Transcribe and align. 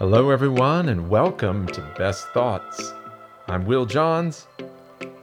Hello, 0.00 0.30
everyone, 0.30 0.88
and 0.88 1.10
welcome 1.10 1.66
to 1.66 1.82
Best 1.98 2.26
Thoughts. 2.28 2.94
I'm 3.48 3.66
Will 3.66 3.84
Johns. 3.84 4.46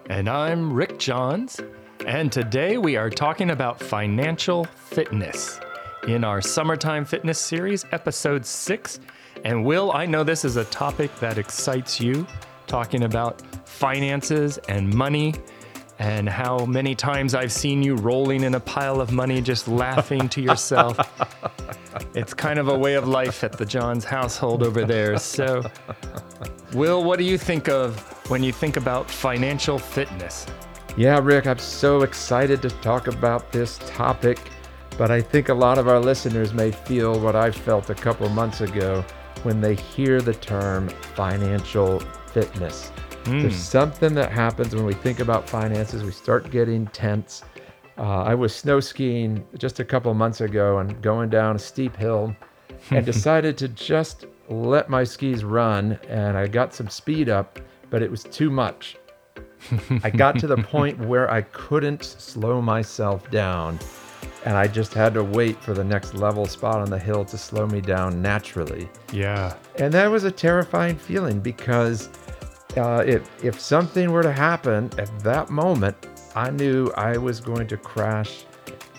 And 0.08 0.30
I'm 0.30 0.72
Rick 0.72 1.00
Johns. 1.00 1.60
And 2.06 2.32
today 2.32 2.78
we 2.78 2.96
are 2.96 3.10
talking 3.10 3.50
about 3.50 3.80
financial 3.80 4.66
fitness 4.66 5.60
in 6.08 6.24
our 6.24 6.44
Summertime 6.44 7.06
Fitness 7.06 7.40
Series, 7.40 7.88
episode 7.92 8.46
six. 8.46 9.00
And 9.44 9.66
Will, 9.66 9.92
I 9.94 10.06
know 10.06 10.24
this 10.24 10.46
is 10.46 10.58
a 10.58 10.66
topic 10.66 11.10
that 11.22 11.40
excites 11.40 12.00
you, 12.00 12.28
talking 12.68 13.02
about 13.02 13.42
finances 13.68 14.60
and 14.70 14.94
money 14.94 15.34
and 15.98 16.30
how 16.30 16.68
many 16.68 16.94
times 16.94 17.34
I've 17.34 17.52
seen 17.52 17.82
you 17.82 17.96
rolling 17.96 18.44
in 18.44 18.54
a 18.54 18.60
pile 18.60 19.02
of 19.02 19.12
money 19.12 19.42
just 19.42 19.68
laughing 19.68 20.30
to 20.30 20.40
yourself. 20.40 21.00
it's 22.18 22.34
kind 22.34 22.58
of 22.58 22.68
a 22.68 22.78
way 22.78 22.96
of 22.96 23.08
life 23.08 23.44
at 23.44 23.54
the 23.54 23.66
Johns 23.66 24.04
household 24.04 24.64
over 24.64 24.84
there. 24.84 25.18
So, 25.20 25.64
Will, 26.74 27.04
what 27.04 27.20
do 27.20 27.26
you 27.26 27.38
think 27.38 27.70
of 27.70 28.00
when 28.30 28.42
you 28.42 28.52
think 28.52 28.76
about 28.76 29.10
financial 29.10 29.78
fitness? 29.78 30.46
Yeah, 30.98 31.20
Rick, 31.22 31.46
I'm 31.46 31.60
so 31.60 32.02
excited 32.02 32.62
to 32.64 32.70
talk 32.70 33.06
about 33.08 33.52
this 33.52 33.80
topic, 33.86 34.40
but 34.98 35.12
I 35.12 35.22
think 35.22 35.50
a 35.50 35.54
lot 35.54 35.78
of 35.78 35.88
our 35.88 36.00
listeners 36.00 36.54
may 36.54 36.72
feel 36.72 37.20
what 37.20 37.36
I 37.36 37.52
felt 37.52 37.92
a 37.92 37.96
couple 37.96 38.28
months 38.30 38.62
ago 38.62 39.06
when 39.44 39.62
they 39.62 39.76
hear 39.76 40.20
the 40.20 40.34
term 40.34 40.90
financial 40.90 42.00
fitness. 42.34 42.92
Mm. 43.26 43.44
There's 43.44 43.56
something 43.56 44.16
that 44.16 44.32
happens 44.32 44.74
when 44.74 44.86
we 44.86 44.94
think 44.94 45.20
about 45.20 45.48
finances. 45.48 46.04
We 46.04 46.12
start 46.12 46.50
getting 46.50 46.88
tense. 46.88 47.44
Uh, 47.98 48.24
I 48.24 48.36
was 48.36 48.56
snow 48.56 48.80
skiing 48.80 49.46
just 49.58 49.80
a 49.80 49.86
couple 49.86 50.14
months 50.14 50.42
ago 50.42 50.80
and 50.80 51.02
going 51.02 51.30
down 51.30 51.56
a 51.56 51.60
steep 51.60 51.96
hill 51.96 52.36
and 52.92 53.06
decided 53.06 53.58
to 53.60 53.68
just 53.70 54.26
let 54.50 54.90
my 54.90 55.04
skis 55.04 55.44
run. 55.44 56.00
And 56.08 56.38
I 56.38 56.48
got 56.48 56.74
some 56.74 56.90
speed 56.90 57.30
up, 57.30 57.60
but 57.90 58.04
it 58.04 58.12
was 58.12 58.24
too 58.24 58.50
much. 58.50 58.98
I 60.04 60.10
got 60.10 60.38
to 60.40 60.48
the 60.48 60.58
point 60.64 61.00
where 61.00 61.30
I 61.32 61.42
couldn't 61.42 62.04
slow 62.04 62.62
myself 62.62 63.30
down. 63.32 63.80
And 64.46 64.56
I 64.56 64.68
just 64.68 64.94
had 64.94 65.14
to 65.16 65.24
wait 65.24 65.62
for 65.62 65.74
the 65.74 65.84
next 65.84 66.14
level 66.14 66.46
spot 66.46 66.76
on 66.76 66.90
the 66.90 67.00
hill 67.00 67.26
to 67.26 67.38
slow 67.38 67.66
me 67.68 67.82
down 67.82 68.22
naturally. 68.22 68.88
Yeah. 69.12 69.56
And 69.80 69.94
that 69.94 70.10
was 70.10 70.24
a 70.24 70.32
terrifying 70.32 70.96
feeling 70.98 71.40
because 71.40 72.10
uh, 72.78 73.04
if 73.06 73.28
if 73.44 73.60
something 73.60 74.12
were 74.12 74.24
to 74.24 74.32
happen 74.32 74.90
at 74.98 75.20
that 75.20 75.50
moment, 75.50 75.98
I 76.38 76.52
knew 76.52 76.92
I 76.96 77.18
was 77.18 77.40
going 77.40 77.66
to 77.66 77.78
crash 77.78 78.46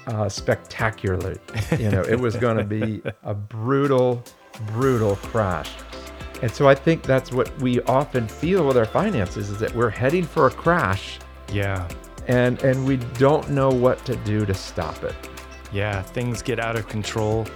uh, 0.09 0.29
spectacularly. 0.29 1.39
You 1.79 1.89
know, 1.89 2.03
it 2.03 2.19
was 2.19 2.35
going 2.35 2.57
to 2.57 2.65
be 2.65 3.01
a 3.23 3.33
brutal, 3.33 4.25
brutal 4.73 5.15
crash. 5.17 5.71
And 6.43 6.51
so 6.51 6.69
I 6.69 6.75
think 6.75 7.05
that's 7.05 7.31
what 7.31 7.57
we 7.61 7.81
often 7.83 8.27
feel 8.27 8.67
with 8.67 8.77
our 8.77 8.87
finances 8.87 9.51
is 9.51 9.59
that 9.61 9.73
we're 9.73 9.89
heading 9.89 10.25
for 10.25 10.49
a 10.49 10.51
crash. 10.51 11.21
Yeah. 11.53 11.89
And 12.27 12.61
and 12.65 12.85
we 12.85 12.97
don't 12.97 13.49
know 13.51 13.71
what 13.71 14.05
to 14.07 14.17
do 14.17 14.45
to 14.45 14.53
stop 14.53 15.05
it. 15.05 15.15
Yeah, 15.73 16.03
things 16.03 16.43
get 16.43 16.59
out 16.59 16.75
of 16.75 16.89
control. 16.89 17.47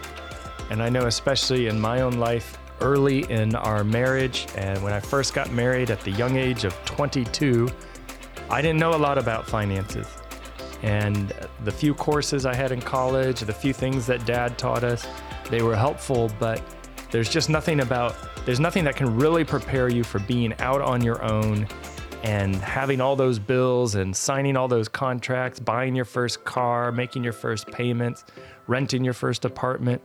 And 0.70 0.80
I 0.80 0.90
know 0.90 1.06
especially 1.06 1.66
in 1.66 1.80
my 1.80 2.02
own 2.02 2.20
life, 2.20 2.56
early 2.80 3.28
in 3.32 3.56
our 3.56 3.82
marriage. 3.82 4.46
And 4.56 4.80
when 4.80 4.92
I 4.92 5.00
first 5.00 5.34
got 5.34 5.50
married 5.50 5.90
at 5.90 6.00
the 6.02 6.12
young 6.12 6.36
age 6.36 6.62
of 6.64 6.72
22, 6.84 7.68
I 8.50 8.62
didn't 8.62 8.78
know 8.78 8.94
a 8.94 8.96
lot 8.96 9.18
about 9.18 9.46
finances. 9.46 10.06
And 10.82 11.32
the 11.64 11.70
few 11.72 11.94
courses 11.94 12.44
I 12.44 12.54
had 12.54 12.72
in 12.72 12.80
college, 12.80 13.40
the 13.40 13.52
few 13.52 13.72
things 13.72 14.06
that 14.06 14.24
dad 14.26 14.58
taught 14.58 14.84
us, 14.84 15.06
they 15.48 15.62
were 15.62 15.76
helpful, 15.76 16.30
but 16.38 16.60
there's 17.10 17.28
just 17.28 17.48
nothing 17.48 17.80
about, 17.80 18.14
there's 18.44 18.60
nothing 18.60 18.84
that 18.84 18.96
can 18.96 19.16
really 19.16 19.44
prepare 19.44 19.88
you 19.88 20.02
for 20.02 20.18
being 20.20 20.54
out 20.58 20.80
on 20.80 21.02
your 21.02 21.22
own 21.22 21.68
and 22.24 22.56
having 22.56 23.00
all 23.00 23.16
those 23.16 23.38
bills 23.38 23.94
and 23.94 24.14
signing 24.14 24.56
all 24.56 24.68
those 24.68 24.88
contracts, 24.88 25.60
buying 25.60 25.94
your 25.94 26.04
first 26.04 26.44
car, 26.44 26.92
making 26.92 27.24
your 27.24 27.32
first 27.32 27.66
payments, 27.68 28.24
renting 28.66 29.04
your 29.04 29.14
first 29.14 29.44
apartment 29.44 30.02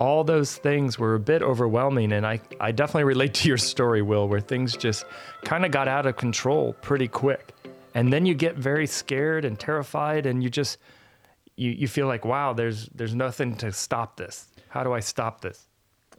all 0.00 0.24
those 0.24 0.56
things 0.56 0.98
were 0.98 1.14
a 1.14 1.20
bit 1.20 1.42
overwhelming. 1.42 2.12
And 2.12 2.26
I, 2.26 2.40
I 2.58 2.72
definitely 2.72 3.04
relate 3.04 3.34
to 3.34 3.48
your 3.48 3.58
story, 3.58 4.00
Will, 4.02 4.28
where 4.28 4.40
things 4.40 4.74
just 4.76 5.04
kind 5.44 5.64
of 5.64 5.70
got 5.70 5.88
out 5.88 6.06
of 6.06 6.16
control 6.16 6.72
pretty 6.80 7.06
quick. 7.06 7.52
And 7.94 8.12
then 8.12 8.26
you 8.26 8.34
get 8.34 8.56
very 8.56 8.86
scared 8.86 9.44
and 9.44 9.58
terrified, 9.58 10.26
and 10.26 10.42
you 10.42 10.50
just 10.50 10.78
you, 11.56 11.70
you 11.70 11.88
feel 11.88 12.06
like, 12.06 12.24
wow, 12.24 12.52
there's 12.52 12.88
there's 12.94 13.14
nothing 13.14 13.56
to 13.56 13.72
stop 13.72 14.16
this. 14.16 14.48
How 14.68 14.84
do 14.84 14.92
I 14.92 15.00
stop 15.00 15.40
this? 15.40 15.66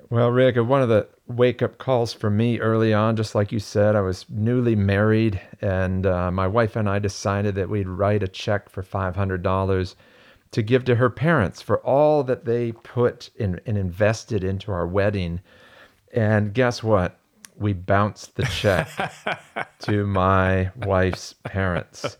Well, 0.10 0.30
Rick, 0.32 0.58
one 0.58 0.82
of 0.82 0.90
the 0.90 1.08
wake 1.28 1.62
up 1.62 1.78
calls 1.78 2.12
for 2.12 2.30
me 2.30 2.60
early 2.60 2.94
on, 2.94 3.16
just 3.16 3.34
like 3.34 3.52
you 3.54 3.60
said, 3.60 3.96
I 3.96 4.02
was 4.02 4.26
newly 4.30 4.76
married, 4.76 5.40
and 5.62 6.06
uh, 6.06 6.32
my 6.32 6.48
wife 6.48 6.76
and 6.76 6.90
I 6.90 7.00
decided 7.00 7.56
that 7.56 7.70
we'd 7.70 7.88
write 7.88 8.24
a 8.24 8.28
check 8.28 8.70
for 8.70 8.84
five 8.84 9.16
hundred 9.16 9.42
dollars 9.42 9.96
to 10.52 10.62
give 10.62 10.84
to 10.86 10.96
her 10.96 11.10
parents 11.10 11.62
for 11.62 11.78
all 11.80 12.24
that 12.26 12.44
they 12.44 12.74
put 12.74 13.30
in, 13.38 13.62
and 13.66 13.78
invested 13.78 14.44
into 14.44 14.72
our 14.74 14.86
wedding. 14.86 15.40
And 16.14 16.54
guess 16.54 16.84
what? 16.84 17.18
We 17.62 17.74
bounced 17.74 18.36
the 18.36 18.44
check 18.46 18.90
to 19.82 20.06
my 20.08 20.72
wife's 20.76 21.34
parents. 21.44 22.18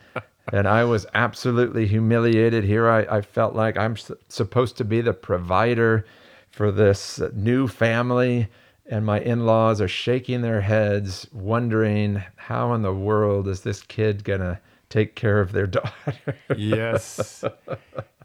And 0.54 0.68
I 0.68 0.84
was 0.84 1.08
absolutely 1.14 1.88
humiliated. 1.88 2.64
Here 2.64 2.88
I, 2.88 3.18
I 3.18 3.22
felt 3.22 3.56
like 3.56 3.78
I'm 3.78 3.98
supposed 4.30 4.78
to 4.78 4.86
be 4.86 5.02
the 5.02 5.14
provider 5.14 6.06
for 6.52 6.72
this 6.72 7.20
new 7.34 7.68
family. 7.68 8.50
And 8.86 9.06
my 9.06 9.20
in 9.20 9.46
laws 9.46 9.82
are 9.82 9.88
shaking 9.88 10.42
their 10.42 10.62
heads, 10.62 11.28
wondering 11.32 12.24
how 12.36 12.74
in 12.74 12.82
the 12.82 12.94
world 12.94 13.48
is 13.48 13.62
this 13.62 13.82
kid 13.82 14.24
going 14.24 14.42
to 14.42 14.60
take 14.92 15.16
care 15.16 15.40
of 15.40 15.52
their 15.52 15.68
daughter? 15.78 16.36
yes. 16.56 17.44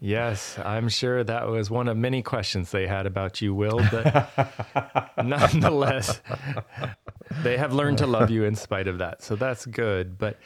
Yes, 0.01 0.59
I'm 0.63 0.91
sure 0.91 1.25
that 1.25 1.49
was 1.49 1.71
one 1.71 1.89
of 1.89 1.97
many 1.97 2.21
questions 2.23 2.71
they 2.71 2.87
had 2.87 3.07
about 3.07 3.41
you, 3.41 3.55
Will, 3.55 3.81
but 3.91 5.11
nonetheless, 5.25 6.21
they 7.43 7.57
have 7.57 7.73
learned 7.73 7.99
to 7.99 8.07
love 8.07 8.31
you 8.31 8.45
in 8.45 8.55
spite 8.57 8.89
of 8.89 8.99
that. 8.99 9.23
So 9.23 9.37
that's 9.37 9.65
good. 9.65 10.19
But 10.19 10.39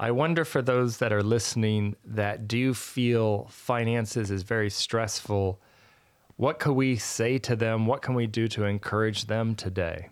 I 0.00 0.10
wonder 0.10 0.44
for 0.46 0.62
those 0.62 0.98
that 0.98 1.12
are 1.12 1.22
listening 1.22 1.96
that 2.04 2.48
do 2.48 2.72
feel 2.72 3.46
finances 3.50 4.30
is 4.30 4.42
very 4.42 4.70
stressful, 4.70 5.60
what 6.36 6.58
can 6.58 6.74
we 6.74 6.96
say 6.96 7.38
to 7.38 7.54
them? 7.54 7.86
What 7.86 8.00
can 8.00 8.14
we 8.14 8.26
do 8.26 8.48
to 8.48 8.64
encourage 8.64 9.26
them 9.26 9.54
today? 9.54 10.08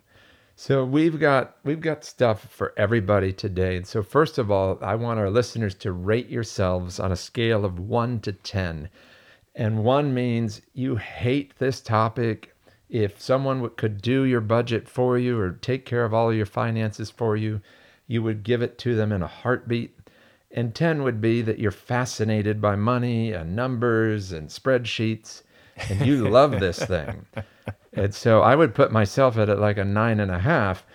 So 0.65 0.85
we've 0.85 1.19
got 1.19 1.57
we've 1.65 1.81
got 1.81 2.05
stuff 2.05 2.47
for 2.49 2.73
everybody 2.77 3.33
today. 3.33 3.75
And 3.75 3.85
so 3.85 4.01
first 4.01 4.39
of 4.39 4.49
all, 4.49 4.79
I 4.81 4.95
want 4.95 5.19
our 5.19 5.29
listeners 5.29 5.75
to 5.79 5.91
rate 5.91 6.29
yourselves 6.29 7.01
on 7.01 7.11
a 7.11 7.17
scale 7.17 7.65
of 7.65 7.81
1 7.81 8.21
to 8.21 8.33
10. 8.33 8.89
And 9.57 9.83
1 9.83 10.15
means 10.15 10.63
you 10.73 10.95
hate 10.95 11.59
this 11.59 11.81
topic. 11.81 12.55
If 12.89 13.21
someone 13.21 13.69
could 13.71 14.01
do 14.01 14.23
your 14.23 14.41
budget 14.41 14.89
for 14.89 15.19
you 15.19 15.37
or 15.37 15.51
take 15.51 15.85
care 15.85 16.05
of 16.05 16.15
all 16.15 16.33
your 16.33 16.47
finances 16.47 17.11
for 17.11 17.37
you, 17.37 17.61
you 18.07 18.23
would 18.23 18.45
give 18.45 18.63
it 18.63 18.79
to 18.79 18.95
them 18.95 19.11
in 19.11 19.21
a 19.21 19.27
heartbeat. 19.27 19.99
And 20.53 20.77
10 20.77 21.03
would 21.03 21.21
be 21.21 21.43
that 21.43 21.59
you're 21.59 21.73
fascinated 21.73 22.61
by 22.61 22.77
money 22.77 23.33
and 23.33 23.57
numbers 23.57 24.31
and 24.31 24.49
spreadsheets 24.49 25.43
and 25.89 26.07
you 26.07 26.29
love 26.29 26.61
this 26.61 26.79
thing. 26.79 27.27
And 27.93 28.15
so 28.15 28.41
I 28.41 28.55
would 28.55 28.75
put 28.75 28.91
myself 28.91 29.37
at 29.37 29.59
like 29.59 29.79
a 29.79 29.85
nine 29.85 30.21
and 30.21 30.31
a 30.31 30.39
half, 30.39 30.87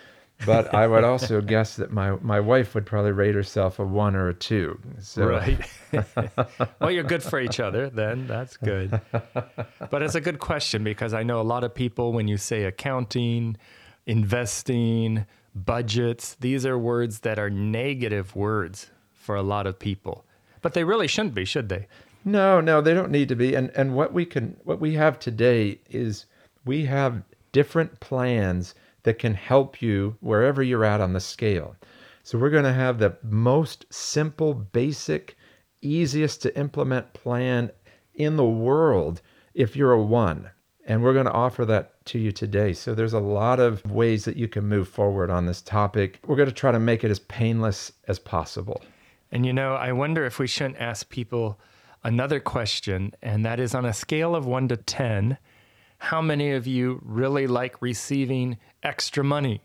but 0.45 0.73
I 0.73 0.87
would 0.87 1.03
also 1.03 1.41
guess 1.53 1.75
that 1.75 1.91
my, 1.91 2.11
my 2.21 2.39
wife 2.39 2.73
would 2.75 2.85
probably 2.85 3.11
rate 3.11 3.35
herself 3.35 3.79
a 3.79 3.85
one 3.85 4.15
or 4.15 4.29
a 4.29 4.33
two. 4.33 4.79
So. 4.99 5.27
Right. 5.27 5.59
well, 6.79 6.91
you're 6.91 7.03
good 7.03 7.23
for 7.23 7.39
each 7.39 7.59
other 7.59 7.89
then. 7.89 8.27
That's 8.27 8.57
good. 8.57 8.99
But 9.11 10.01
it's 10.01 10.15
a 10.15 10.21
good 10.21 10.39
question 10.39 10.83
because 10.83 11.13
I 11.13 11.23
know 11.23 11.39
a 11.39 11.43
lot 11.43 11.63
of 11.63 11.73
people, 11.73 12.13
when 12.13 12.27
you 12.27 12.37
say 12.37 12.63
accounting, 12.63 13.57
investing, 14.05 15.25
budgets, 15.53 16.35
these 16.39 16.65
are 16.65 16.77
words 16.77 17.19
that 17.19 17.39
are 17.39 17.49
negative 17.49 18.35
words 18.35 18.89
for 19.13 19.35
a 19.35 19.43
lot 19.43 19.67
of 19.67 19.77
people. 19.77 20.25
But 20.61 20.73
they 20.73 20.83
really 20.83 21.07
shouldn't 21.07 21.35
be, 21.35 21.45
should 21.45 21.69
they? 21.69 21.87
No, 22.25 22.59
no, 22.59 22.81
they 22.81 22.93
don't 22.93 23.11
need 23.11 23.29
to 23.29 23.35
be. 23.35 23.55
And 23.55 23.69
and 23.75 23.95
what 23.95 24.13
we 24.13 24.25
can 24.25 24.57
what 24.63 24.79
we 24.79 24.95
have 24.95 25.19
today 25.19 25.79
is 25.89 26.25
we 26.67 26.85
have 26.85 27.23
different 27.51 27.99
plans 27.99 28.75
that 29.03 29.17
can 29.17 29.33
help 29.33 29.81
you 29.81 30.17
wherever 30.19 30.61
you're 30.61 30.85
at 30.85 31.01
on 31.01 31.13
the 31.13 31.19
scale. 31.19 31.75
So 32.23 32.37
we're 32.37 32.49
going 32.49 32.65
to 32.65 32.73
have 32.73 32.99
the 32.99 33.17
most 33.23 33.85
simple, 33.89 34.53
basic, 34.53 35.37
easiest 35.81 36.41
to 36.41 36.57
implement 36.57 37.13
plan 37.13 37.71
in 38.13 38.35
the 38.35 38.45
world 38.45 39.21
if 39.53 39.75
you're 39.75 39.93
a 39.93 40.03
one. 40.03 40.49
And 40.85 41.03
we're 41.03 41.13
going 41.13 41.25
to 41.25 41.31
offer 41.31 41.65
that 41.65 42.05
to 42.07 42.19
you 42.19 42.31
today. 42.31 42.73
So 42.73 42.93
there's 42.93 43.13
a 43.13 43.19
lot 43.19 43.59
of 43.59 43.89
ways 43.89 44.25
that 44.25 44.37
you 44.37 44.47
can 44.47 44.65
move 44.65 44.87
forward 44.87 45.29
on 45.29 45.45
this 45.45 45.61
topic. 45.61 46.19
We're 46.25 46.35
going 46.35 46.49
to 46.49 46.55
try 46.55 46.71
to 46.71 46.79
make 46.79 47.03
it 47.03 47.11
as 47.11 47.19
painless 47.19 47.91
as 48.07 48.19
possible. 48.19 48.81
And 49.31 49.45
you 49.45 49.53
know, 49.53 49.75
I 49.75 49.91
wonder 49.91 50.25
if 50.25 50.39
we 50.39 50.47
shouldn't 50.47 50.79
ask 50.79 51.09
people 51.09 51.59
another 52.03 52.39
question, 52.39 53.13
and 53.21 53.45
that 53.45 53.59
is 53.59 53.75
on 53.75 53.85
a 53.85 53.93
scale 53.93 54.35
of 54.35 54.45
one 54.45 54.67
to 54.69 54.77
10, 54.77 55.37
how 55.97 56.21
many 56.21 56.51
of 56.51 56.67
you 56.67 57.01
really 57.03 57.47
like 57.47 57.81
receiving 57.81 58.57
extra 58.83 59.23
money? 59.23 59.61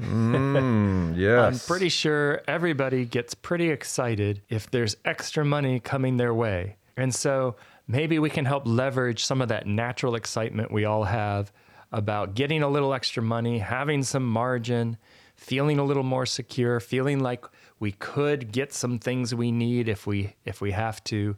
Mm, 0.00 1.16
yes. 1.16 1.38
I'm 1.40 1.66
pretty 1.66 1.88
sure 1.88 2.42
everybody 2.46 3.04
gets 3.04 3.34
pretty 3.34 3.70
excited 3.70 4.42
if 4.48 4.70
there's 4.70 4.96
extra 5.04 5.44
money 5.44 5.80
coming 5.80 6.16
their 6.16 6.34
way. 6.34 6.76
And 6.96 7.14
so 7.14 7.56
maybe 7.86 8.18
we 8.18 8.30
can 8.30 8.44
help 8.44 8.66
leverage 8.66 9.24
some 9.24 9.40
of 9.40 9.48
that 9.48 9.66
natural 9.66 10.14
excitement 10.14 10.72
we 10.72 10.84
all 10.84 11.04
have 11.04 11.52
about 11.90 12.34
getting 12.34 12.62
a 12.62 12.68
little 12.68 12.94
extra 12.94 13.22
money, 13.22 13.58
having 13.58 14.02
some 14.02 14.26
margin, 14.26 14.96
feeling 15.36 15.78
a 15.78 15.84
little 15.84 16.02
more 16.02 16.24
secure, 16.24 16.80
feeling 16.80 17.20
like 17.20 17.44
we 17.80 17.92
could 17.92 18.52
get 18.52 18.72
some 18.72 18.98
things 18.98 19.34
we 19.34 19.50
need 19.52 19.88
if 19.88 20.06
we 20.06 20.34
if 20.44 20.60
we 20.60 20.70
have 20.70 21.02
to. 21.04 21.36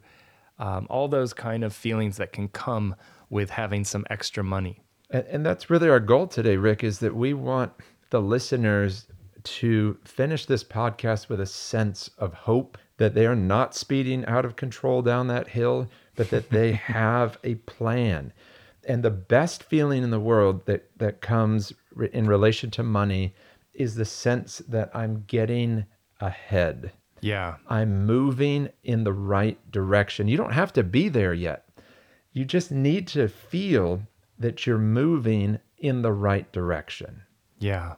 Um, 0.57 0.87
all 0.89 1.09
those 1.09 1.33
kind 1.33 1.65
of 1.65 1.73
feelings 1.73 2.15
that 2.17 2.31
can 2.31 2.47
come 2.47 2.95
with 3.35 3.49
having 3.49 3.83
some 3.83 4.05
extra 4.09 4.41
money. 4.41 4.79
And, 5.09 5.25
and 5.27 5.45
that's 5.45 5.69
really 5.69 5.89
our 5.89 5.99
goal 5.99 6.25
today, 6.25 6.55
Rick, 6.55 6.85
is 6.85 6.99
that 6.99 7.13
we 7.13 7.33
want 7.33 7.73
the 8.09 8.21
listeners 8.21 9.07
to 9.43 9.97
finish 10.05 10.45
this 10.45 10.63
podcast 10.63 11.27
with 11.27 11.41
a 11.41 11.45
sense 11.45 12.09
of 12.17 12.33
hope 12.33 12.77
that 12.95 13.13
they 13.13 13.25
are 13.25 13.35
not 13.35 13.75
speeding 13.75 14.25
out 14.25 14.45
of 14.45 14.55
control 14.55 15.01
down 15.01 15.27
that 15.27 15.49
hill, 15.49 15.89
but 16.15 16.29
that 16.29 16.49
they 16.49 16.71
have 16.95 17.37
a 17.43 17.55
plan. 17.55 18.31
And 18.87 19.03
the 19.03 19.11
best 19.11 19.63
feeling 19.63 20.01
in 20.01 20.11
the 20.11 20.19
world 20.19 20.65
that, 20.65 20.89
that 20.95 21.19
comes 21.19 21.73
in 22.13 22.27
relation 22.27 22.71
to 22.71 22.83
money 22.83 23.35
is 23.73 23.95
the 23.95 24.05
sense 24.05 24.59
that 24.69 24.89
I'm 24.95 25.25
getting 25.27 25.85
ahead. 26.21 26.93
Yeah. 27.19 27.55
I'm 27.67 28.05
moving 28.05 28.69
in 28.85 29.03
the 29.03 29.11
right 29.11 29.59
direction. 29.71 30.29
You 30.29 30.37
don't 30.37 30.53
have 30.53 30.71
to 30.73 30.83
be 30.83 31.09
there 31.09 31.33
yet. 31.33 31.64
You 32.35 32.43
just 32.43 32.69
need 32.69 33.07
to 33.07 33.29
feel 33.29 34.01
that 34.37 34.67
you're 34.67 34.77
moving 34.77 35.59
in 35.77 36.01
the 36.01 36.11
right 36.11 36.51
direction. 36.51 37.21
Yeah. 37.59 37.93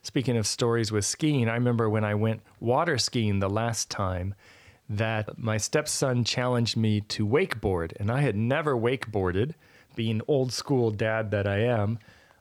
Speaking 0.00 0.36
of 0.36 0.46
stories 0.46 0.92
with 0.92 1.04
skiing, 1.04 1.48
I 1.48 1.54
remember 1.54 1.90
when 1.90 2.04
I 2.04 2.14
went 2.14 2.42
water 2.60 2.98
skiing 2.98 3.40
the 3.40 3.50
last 3.50 3.90
time 3.90 4.36
that 4.88 5.36
my 5.36 5.56
stepson 5.56 6.22
challenged 6.22 6.76
me 6.76 7.00
to 7.00 7.26
wakeboard, 7.26 7.90
and 7.98 8.12
I 8.12 8.20
had 8.20 8.36
never 8.36 8.76
wakeboarded, 8.76 9.54
being 9.96 10.22
old 10.28 10.52
school 10.52 10.92
dad 10.92 11.32
that 11.32 11.48
I 11.48 11.58
am. 11.58 11.98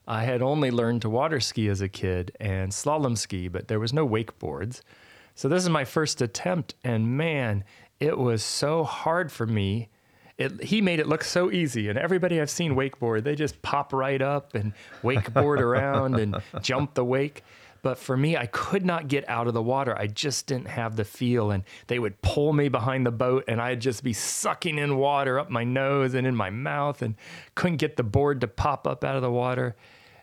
I 0.08 0.26
had 0.26 0.44
only 0.44 0.70
learned 0.70 1.02
to 1.02 1.10
water 1.10 1.40
ski 1.40 1.68
as 1.68 1.82
a 1.82 1.90
kid 1.90 2.32
and 2.40 2.72
slalom 2.72 3.18
ski, 3.18 3.48
but 3.48 3.68
there 3.68 3.80
was 3.80 3.92
no 3.92 4.08
wakeboards. 4.08 4.82
So 5.34 5.50
this 5.50 5.64
is 5.64 5.70
my 5.70 5.84
first 5.84 6.22
attempt, 6.22 6.76
and 6.84 7.18
man, 7.18 7.64
it 8.00 8.20
was 8.20 8.44
so 8.44 8.84
hard 8.84 9.32
for 9.32 9.48
me. 9.48 9.90
It, 10.40 10.64
he 10.64 10.82
made 10.82 11.02
it 11.02 11.08
look 11.08 11.26
so 11.26 11.52
easy, 11.52 11.90
and 11.90 12.00
everybody 12.00 12.40
I've 12.40 12.50
seen 12.50 12.74
wakeboard, 12.74 13.26
they 13.26 13.36
just 13.36 13.62
pop 13.62 13.92
right 13.92 14.22
up 14.22 14.56
and 14.56 14.72
wakeboard 15.04 15.60
around 15.60 16.16
and 16.16 16.38
jump 16.62 16.94
the 16.94 17.04
wake. 17.04 17.44
But 17.82 17.98
for 17.98 18.16
me, 18.16 18.38
I 18.38 18.46
could 18.46 18.86
not 18.86 19.10
get 19.10 19.28
out 19.30 19.48
of 19.48 19.54
the 19.54 19.62
water. 19.62 19.98
I 19.98 20.08
just 20.08 20.48
didn't 20.48 20.68
have 20.68 20.96
the 20.96 21.04
feel. 21.04 21.52
And 21.52 21.64
they 21.88 22.00
would 22.00 22.22
pull 22.22 22.54
me 22.54 22.70
behind 22.70 23.06
the 23.06 23.12
boat, 23.12 23.44
and 23.50 23.62
I'd 23.62 23.82
just 23.82 24.02
be 24.02 24.14
sucking 24.14 24.78
in 24.78 24.98
water 24.98 25.38
up 25.38 25.50
my 25.50 25.66
nose 25.66 26.14
and 26.14 26.26
in 26.26 26.36
my 26.36 26.50
mouth, 26.50 27.02
and 27.02 27.16
couldn't 27.56 27.78
get 27.78 27.98
the 27.98 28.04
board 28.04 28.40
to 28.42 28.48
pop 28.48 28.88
up 28.88 29.04
out 29.04 29.18
of 29.18 29.22
the 29.22 29.32
water. 29.32 29.76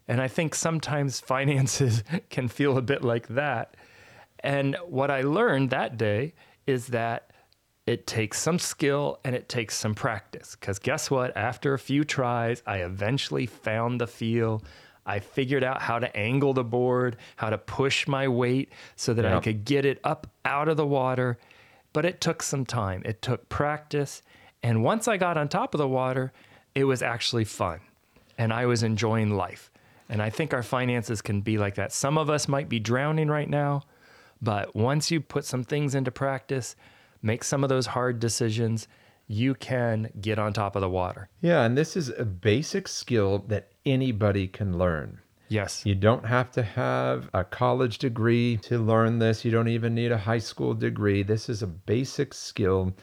And 0.09 0.23
I 0.23 0.29
think 0.29 0.55
sometimes 0.55 1.21
finances 1.35 2.03
can 2.31 2.49
feel 2.49 2.79
a 2.79 2.83
bit 2.83 3.05
like 3.05 3.29
that. 3.29 3.77
And 4.41 4.77
what 4.87 5.11
I 5.11 5.21
learned 5.21 5.71
that 5.71 5.99
day 5.99 6.33
is 6.67 6.87
that 6.89 7.26
it 7.87 8.07
takes 8.07 8.41
some 8.41 8.59
skill 8.59 9.21
and 9.25 9.35
it 9.35 9.49
takes 9.49 9.77
some 9.77 9.95
practice. 9.95 10.57
Because 10.59 10.79
guess 10.79 11.11
what? 11.11 11.37
After 11.37 11.73
a 11.73 11.79
few 11.79 12.05
tries, 12.05 12.63
I 12.67 12.79
eventually 12.79 13.47
found 13.47 14.01
the 14.01 14.07
feel. 14.07 14.63
I 15.07 15.21
figured 15.21 15.63
out 15.63 15.81
how 15.81 16.01
to 16.01 16.15
angle 16.17 16.53
the 16.53 16.65
board, 16.65 17.17
how 17.37 17.51
to 17.51 17.59
push 17.59 18.09
my 18.09 18.27
weight 18.27 18.71
so 18.97 19.15
that 19.15 19.25
I 19.25 19.39
could 19.39 19.65
get 19.65 19.85
it 19.85 20.01
up 20.03 20.27
out 20.45 20.69
of 20.69 20.77
the 20.77 20.87
water. 20.87 21.39
But 21.93 22.05
it 22.05 22.21
took 22.21 22.43
some 22.43 22.67
time, 22.67 23.03
it 23.05 23.23
took 23.23 23.49
practice. 23.49 24.23
And 24.65 24.83
once 24.83 25.07
I 25.07 25.17
got 25.17 25.37
on 25.37 25.49
top 25.49 25.75
of 25.75 25.79
the 25.79 25.87
water, 25.87 26.33
it 26.75 26.85
was 26.85 27.03
actually 27.03 27.45
fun 27.45 27.81
and 28.37 28.53
I 28.53 28.67
was 28.67 28.83
enjoying 28.83 29.31
life. 29.31 29.71
And 30.09 30.21
I 30.21 30.31
think 30.31 30.53
our 30.53 30.63
finances 30.63 31.23
can 31.23 31.41
be 31.41 31.57
like 31.59 31.77
that. 31.77 31.93
Some 31.93 32.19
of 32.19 32.29
us 32.31 32.49
might 32.49 32.69
be 32.69 32.79
drowning 32.79 33.29
right 33.29 33.49
now, 33.49 33.83
but 34.43 34.77
once 34.77 35.11
you 35.11 35.21
put 35.21 35.45
some 35.45 35.65
things 35.65 35.95
into 35.95 36.11
practice, 36.11 36.77
make 37.27 37.45
some 37.45 37.63
of 37.63 37.69
those 37.69 37.87
hard 37.87 38.21
decisions, 38.21 38.89
you 39.27 39.55
can 39.55 40.09
get 40.21 40.39
on 40.39 40.53
top 40.53 40.77
of 40.77 40.81
the 40.81 40.89
water. 40.89 41.29
Yeah, 41.41 41.65
and 41.65 41.77
this 41.77 41.97
is 41.97 42.09
a 42.11 42.25
basic 42.25 42.87
skill 42.89 43.41
that 43.49 43.73
anybody 43.85 44.47
can 44.47 44.79
learn. 44.79 45.21
Yes. 45.49 45.85
You 45.85 45.95
don't 45.95 46.25
have 46.25 46.51
to 46.53 46.63
have 46.63 47.29
a 47.35 47.45
college 47.45 47.99
degree 47.99 48.57
to 48.63 48.79
learn 48.79 49.19
this. 49.19 49.45
You 49.45 49.51
don't 49.51 49.69
even 49.69 49.95
need 49.95 50.13
a 50.13 50.19
high 50.19 50.39
school 50.39 50.75
degree. 50.75 51.23
This 51.23 51.49
is 51.49 51.63
a 51.63 51.67
basic 51.67 52.35
skill 52.35 52.95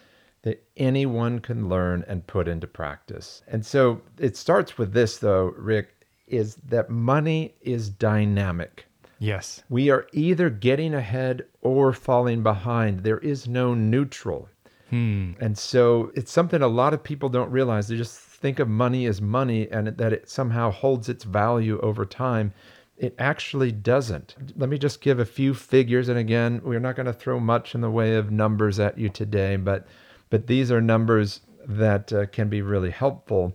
that 0.41 0.63
anyone 0.75 1.39
can 1.39 1.69
learn 1.69 2.03
and 2.07 2.27
put 2.27 2.47
into 2.47 2.67
practice. 2.67 3.43
And 3.47 3.65
so 3.65 4.01
it 4.17 4.35
starts 4.35 4.77
with 4.77 4.91
this, 4.93 5.17
though, 5.17 5.53
Rick, 5.57 6.05
is 6.27 6.55
that 6.67 6.89
money 6.89 7.55
is 7.61 7.89
dynamic. 7.89 8.85
Yes. 9.23 9.63
We 9.69 9.89
are 9.89 10.05
either 10.11 10.49
getting 10.49 10.93
ahead 10.93 11.45
or 11.61 11.93
falling 11.93 12.43
behind. 12.43 12.99
There 12.99 13.19
is 13.19 13.47
no 13.47 13.73
neutral. 13.73 14.49
Hmm. 14.89 15.31
And 15.39 15.57
so 15.57 16.11
it's 16.13 16.31
something 16.31 16.61
a 16.61 16.67
lot 16.67 16.93
of 16.93 17.03
people 17.03 17.29
don't 17.29 17.49
realize. 17.49 17.87
They 17.87 17.95
just 17.95 18.19
think 18.19 18.59
of 18.59 18.67
money 18.67 19.05
as 19.05 19.21
money 19.21 19.71
and 19.71 19.87
that 19.87 20.11
it 20.11 20.29
somehow 20.29 20.71
holds 20.71 21.07
its 21.07 21.23
value 21.23 21.79
over 21.79 22.05
time. 22.05 22.53
It 22.97 23.15
actually 23.17 23.71
doesn't. 23.71 24.35
Let 24.57 24.67
me 24.67 24.77
just 24.77 24.99
give 24.99 25.19
a 25.19 25.25
few 25.25 25.53
figures. 25.53 26.09
And 26.09 26.19
again, 26.19 26.59
we're 26.61 26.81
not 26.81 26.97
going 26.97 27.05
to 27.05 27.13
throw 27.13 27.39
much 27.39 27.73
in 27.73 27.79
the 27.79 27.89
way 27.89 28.15
of 28.15 28.29
numbers 28.29 28.77
at 28.77 28.97
you 28.97 29.07
today, 29.07 29.55
but 29.55 29.87
but 30.29 30.47
these 30.47 30.69
are 30.69 30.81
numbers 30.81 31.39
that 31.65 32.11
uh, 32.11 32.25
can 32.25 32.49
be 32.49 32.61
really 32.61 32.91
helpful. 32.91 33.53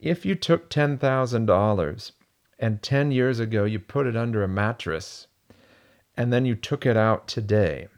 If 0.00 0.26
you 0.26 0.34
took 0.34 0.70
$10,000 0.70 2.12
and 2.58 2.82
10 2.82 3.10
years 3.10 3.40
ago 3.40 3.64
you 3.64 3.78
put 3.78 4.06
it 4.06 4.16
under 4.16 4.42
a 4.42 4.48
mattress 4.48 5.26
and 6.16 6.32
then 6.32 6.44
you 6.44 6.54
took 6.54 6.86
it 6.86 6.96
out 6.96 7.26
today, 7.26 7.88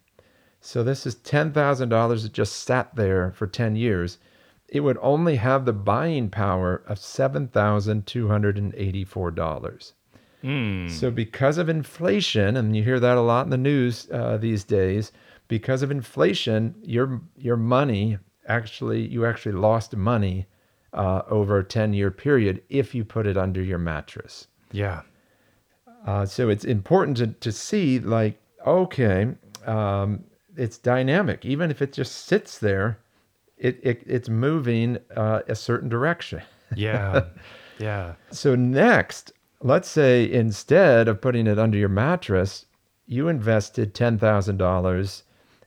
so 0.60 0.82
this 0.82 1.06
is 1.06 1.14
$10,000 1.16 2.22
that 2.22 2.32
just 2.32 2.64
sat 2.64 2.96
there 2.96 3.30
for 3.32 3.46
10 3.46 3.76
years, 3.76 4.16
it 4.68 4.80
would 4.80 4.98
only 5.00 5.36
have 5.36 5.64
the 5.64 5.72
buying 5.72 6.28
power 6.28 6.82
of 6.86 6.98
$7,284. 6.98 9.92
Mm. 10.42 10.90
So, 10.90 11.10
because 11.10 11.58
of 11.58 11.68
inflation, 11.68 12.56
and 12.56 12.76
you 12.76 12.82
hear 12.82 12.98
that 13.00 13.16
a 13.16 13.20
lot 13.20 13.46
in 13.46 13.50
the 13.50 13.56
news 13.56 14.08
uh, 14.10 14.36
these 14.36 14.64
days, 14.64 15.12
because 15.48 15.82
of 15.82 15.90
inflation, 15.90 16.74
your 16.82 17.20
your 17.36 17.56
money 17.56 18.18
actually 18.48 19.06
you 19.06 19.26
actually 19.26 19.52
lost 19.52 19.96
money 19.96 20.46
uh, 20.92 21.22
over 21.28 21.58
a 21.58 21.64
ten 21.64 21.92
year 21.92 22.10
period 22.10 22.62
if 22.68 22.94
you 22.94 23.04
put 23.04 23.26
it 23.26 23.36
under 23.36 23.62
your 23.62 23.78
mattress. 23.78 24.46
Yeah. 24.72 25.02
Uh, 26.06 26.24
so 26.24 26.48
it's 26.48 26.64
important 26.64 27.16
to 27.18 27.26
to 27.28 27.52
see 27.52 27.98
like 27.98 28.40
okay, 28.66 29.28
um, 29.66 30.24
it's 30.56 30.78
dynamic. 30.78 31.44
Even 31.44 31.70
if 31.70 31.82
it 31.82 31.92
just 31.92 32.26
sits 32.26 32.58
there, 32.58 32.98
it, 33.56 33.78
it 33.82 34.02
it's 34.06 34.28
moving 34.28 34.98
uh, 35.16 35.42
a 35.48 35.54
certain 35.54 35.88
direction. 35.88 36.42
Yeah. 36.74 37.24
yeah. 37.78 38.14
So 38.30 38.54
next, 38.54 39.32
let's 39.62 39.88
say 39.88 40.30
instead 40.30 41.08
of 41.08 41.20
putting 41.20 41.46
it 41.46 41.58
under 41.58 41.78
your 41.78 41.88
mattress, 41.88 42.66
you 43.06 43.28
invested 43.28 43.94
$10,000 43.94 45.22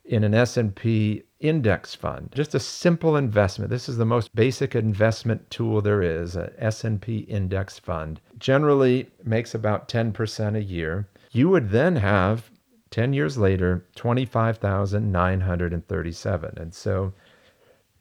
in 0.10 0.24
an 0.24 0.34
S&P 0.34 1.22
index 1.40 1.94
fund. 1.94 2.32
Just 2.34 2.56
a 2.56 2.60
simple 2.60 3.16
investment. 3.16 3.70
This 3.70 3.88
is 3.88 3.98
the 3.98 4.06
most 4.06 4.36
basic 4.36 4.74
investment 4.76 5.48
tool 5.52 5.82
there 5.82 6.02
is, 6.02 6.36
an 6.36 6.50
S&P 6.58 7.20
index 7.20 7.78
fund. 7.78 8.20
Generally 8.40 9.08
makes 9.24 9.54
about 9.54 9.88
10% 9.88 10.56
a 10.56 10.64
year. 10.64 11.08
You 11.32 11.50
would 11.50 11.70
then 11.70 11.96
have 11.98 12.50
10 12.90 13.14
years 13.14 13.38
later 13.38 13.86
25,937. 13.96 16.54
And 16.58 16.74
so 16.74 17.14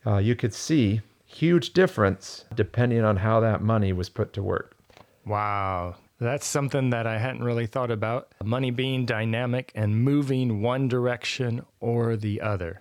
uh, 0.06 0.16
you 0.16 0.34
could 0.34 0.54
see 0.54 1.02
huge 1.26 1.74
difference 1.74 2.46
depending 2.54 3.04
on 3.04 3.16
how 3.16 3.40
that 3.40 3.60
money 3.60 3.92
was 3.92 4.08
put 4.08 4.32
to 4.32 4.42
work. 4.42 4.78
Wow. 5.26 5.96
That's 6.20 6.46
something 6.46 6.90
that 6.90 7.06
I 7.06 7.18
hadn't 7.18 7.44
really 7.44 7.66
thought 7.66 7.90
about. 7.90 8.32
Money 8.42 8.70
being 8.70 9.06
dynamic 9.06 9.70
and 9.75 10.02
moving 10.02 10.60
one 10.62 10.88
direction 10.88 11.64
or 11.80 12.16
the 12.16 12.40
other. 12.40 12.80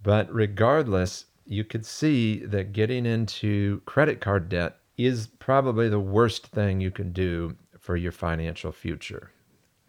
But 0.02 0.32
regardless, 0.32 1.26
you 1.46 1.64
could 1.64 1.84
see 1.86 2.44
that 2.46 2.72
getting 2.72 3.06
into 3.06 3.80
credit 3.84 4.20
card 4.20 4.48
debt 4.48 4.76
is 4.96 5.26
probably 5.38 5.88
the 5.88 6.00
worst 6.00 6.46
thing 6.46 6.80
you 6.80 6.90
can 6.90 7.12
do 7.12 7.56
for 7.78 7.96
your 7.96 8.12
financial 8.12 8.72
future. 8.72 9.30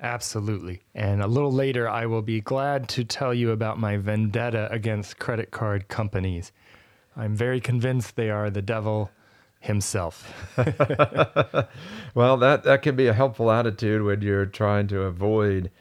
Absolutely. 0.05 0.83
And 0.93 1.19
a 1.23 1.27
little 1.27 1.51
later, 1.51 1.89
I 1.89 2.05
will 2.05 2.21
be 2.21 2.39
glad 2.39 2.87
to 2.89 3.03
tell 3.03 3.33
you 3.33 3.49
about 3.49 3.79
my 3.79 3.97
vendetta 3.97 4.71
against 4.71 5.17
credit 5.17 5.49
card 5.49 5.87
companies. 5.87 6.51
I'm 7.17 7.35
very 7.35 7.59
convinced 7.59 8.15
they 8.15 8.29
are 8.29 8.51
the 8.51 8.61
devil 8.61 9.09
himself. 9.59 10.55
Well, 12.13 12.37
that, 12.37 12.63
that 12.63 12.81
can 12.83 12.95
be 12.95 13.07
a 13.07 13.13
helpful 13.13 13.51
attitude 13.51 14.03
when 14.03 14.21
you're 14.21 14.45
trying 14.45 14.87
to 14.87 15.01
avoid 15.01 15.71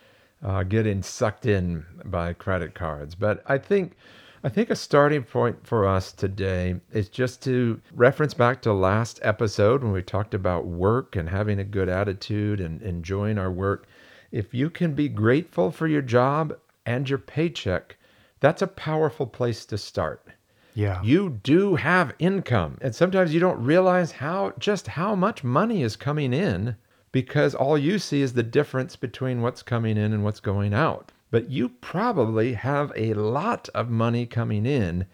uh, 0.43 0.63
getting 0.65 1.03
sucked 1.03 1.47
in 1.47 1.85
by 2.05 2.33
credit 2.33 2.75
cards. 2.75 3.15
But 3.15 3.43
I 3.47 3.59
think 3.59 3.97
I 4.43 4.49
think 4.49 4.71
a 4.71 4.77
starting 4.77 5.23
point 5.23 5.67
for 5.67 5.87
us 5.87 6.13
today 6.13 6.81
is 6.93 7.09
just 7.09 7.43
to 7.45 7.81
reference 7.95 8.35
back 8.35 8.63
to 8.63 8.73
last 8.73 9.21
episode 9.23 9.83
when 9.83 9.93
we 9.93 10.03
talked 10.03 10.35
about 10.35 10.67
work 10.67 11.15
and 11.15 11.29
having 11.29 11.61
a 11.61 11.65
good 11.65 11.89
attitude 11.89 12.61
and 12.61 12.83
enjoying 12.83 13.39
our 13.39 13.51
work. 13.51 13.87
If 14.35 14.53
you 14.53 14.69
can 14.69 14.95
be 14.95 15.09
grateful 15.09 15.71
for 15.71 15.87
your 15.87 16.03
job 16.03 16.59
and 16.85 17.09
your 17.09 17.21
paycheck, 17.21 17.97
that's 18.41 18.63
a 18.63 18.67
powerful 18.67 19.29
place 19.29 19.65
to 19.67 19.79
start. 19.79 20.27
Yeah. 20.75 21.01
you 21.05 21.39
do 21.45 21.77
have 21.77 22.17
income 22.19 22.79
and 22.81 22.93
sometimes 22.93 23.33
you 23.33 23.39
don't 23.39 23.65
realize 23.65 24.11
how 24.11 24.55
just 24.59 24.89
how 24.89 25.15
much 25.15 25.45
money 25.45 25.85
is 25.85 25.95
coming 25.95 26.33
in 26.33 26.75
because 27.13 27.55
all 27.55 27.79
you 27.79 28.01
see 28.01 28.23
is 28.23 28.33
the 28.33 28.43
difference 28.43 28.97
between 28.97 29.41
what's 29.41 29.63
coming 29.63 29.97
in 29.97 30.13
and 30.13 30.25
what's 30.25 30.41
going 30.41 30.75
out. 30.75 31.13
But 31.31 31.49
you 31.49 31.69
probably 31.69 32.55
have 32.55 32.93
a 32.97 33.15
lot 33.15 33.69
of 33.69 33.89
money 33.89 34.27
coming 34.27 34.67
in 34.67 35.07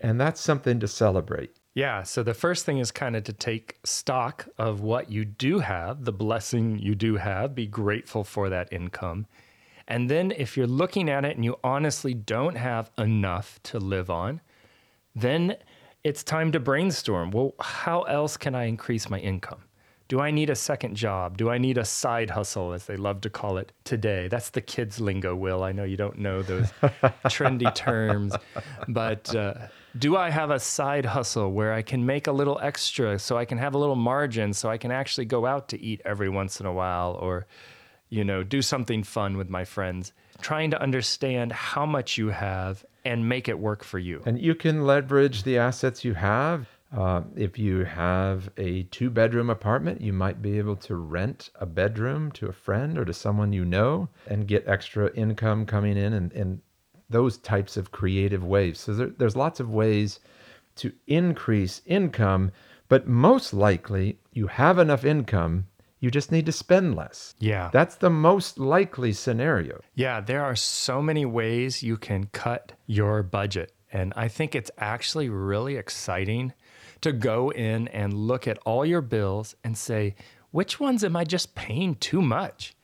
and 0.00 0.20
that's 0.20 0.40
something 0.40 0.78
to 0.78 0.86
celebrate 0.86 1.56
Yeah. 1.74 2.02
So 2.02 2.22
the 2.22 2.34
first 2.34 2.66
thing 2.66 2.78
is 2.78 2.90
kind 2.90 3.14
of 3.14 3.24
to 3.24 3.32
take 3.32 3.78
stock 3.84 4.48
of 4.58 4.80
what 4.80 5.10
you 5.10 5.24
do 5.24 5.60
have, 5.60 6.04
the 6.04 6.12
blessing 6.12 6.78
you 6.78 6.94
do 6.94 7.16
have, 7.16 7.54
be 7.54 7.66
grateful 7.66 8.24
for 8.24 8.48
that 8.48 8.72
income. 8.72 9.26
And 9.86 10.08
then 10.08 10.32
if 10.32 10.56
you're 10.56 10.66
looking 10.66 11.08
at 11.08 11.24
it 11.24 11.36
and 11.36 11.44
you 11.44 11.56
honestly 11.62 12.14
don't 12.14 12.56
have 12.56 12.90
enough 12.98 13.60
to 13.64 13.78
live 13.78 14.10
on, 14.10 14.40
then 15.14 15.56
it's 16.04 16.22
time 16.22 16.52
to 16.52 16.60
brainstorm. 16.60 17.30
Well, 17.30 17.54
how 17.60 18.02
else 18.02 18.36
can 18.36 18.54
I 18.54 18.64
increase 18.64 19.10
my 19.10 19.18
income? 19.18 19.62
Do 20.08 20.20
I 20.20 20.32
need 20.32 20.50
a 20.50 20.56
second 20.56 20.96
job? 20.96 21.36
Do 21.36 21.50
I 21.50 21.58
need 21.58 21.78
a 21.78 21.84
side 21.84 22.30
hustle, 22.30 22.72
as 22.72 22.86
they 22.86 22.96
love 22.96 23.20
to 23.20 23.30
call 23.30 23.58
it 23.58 23.70
today? 23.84 24.26
That's 24.26 24.50
the 24.50 24.60
kids' 24.60 25.00
lingo, 25.00 25.36
Will. 25.36 25.62
I 25.62 25.70
know 25.70 25.84
you 25.84 25.96
don't 25.96 26.18
know 26.18 26.42
those 26.42 26.72
trendy 27.26 27.72
terms, 27.74 28.34
but 28.88 29.32
uh, 29.36 29.54
do 29.98 30.16
I 30.16 30.30
have 30.30 30.50
a 30.50 30.60
side 30.60 31.04
hustle 31.04 31.52
where 31.52 31.72
I 31.72 31.82
can 31.82 32.04
make 32.06 32.26
a 32.26 32.32
little 32.32 32.58
extra 32.62 33.18
so 33.18 33.36
I 33.36 33.44
can 33.44 33.58
have 33.58 33.74
a 33.74 33.78
little 33.78 33.96
margin 33.96 34.52
so 34.52 34.68
I 34.68 34.78
can 34.78 34.90
actually 34.90 35.24
go 35.24 35.46
out 35.46 35.68
to 35.70 35.80
eat 35.80 36.00
every 36.04 36.28
once 36.28 36.60
in 36.60 36.66
a 36.66 36.72
while 36.72 37.14
or, 37.20 37.46
you 38.08 38.24
know, 38.24 38.42
do 38.42 38.62
something 38.62 39.02
fun 39.02 39.36
with 39.36 39.50
my 39.50 39.64
friends? 39.64 40.12
Trying 40.40 40.70
to 40.70 40.82
understand 40.82 41.52
how 41.52 41.86
much 41.86 42.16
you 42.16 42.28
have 42.28 42.84
and 43.04 43.28
make 43.28 43.48
it 43.48 43.58
work 43.58 43.82
for 43.82 43.98
you. 43.98 44.22
and 44.26 44.40
you 44.40 44.54
can 44.54 44.86
leverage 44.86 45.42
the 45.42 45.58
assets 45.58 46.04
you 46.04 46.14
have 46.14 46.68
uh, 46.96 47.22
if 47.36 47.56
you 47.58 47.84
have 47.84 48.50
a 48.56 48.82
two 48.84 49.10
bedroom 49.10 49.48
apartment, 49.48 50.00
you 50.00 50.12
might 50.12 50.42
be 50.42 50.58
able 50.58 50.74
to 50.74 50.96
rent 50.96 51.50
a 51.54 51.66
bedroom 51.66 52.32
to 52.32 52.48
a 52.48 52.52
friend 52.52 52.98
or 52.98 53.04
to 53.04 53.12
someone 53.12 53.52
you 53.52 53.64
know 53.64 54.08
and 54.26 54.48
get 54.48 54.66
extra 54.66 55.12
income 55.14 55.66
coming 55.66 55.96
in 55.96 56.12
and, 56.12 56.32
and 56.32 56.60
those 57.10 57.36
types 57.38 57.76
of 57.76 57.92
creative 57.92 58.44
ways. 58.44 58.78
So 58.78 58.94
there, 58.94 59.08
there's 59.08 59.36
lots 59.36 59.60
of 59.60 59.70
ways 59.70 60.20
to 60.76 60.92
increase 61.06 61.82
income, 61.84 62.52
but 62.88 63.06
most 63.06 63.52
likely 63.52 64.18
you 64.32 64.46
have 64.46 64.78
enough 64.78 65.04
income, 65.04 65.66
you 65.98 66.10
just 66.10 66.32
need 66.32 66.46
to 66.46 66.52
spend 66.52 66.96
less. 66.96 67.34
Yeah. 67.38 67.68
That's 67.72 67.96
the 67.96 68.10
most 68.10 68.58
likely 68.58 69.12
scenario. 69.12 69.80
Yeah, 69.94 70.20
there 70.20 70.42
are 70.42 70.56
so 70.56 71.02
many 71.02 71.26
ways 71.26 71.82
you 71.82 71.98
can 71.98 72.26
cut 72.32 72.72
your 72.86 73.22
budget. 73.22 73.72
And 73.92 74.12
I 74.16 74.28
think 74.28 74.54
it's 74.54 74.70
actually 74.78 75.28
really 75.28 75.76
exciting 75.76 76.54
to 77.00 77.12
go 77.12 77.50
in 77.50 77.88
and 77.88 78.14
look 78.14 78.46
at 78.46 78.58
all 78.64 78.86
your 78.86 79.00
bills 79.00 79.54
and 79.64 79.76
say, 79.76 80.14
which 80.52 80.80
ones 80.80 81.04
am 81.04 81.16
I 81.16 81.24
just 81.24 81.54
paying 81.54 81.96
too 81.96 82.22
much? 82.22 82.74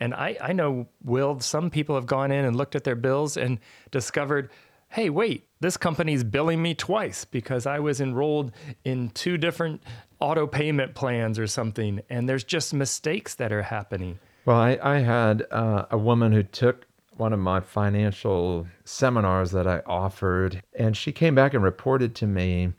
And 0.00 0.14
I, 0.14 0.36
I 0.40 0.52
know, 0.52 0.88
Will, 1.04 1.40
some 1.40 1.70
people 1.70 1.94
have 1.94 2.06
gone 2.06 2.32
in 2.32 2.44
and 2.44 2.56
looked 2.56 2.74
at 2.74 2.84
their 2.84 2.96
bills 2.96 3.36
and 3.36 3.58
discovered, 3.90 4.50
hey, 4.88 5.10
wait, 5.10 5.46
this 5.60 5.76
company's 5.76 6.24
billing 6.24 6.62
me 6.62 6.74
twice 6.74 7.24
because 7.24 7.66
I 7.66 7.78
was 7.78 8.00
enrolled 8.00 8.52
in 8.84 9.10
two 9.10 9.36
different 9.36 9.82
auto 10.18 10.46
payment 10.46 10.94
plans 10.94 11.38
or 11.38 11.46
something. 11.46 12.00
And 12.08 12.28
there's 12.28 12.44
just 12.44 12.72
mistakes 12.74 13.34
that 13.36 13.52
are 13.52 13.62
happening. 13.62 14.18
Well, 14.46 14.56
I, 14.56 14.78
I 14.82 14.98
had 14.98 15.46
uh, 15.50 15.84
a 15.90 15.98
woman 15.98 16.32
who 16.32 16.42
took 16.42 16.86
one 17.16 17.32
of 17.34 17.38
my 17.38 17.60
financial 17.60 18.66
seminars 18.84 19.50
that 19.50 19.66
I 19.66 19.82
offered, 19.84 20.62
and 20.74 20.96
she 20.96 21.12
came 21.12 21.34
back 21.34 21.52
and 21.52 21.62
reported 21.62 22.14
to 22.16 22.26
me 22.26 22.72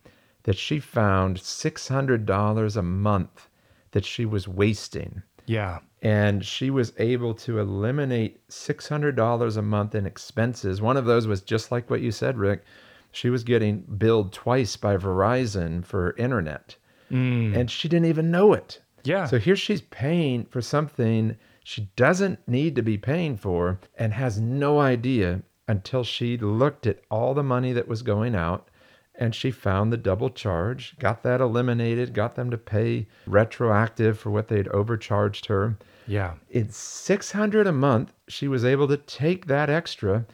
that 0.43 0.57
she 0.57 0.79
found 0.79 1.37
$600 1.37 2.75
a 2.75 2.81
month 2.81 3.47
that 3.91 4.03
she 4.03 4.25
was 4.25 4.47
wasting. 4.47 5.21
Yeah. 5.45 5.79
And 6.01 6.43
she 6.43 6.70
was 6.70 6.93
able 6.98 7.34
to 7.36 7.60
eliminate 7.60 8.48
$600 8.50 9.58
a 9.58 9.62
month 9.62 9.93
in 9.93 10.05
expenses. 10.08 10.81
One 10.81 10.98
of 10.98 11.05
those 11.05 11.27
was 11.27 11.41
just 11.41 11.72
like 11.72 11.89
what 11.89 12.01
you 12.01 12.12
said, 12.12 12.38
Rick. 12.38 12.63
She 13.12 13.29
was 13.29 13.43
getting 13.43 13.81
billed 13.81 14.34
twice 14.34 14.75
by 14.77 14.98
Verizon 14.98 15.86
for 15.86 16.15
internet, 16.17 16.75
mm. 17.12 17.55
and 17.55 17.70
she 17.70 17.88
didn't 17.89 18.08
even 18.08 18.31
know 18.31 18.53
it. 18.53 18.81
Yeah. 19.03 19.25
So 19.25 19.38
here 19.38 19.55
she's 19.55 19.81
paying 19.81 20.46
for 20.46 20.62
something 20.62 21.38
she 21.63 21.91
doesn't 21.96 22.48
need 22.48 22.75
to 22.75 22.81
be 22.81 22.98
paying 22.98 23.38
for 23.38 23.79
and 23.98 24.13
has 24.13 24.39
no 24.39 24.79
idea 24.79 25.43
until 25.67 26.03
she 26.03 26.38
looked 26.38 26.88
at 26.88 27.01
all 27.10 27.34
the 27.34 27.43
money 27.43 27.74
that 27.74 27.88
was 27.88 28.01
going 28.01 28.36
out 28.36 28.70
and 29.15 29.36
she 29.36 29.51
found 29.51 29.91
the 29.91 29.98
double 29.98 30.29
charge, 30.29 30.98
got 30.98 31.22
that 31.24 31.41
eliminated, 31.41 32.13
got 32.13 32.36
them 32.36 32.50
to 32.50 32.58
pay 32.58 33.08
retroactive 33.27 34.17
for 34.17 34.31
what 34.31 34.48
they'd 34.48 34.67
overcharged 34.70 35.46
her. 35.46 35.77
Yeah. 36.08 36.34
In 36.50 36.70
600 36.70 37.67
a 37.67 37.72
month, 37.72 38.13
she 38.27 38.48
was 38.48 38.63
able 38.65 38.88
to 38.88 38.98
take 38.98 39.48
that 39.48 39.70
extra, 39.70 40.25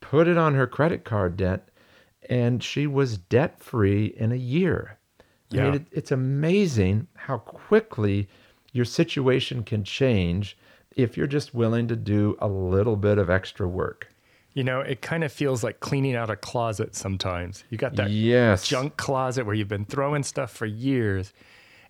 put 0.00 0.28
it 0.28 0.36
on 0.38 0.54
her 0.54 0.66
credit 0.66 1.04
card 1.04 1.36
debt, 1.36 1.68
and 2.28 2.62
she 2.62 2.86
was 2.86 3.18
debt 3.18 3.60
free 3.60 4.06
in 4.16 4.32
a 4.32 4.36
year. 4.36 4.98
I 5.52 5.56
Yeah. 5.56 5.64
mean, 5.64 5.74
it, 5.74 5.86
it's 5.92 6.10
amazing 6.12 7.06
how 7.14 7.38
quickly 7.38 8.28
your 8.72 8.84
situation 8.84 9.62
can 9.62 9.84
change 9.84 10.56
if 10.96 11.16
you're 11.16 11.26
just 11.26 11.54
willing 11.54 11.88
to 11.88 11.96
do 11.96 12.36
a 12.40 12.48
little 12.48 12.96
bit 12.96 13.18
of 13.18 13.30
extra 13.30 13.68
work. 13.68 14.08
You 14.54 14.64
know, 14.64 14.80
it 14.80 15.02
kind 15.02 15.22
of 15.22 15.30
feels 15.30 15.62
like 15.62 15.80
cleaning 15.80 16.16
out 16.16 16.30
a 16.30 16.36
closet 16.36 16.94
sometimes. 16.96 17.62
You 17.68 17.76
got 17.76 17.94
that 17.96 18.10
yes. 18.10 18.66
junk 18.66 18.96
closet 18.96 19.44
where 19.44 19.54
you've 19.54 19.68
been 19.68 19.84
throwing 19.84 20.22
stuff 20.22 20.50
for 20.50 20.64
years. 20.64 21.34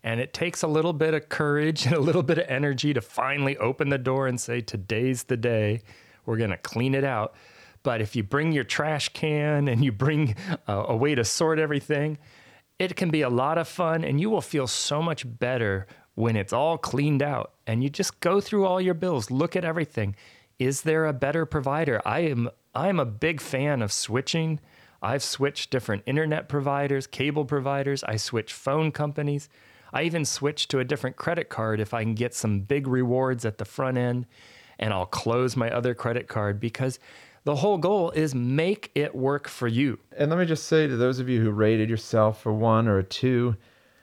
And 0.06 0.20
it 0.20 0.32
takes 0.32 0.62
a 0.62 0.68
little 0.68 0.92
bit 0.92 1.14
of 1.14 1.28
courage 1.28 1.84
and 1.86 1.94
a 1.94 2.00
little 2.00 2.22
bit 2.22 2.38
of 2.38 2.46
energy 2.48 2.94
to 2.94 3.00
finally 3.00 3.58
open 3.58 3.88
the 3.88 3.98
door 3.98 4.28
and 4.28 4.40
say, 4.40 4.60
Today's 4.60 5.24
the 5.24 5.36
day. 5.36 5.82
We're 6.24 6.36
going 6.36 6.50
to 6.50 6.56
clean 6.56 6.94
it 6.94 7.04
out. 7.04 7.34
But 7.82 8.00
if 8.00 8.16
you 8.16 8.22
bring 8.22 8.52
your 8.52 8.64
trash 8.64 9.10
can 9.10 9.68
and 9.68 9.84
you 9.84 9.92
bring 9.92 10.36
a, 10.66 10.74
a 10.74 10.96
way 10.96 11.14
to 11.14 11.24
sort 11.24 11.58
everything, 11.58 12.18
it 12.78 12.96
can 12.96 13.10
be 13.10 13.22
a 13.22 13.28
lot 13.28 13.58
of 13.58 13.68
fun 13.68 14.04
and 14.04 14.20
you 14.20 14.30
will 14.30 14.40
feel 14.40 14.66
so 14.66 15.02
much 15.02 15.24
better 15.38 15.86
when 16.14 16.36
it's 16.36 16.52
all 16.52 16.78
cleaned 16.78 17.22
out 17.22 17.52
and 17.66 17.82
you 17.82 17.90
just 17.90 18.20
go 18.20 18.40
through 18.40 18.64
all 18.64 18.80
your 18.80 18.94
bills, 18.94 19.30
look 19.30 19.54
at 19.54 19.64
everything. 19.64 20.16
Is 20.58 20.82
there 20.82 21.06
a 21.06 21.12
better 21.12 21.46
provider? 21.46 22.00
I 22.04 22.20
am 22.20 22.48
I'm 22.74 23.00
a 23.00 23.04
big 23.04 23.40
fan 23.40 23.82
of 23.82 23.92
switching. 23.92 24.60
I've 25.02 25.22
switched 25.22 25.70
different 25.70 26.02
internet 26.06 26.48
providers, 26.48 27.06
cable 27.06 27.44
providers, 27.44 28.02
I 28.04 28.16
switch 28.16 28.52
phone 28.52 28.92
companies. 28.92 29.48
I 29.96 30.02
even 30.02 30.26
switch 30.26 30.68
to 30.68 30.78
a 30.78 30.84
different 30.84 31.16
credit 31.16 31.48
card 31.48 31.80
if 31.80 31.94
I 31.94 32.02
can 32.02 32.14
get 32.14 32.34
some 32.34 32.60
big 32.60 32.86
rewards 32.86 33.46
at 33.46 33.56
the 33.56 33.64
front 33.64 33.96
end 33.96 34.26
and 34.78 34.92
I'll 34.92 35.06
close 35.06 35.56
my 35.56 35.70
other 35.70 35.94
credit 35.94 36.28
card 36.28 36.60
because 36.60 36.98
the 37.44 37.54
whole 37.54 37.78
goal 37.78 38.10
is 38.10 38.34
make 38.34 38.90
it 38.94 39.14
work 39.14 39.48
for 39.48 39.66
you. 39.66 39.98
And 40.18 40.28
let 40.28 40.38
me 40.38 40.44
just 40.44 40.66
say 40.66 40.86
to 40.86 40.98
those 40.98 41.18
of 41.18 41.30
you 41.30 41.40
who 41.40 41.50
rated 41.50 41.88
yourself 41.88 42.42
for 42.42 42.52
one 42.52 42.88
or 42.88 42.98
a 42.98 43.02
two, 43.02 43.56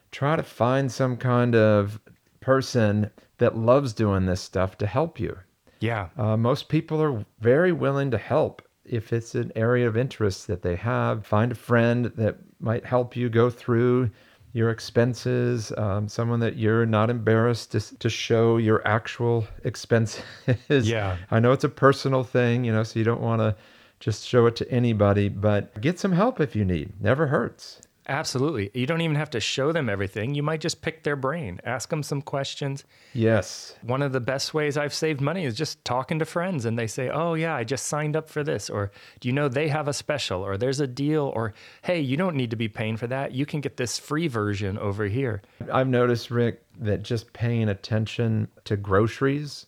try 0.09 0.35
to 0.35 0.41
find 0.41 0.91
some 0.91 1.15
kind 1.15 1.53
of 1.53 1.99
person 2.39 3.11
that 3.37 3.55
loves 3.55 3.93
doing 3.93 4.25
this 4.25 4.41
stuff 4.41 4.79
to 4.79 4.87
help 4.87 5.19
you. 5.19 5.37
Yeah. 5.79 6.09
Uh, 6.17 6.35
most 6.37 6.69
people 6.69 7.03
are 7.03 7.23
very 7.39 7.71
willing 7.71 8.09
to 8.09 8.17
help. 8.17 8.63
if 8.85 9.13
it's 9.13 9.35
an 9.35 9.51
area 9.55 9.87
of 9.87 9.95
interest 9.95 10.47
that 10.47 10.61
they 10.63 10.75
have. 10.75 11.25
Find 11.25 11.51
a 11.51 11.55
friend 11.55 12.05
that 12.17 12.37
might 12.59 12.85
help 12.85 13.15
you 13.15 13.29
go 13.29 13.49
through 13.49 14.09
your 14.53 14.69
expenses, 14.69 15.73
um, 15.77 16.07
someone 16.07 16.39
that 16.39 16.57
you're 16.57 16.85
not 16.85 17.09
embarrassed 17.09 17.71
to, 17.71 17.97
to 17.97 18.09
show 18.09 18.57
your 18.57 18.87
actual 18.87 19.47
expenses. 19.63 20.23
Yeah. 20.69 21.17
I 21.31 21.39
know 21.39 21.51
it's 21.51 21.63
a 21.63 21.69
personal 21.69 22.23
thing, 22.23 22.63
you 22.63 22.71
know, 22.71 22.83
so 22.83 22.99
you 22.99 23.05
don't 23.05 23.21
want 23.21 23.41
to 23.41 23.55
just 23.99 24.27
show 24.27 24.45
it 24.45 24.55
to 24.57 24.71
anybody, 24.71 25.27
but 25.27 25.81
get 25.81 25.99
some 25.99 26.11
help 26.11 26.39
if 26.39 26.55
you 26.55 26.63
need. 26.63 26.93
Never 27.01 27.27
hurts. 27.27 27.81
Absolutely. 28.07 28.69
You 28.73 28.85
don't 28.85 29.01
even 29.01 29.15
have 29.15 29.29
to 29.29 29.39
show 29.39 29.71
them 29.71 29.87
everything. 29.89 30.35
You 30.35 30.43
might 30.43 30.59
just 30.59 30.81
pick 30.81 31.03
their 31.03 31.15
brain, 31.15 31.59
ask 31.63 31.89
them 31.89 32.03
some 32.03 32.21
questions. 32.21 32.83
Yes. 33.13 33.75
One 33.81 34.01
of 34.01 34.11
the 34.11 34.19
best 34.19 34.53
ways 34.53 34.77
I've 34.77 34.93
saved 34.93 35.21
money 35.21 35.45
is 35.45 35.55
just 35.55 35.83
talking 35.85 36.19
to 36.19 36.25
friends 36.25 36.65
and 36.65 36.77
they 36.77 36.87
say, 36.87 37.09
Oh, 37.09 37.33
yeah, 37.33 37.55
I 37.55 37.63
just 37.63 37.87
signed 37.87 38.15
up 38.15 38.29
for 38.29 38.43
this. 38.43 38.69
Or 38.69 38.91
do 39.21 39.29
you 39.29 39.33
know 39.33 39.47
they 39.47 39.69
have 39.69 39.87
a 39.87 39.93
special 39.93 40.41
or 40.41 40.57
there's 40.57 40.81
a 40.81 40.87
deal? 40.87 41.31
Or 41.35 41.53
hey, 41.83 42.01
you 42.01 42.17
don't 42.17 42.35
need 42.35 42.49
to 42.49 42.55
be 42.57 42.67
paying 42.67 42.97
for 42.97 43.07
that. 43.07 43.31
You 43.31 43.45
can 43.45 43.61
get 43.61 43.77
this 43.77 43.97
free 43.97 44.27
version 44.27 44.77
over 44.77 45.05
here. 45.05 45.41
I've 45.71 45.87
noticed, 45.87 46.29
Rick, 46.29 46.61
that 46.79 47.03
just 47.03 47.31
paying 47.31 47.69
attention 47.69 48.49
to 48.65 48.75
groceries 48.75 49.67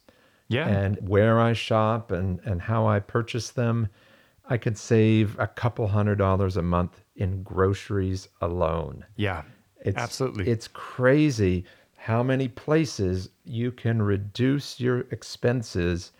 Yeah. 0.49 0.67
and 0.67 0.97
where 1.07 1.39
I 1.39 1.53
shop 1.53 2.11
and, 2.11 2.41
and 2.43 2.61
how 2.61 2.85
I 2.85 2.99
purchase 2.99 3.51
them, 3.51 3.87
I 4.49 4.57
could 4.57 4.77
save 4.77 5.39
a 5.39 5.47
couple 5.47 5.87
hundred 5.87 6.17
dollars 6.17 6.57
a 6.57 6.61
month 6.61 7.01
in 7.15 7.43
groceries 7.43 8.27
alone. 8.41 9.05
yeah. 9.15 9.43
It's, 9.81 9.97
Absolutely. 9.97 10.47
It's 10.49 10.67
crazy 10.67 11.63
how 11.95 12.23
many 12.23 12.47
places 12.47 13.29
you 13.43 13.71
can 13.71 14.01
reduce 14.01 14.79
your 14.79 15.01
expenses 15.11 16.11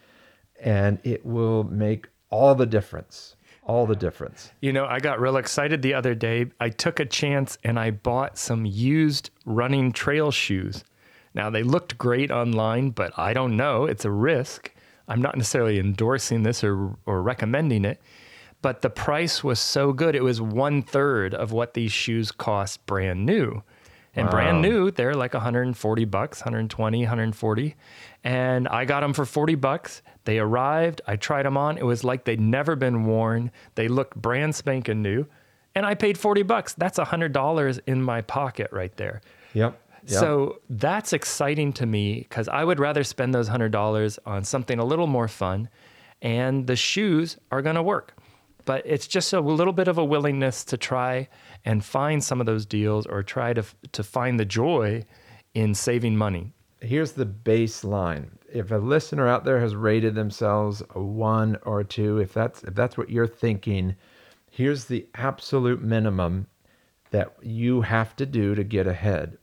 and 0.61 0.99
it 1.03 1.25
will 1.25 1.63
make 1.63 2.07
all 2.29 2.53
the 2.53 2.67
difference. 2.67 3.35
All 3.63 3.87
the 3.87 3.95
difference. 3.95 4.51
You 4.61 4.71
know, 4.71 4.85
I 4.85 4.99
got 4.99 5.19
real 5.19 5.37
excited 5.37 5.81
the 5.81 5.95
other 5.95 6.13
day. 6.13 6.45
I 6.59 6.69
took 6.69 6.99
a 6.99 7.05
chance 7.05 7.57
and 7.63 7.79
I 7.79 7.89
bought 7.89 8.37
some 8.37 8.67
used 8.67 9.31
running 9.45 9.91
trail 9.91 10.29
shoes. 10.29 10.83
Now, 11.33 11.49
they 11.49 11.63
looked 11.63 11.97
great 11.97 12.29
online, 12.29 12.91
but 12.91 13.17
I 13.17 13.33
don't 13.33 13.57
know. 13.57 13.85
It's 13.85 14.05
a 14.05 14.11
risk. 14.11 14.71
I'm 15.07 15.21
not 15.21 15.35
necessarily 15.35 15.79
endorsing 15.79 16.43
this 16.43 16.63
or, 16.63 16.95
or 17.05 17.21
recommending 17.21 17.85
it, 17.85 17.99
but 18.65 18.81
the 18.81 18.89
price 18.89 19.43
was 19.43 19.59
so 19.59 19.93
good. 19.93 20.15
It 20.15 20.23
was 20.23 20.41
one 20.41 20.81
third 20.81 21.35
of 21.35 21.51
what 21.51 21.75
these 21.75 21.91
shoes 21.91 22.31
cost 22.31 22.83
brand 22.87 23.23
new. 23.23 23.61
And 24.15 24.27
brand 24.27 24.63
new, 24.63 24.89
they're 24.89 25.13
like 25.13 25.35
140 25.35 26.05
bucks, 26.05 26.39
120, 26.39 27.01
140. 27.01 27.75
And 28.23 28.67
I 28.67 28.85
got 28.85 29.01
them 29.01 29.13
for 29.13 29.23
40 29.23 29.53
bucks. 29.53 30.01
They 30.23 30.39
arrived. 30.39 30.99
I 31.05 31.15
tried 31.15 31.45
them 31.45 31.57
on. 31.57 31.77
It 31.77 31.85
was 31.85 32.03
like 32.03 32.25
they'd 32.25 32.41
never 32.41 32.75
been 32.75 33.05
worn. 33.05 33.51
They 33.75 33.87
looked 33.87 34.19
brand 34.19 34.55
spanking 34.55 35.03
new. 35.03 35.27
And 35.75 35.85
I 35.85 35.93
paid 35.93 36.17
40 36.17 36.41
bucks. 36.41 36.73
That's 36.73 36.97
$100 36.97 37.79
in 37.85 38.01
my 38.01 38.21
pocket 38.21 38.69
right 38.71 38.97
there. 38.97 39.21
Yep. 39.53 39.79
yep. 40.07 40.19
So 40.19 40.59
that's 40.71 41.13
exciting 41.13 41.71
to 41.73 41.85
me 41.85 42.21
because 42.21 42.47
I 42.47 42.63
would 42.63 42.79
rather 42.79 43.03
spend 43.03 43.31
those 43.31 43.47
$100 43.47 44.17
on 44.25 44.43
something 44.43 44.79
a 44.79 44.85
little 44.85 45.05
more 45.05 45.27
fun. 45.27 45.69
And 46.19 46.65
the 46.65 46.75
shoes 46.75 47.37
are 47.51 47.61
going 47.61 47.75
to 47.75 47.83
work. 47.83 48.15
But 48.65 48.83
it's 48.85 49.07
just 49.07 49.31
a 49.31 49.39
little 49.39 49.73
bit 49.73 49.87
of 49.87 49.97
a 49.97 50.03
willingness 50.03 50.63
to 50.65 50.77
try 50.77 51.29
and 51.63 51.85
find 51.85 52.23
some 52.23 52.39
of 52.39 52.45
those 52.47 52.65
deals 52.65 53.05
or 53.05 53.23
try 53.23 53.53
to, 53.53 53.63
to 53.91 54.03
find 54.03 54.39
the 54.39 54.45
joy 54.45 55.05
in 55.53 55.73
saving 55.73 56.17
money. 56.17 56.53
here's 56.81 57.13
the 57.13 57.25
baseline. 57.25 58.29
If 58.53 58.71
a 58.71 58.77
listener 58.77 59.27
out 59.27 59.43
there 59.43 59.59
has 59.59 59.75
rated 59.75 60.15
themselves 60.15 60.83
a 60.93 61.01
one 61.01 61.57
or 61.63 61.81
a 61.81 61.85
two, 61.85 62.19
if 62.19 62.33
that's 62.33 62.63
if 62.63 62.75
that's 62.75 62.97
what 62.97 63.09
you're 63.09 63.27
thinking, 63.27 63.95
here's 64.49 64.85
the 64.85 65.07
absolute 65.15 65.81
minimum 65.81 66.47
that 67.11 67.35
you 67.41 67.81
have 67.81 68.15
to 68.17 68.25
do 68.25 68.55
to 68.55 68.63
get 68.63 68.87
ahead. 68.87 69.37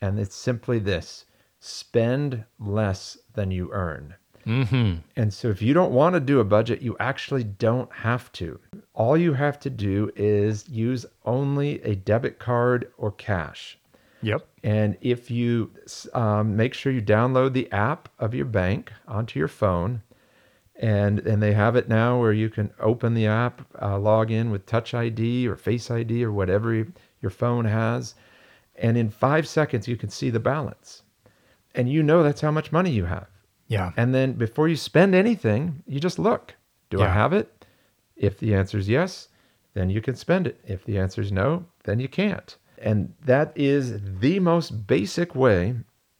And 0.00 0.18
it's 0.18 0.34
simply 0.36 0.78
this 0.78 1.26
spend 1.58 2.44
less 2.58 3.18
than 3.34 3.50
you 3.50 3.70
earn. 3.72 4.14
Mm-hmm. 4.46 5.00
And 5.16 5.32
so 5.32 5.48
if 5.48 5.62
you 5.62 5.74
don't 5.74 5.92
want 5.92 6.14
to 6.14 6.20
do 6.20 6.40
a 6.40 6.44
budget, 6.44 6.82
you 6.82 6.96
actually 7.00 7.44
don't 7.44 7.92
have 7.92 8.30
to. 8.32 8.58
All 8.94 9.16
you 9.16 9.32
have 9.34 9.58
to 9.60 9.70
do 9.70 10.10
is 10.16 10.68
use 10.68 11.06
only 11.24 11.82
a 11.82 11.94
debit 11.94 12.38
card 12.38 12.90
or 12.96 13.12
cash. 13.12 13.78
Yep. 14.22 14.46
And 14.62 14.98
if 15.00 15.30
you 15.30 15.70
um, 16.12 16.56
make 16.56 16.74
sure 16.74 16.92
you 16.92 17.00
download 17.00 17.52
the 17.52 17.70
app 17.72 18.08
of 18.18 18.34
your 18.34 18.44
bank 18.44 18.92
onto 19.08 19.38
your 19.38 19.48
phone, 19.48 20.02
and 20.76 21.20
and 21.20 21.42
they 21.42 21.52
have 21.52 21.76
it 21.76 21.88
now 21.88 22.18
where 22.18 22.32
you 22.32 22.48
can 22.48 22.70
open 22.80 23.14
the 23.14 23.26
app, 23.26 23.62
uh, 23.80 23.98
log 23.98 24.30
in 24.30 24.50
with 24.50 24.66
Touch 24.66 24.94
ID 24.94 25.46
or 25.46 25.56
Face 25.56 25.90
ID 25.90 26.24
or 26.24 26.32
whatever 26.32 26.86
your 27.22 27.30
phone 27.30 27.64
has, 27.64 28.14
and 28.76 28.96
in 28.96 29.10
five 29.10 29.46
seconds 29.46 29.88
you 29.88 29.96
can 29.96 30.10
see 30.10 30.30
the 30.30 30.40
balance, 30.40 31.02
and 31.74 31.90
you 31.90 32.02
know 32.02 32.22
that's 32.22 32.40
how 32.40 32.50
much 32.50 32.72
money 32.72 32.90
you 32.90 33.06
have. 33.06 33.28
Yeah. 33.70 33.92
And 33.96 34.14
then 34.14 34.32
before 34.34 34.68
you 34.68 34.76
spend 34.76 35.14
anything, 35.14 35.82
you 35.86 36.00
just 36.00 36.18
look. 36.18 36.54
Do 36.90 37.00
I 37.00 37.08
have 37.08 37.32
it? 37.32 37.64
If 38.16 38.38
the 38.38 38.54
answer 38.54 38.76
is 38.76 38.88
yes, 38.88 39.28
then 39.74 39.88
you 39.88 40.02
can 40.02 40.16
spend 40.16 40.46
it. 40.46 40.60
If 40.66 40.84
the 40.84 40.98
answer 40.98 41.22
is 41.22 41.30
no, 41.32 41.64
then 41.84 42.00
you 42.00 42.08
can't. 42.08 42.56
And 42.82 43.14
that 43.24 43.52
is 43.54 44.00
the 44.20 44.40
most 44.40 44.86
basic 44.86 45.34
way 45.36 45.76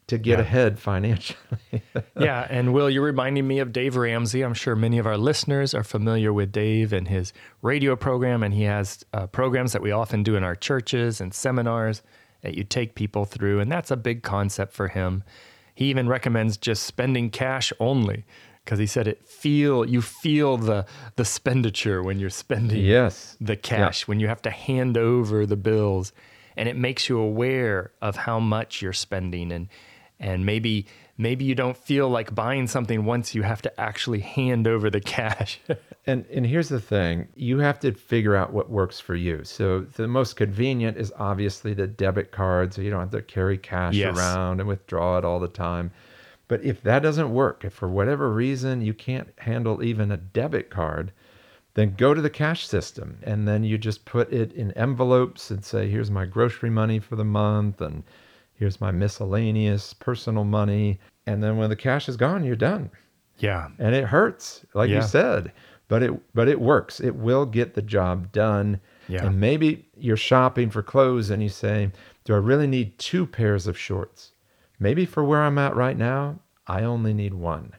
to 0.06 0.16
get 0.18 0.38
Yeah. 0.38 0.42
ahead 0.44 0.78
financially. 0.78 1.38
yeah, 2.18 2.46
and 2.50 2.72
Will, 2.72 2.88
you're 2.88 3.04
reminding 3.04 3.46
me 3.48 3.58
of 3.58 3.72
Dave 3.72 3.96
Ramsey. 3.96 4.42
I'm 4.42 4.54
sure 4.54 4.76
many 4.76 4.98
of 4.98 5.06
our 5.06 5.18
listeners 5.18 5.74
are 5.74 5.84
familiar 5.84 6.32
with 6.32 6.52
Dave 6.52 6.92
and 6.92 7.08
his 7.08 7.32
radio 7.62 7.96
program, 7.96 8.42
and 8.44 8.54
he 8.54 8.62
has 8.64 9.04
uh, 9.12 9.26
programs 9.26 9.72
that 9.72 9.82
we 9.82 9.90
often 9.90 10.22
do 10.22 10.36
in 10.36 10.44
our 10.44 10.54
churches 10.56 11.20
and 11.20 11.34
seminars 11.34 12.02
that 12.42 12.54
you 12.54 12.62
take 12.64 12.94
people 12.94 13.24
through, 13.24 13.58
and 13.60 13.70
that's 13.70 13.90
a 13.90 13.96
big 13.96 14.22
concept 14.22 14.72
for 14.72 14.88
him. 14.88 15.22
He 15.80 15.86
even 15.86 16.08
recommends 16.08 16.58
just 16.58 16.82
spending 16.82 17.30
cash 17.30 17.72
only 17.80 18.26
because 18.62 18.78
he 18.78 18.86
said 18.86 19.08
it 19.08 19.26
feel 19.26 19.88
you 19.88 20.02
feel 20.02 20.58
the 20.58 20.84
the 21.16 21.22
expenditure 21.22 22.02
when 22.02 22.18
you're 22.20 22.28
spending 22.28 22.84
yes. 22.84 23.34
the 23.40 23.56
cash 23.56 24.06
when 24.06 24.20
you 24.20 24.28
have 24.28 24.42
to 24.42 24.50
hand 24.50 24.98
over 24.98 25.46
the 25.46 25.56
bills 25.56 26.12
and 26.54 26.68
it 26.68 26.76
makes 26.76 27.08
you 27.08 27.18
aware 27.18 27.92
of 28.02 28.14
how 28.14 28.38
much 28.38 28.82
you're 28.82 28.92
spending 28.92 29.50
and 29.50 29.68
and 30.18 30.44
maybe 30.44 30.84
maybe 31.20 31.44
you 31.44 31.54
don't 31.54 31.76
feel 31.76 32.09
like 32.09 32.35
buying 32.35 32.66
something 32.66 33.04
once 33.04 33.35
you 33.35 33.42
have 33.42 33.61
to 33.62 33.80
actually 33.80 34.20
hand 34.20 34.66
over 34.66 34.90
the 34.90 35.00
cash 35.00 35.61
And 36.06 36.24
and 36.33 36.46
here's 36.46 36.70
the 36.70 36.80
thing, 36.80 37.28
you 37.37 37.59
have 37.59 37.78
to 37.80 37.92
figure 37.92 38.35
out 38.35 38.54
what 38.54 38.70
works 38.70 38.98
for 38.98 39.14
you. 39.14 39.44
So 39.44 39.80
the 39.80 40.09
most 40.09 40.35
convenient 40.35 40.96
is 40.96 41.12
obviously 41.18 41.74
the 41.74 41.87
debit 41.87 42.33
card, 42.33 42.72
so 42.72 42.80
you 42.80 42.90
don't 42.90 43.00
have 43.00 43.11
to 43.11 43.22
carry 43.22 43.59
cash 43.59 43.94
Yes. 43.94 44.16
around 44.16 44.61
and 44.61 44.68
withdraw 44.68 45.18
it 45.18 45.26
all 45.26 45.38
the 45.38 45.46
time. 45.46 45.90
But 46.48 46.64
if 46.64 46.83
that 46.83 47.02
doesn't 47.02 47.33
work, 47.33 47.64
if 47.66 47.74
for 47.74 47.87
whatever 47.88 48.33
reason 48.33 48.80
you 48.80 48.94
can't 48.94 49.28
handle 49.38 49.85
even 49.85 50.11
a 50.11 50.16
debit 50.16 50.70
card, 50.70 51.12
then 51.74 51.94
go 51.96 52.14
to 52.14 52.22
the 52.22 52.30
cash 52.30 52.66
system 52.66 53.18
and 53.22 53.46
then 53.46 53.62
you 53.62 53.76
just 53.78 54.04
put 54.06 54.33
it 54.33 54.52
in 54.54 54.72
envelopes 54.72 55.50
and 55.50 55.64
say, 55.64 55.88
here's 55.88 56.11
my 56.11 56.24
grocery 56.24 56.70
money 56.70 56.98
for 56.98 57.14
the 57.14 57.24
month 57.24 57.80
and 57.80 58.02
here's 58.54 58.80
my 58.80 58.90
miscellaneous 58.90 59.92
personal 59.92 60.44
money. 60.44 60.98
And 61.26 61.42
then 61.42 61.56
when 61.56 61.68
the 61.70 61.76
cash 61.76 62.09
is 62.09 62.16
gone, 62.16 62.44
you're 62.44 62.56
done. 62.56 62.90
Yeah. 63.38 63.68
And 63.78 63.94
it 63.94 64.04
hurts 64.04 64.64
like 64.74 64.90
Yeah. 64.90 64.96
you 64.96 65.02
said 65.02 65.52
but 65.88 66.04
it 66.04 66.35
but 66.35 66.46
it 66.46 66.61
works. 66.61 67.00
It 67.00 67.16
will 67.16 67.44
get 67.44 67.74
the 67.74 67.83
job 67.83 68.30
done. 68.33 68.80
Yeah. 69.09 69.26
and 69.26 69.40
maybe 69.40 69.88
you're 69.96 70.16
shopping 70.16 70.70
for 70.70 70.85
clothes 70.85 71.30
and 71.30 71.42
you 71.42 71.48
say 71.48 71.90
do 72.24 72.33
i 72.33 72.37
really 72.37 72.68
need 72.68 72.96
two 72.98 73.26
pairs 73.26 73.66
of 73.66 73.76
shorts? 73.76 74.30
Maybe 74.78 75.04
for 75.04 75.24
where 75.24 75.42
i'm 75.42 75.59
at 75.59 75.74
right 75.74 75.98
now 75.98 76.38
i 76.68 76.85
only 76.85 77.12
need 77.12 77.35
one 77.35 77.72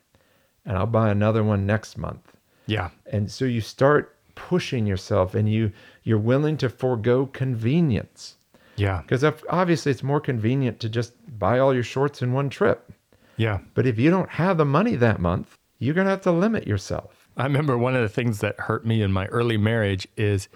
and 0.65 0.77
i'll 0.77 0.87
buy 0.87 1.09
another 1.09 1.41
one 1.43 1.65
next 1.65 1.97
month. 1.97 2.35
Yeah. 2.67 2.89
And 3.05 3.31
so 3.31 3.45
you 3.45 3.61
start 3.61 4.17
pushing 4.35 4.85
yourself 4.85 5.33
and 5.35 5.49
you 5.49 5.71
you're 6.03 6.17
willing 6.17 6.57
to 6.57 6.67
forego 6.69 7.25
convenience. 7.27 8.35
Yeah. 8.75 9.01
Because 9.01 9.23
obviously 9.49 9.91
it's 9.91 10.03
more 10.03 10.19
convenient 10.19 10.79
to 10.81 10.89
just 10.89 11.13
buy 11.39 11.59
all 11.59 11.73
your 11.73 11.83
shorts 11.83 12.21
in 12.21 12.33
one 12.33 12.49
trip 12.49 12.90
yeah. 13.41 13.59
But 13.73 13.85
if 13.85 13.97
you 13.99 14.09
don't 14.09 14.29
have 14.29 14.57
the 14.57 14.65
money 14.65 14.95
that 14.95 15.19
month 15.19 15.57
you're 15.81 15.95
going 15.95 16.05
to 16.05 16.11
have 16.11 16.21
to 16.21 16.31
limit 16.31 16.67
yourself. 16.67 17.27
I 17.35 17.43
remember 17.43 17.75
one 17.75 17.95
of 17.95 18.03
the 18.03 18.09
things 18.09 18.39
that 18.41 18.59
hurt 18.59 18.85
me 18.85 19.01
in 19.01 19.11
my 19.11 19.25
early 19.27 19.57
marriage 19.57 20.07
is 20.15 20.47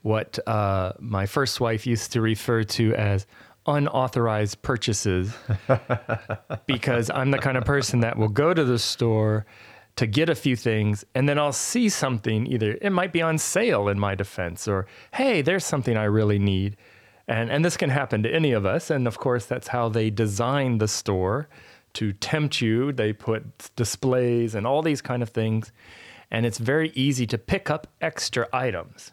what 0.00 0.38
uh, 0.48 0.94
my 0.98 1.26
first 1.26 1.60
wife 1.60 1.86
used 1.86 2.12
to 2.12 2.22
refer 2.22 2.64
to 2.64 2.94
as 2.94 3.26
unauthorized 3.66 4.62
purchases 4.62 5.34
because 6.66 7.10
I'm 7.10 7.30
the 7.30 7.38
kind 7.38 7.58
of 7.58 7.66
person 7.66 8.00
that 8.00 8.16
will 8.16 8.30
go 8.30 8.54
to 8.54 8.64
the 8.64 8.78
store 8.78 9.44
to 9.96 10.06
get 10.06 10.30
a 10.30 10.34
few 10.34 10.56
things 10.56 11.04
and 11.14 11.28
then 11.28 11.38
I'll 11.38 11.52
see 11.52 11.90
something 11.90 12.46
either 12.46 12.78
it 12.80 12.90
might 12.90 13.12
be 13.12 13.20
on 13.20 13.36
sale 13.36 13.88
in 13.88 13.98
my 13.98 14.14
defense 14.14 14.66
or 14.66 14.86
hey 15.12 15.42
there's 15.42 15.64
something 15.64 15.94
I 15.94 16.04
really 16.04 16.38
need. 16.38 16.78
And 17.28 17.50
and 17.50 17.62
this 17.62 17.76
can 17.76 17.90
happen 17.90 18.22
to 18.22 18.34
any 18.34 18.52
of 18.52 18.64
us. 18.64 18.88
And 18.88 19.06
of 19.06 19.18
course 19.18 19.44
that's 19.44 19.68
how 19.68 19.90
they 19.90 20.08
design 20.08 20.78
the 20.78 20.88
store 20.88 21.50
to 21.94 22.12
tempt 22.12 22.60
you 22.60 22.92
they 22.92 23.12
put 23.12 23.74
displays 23.76 24.54
and 24.54 24.66
all 24.66 24.82
these 24.82 25.02
kind 25.02 25.22
of 25.22 25.28
things 25.30 25.72
and 26.30 26.46
it's 26.46 26.58
very 26.58 26.90
easy 26.94 27.26
to 27.26 27.38
pick 27.38 27.70
up 27.70 27.88
extra 28.00 28.48
items. 28.52 29.12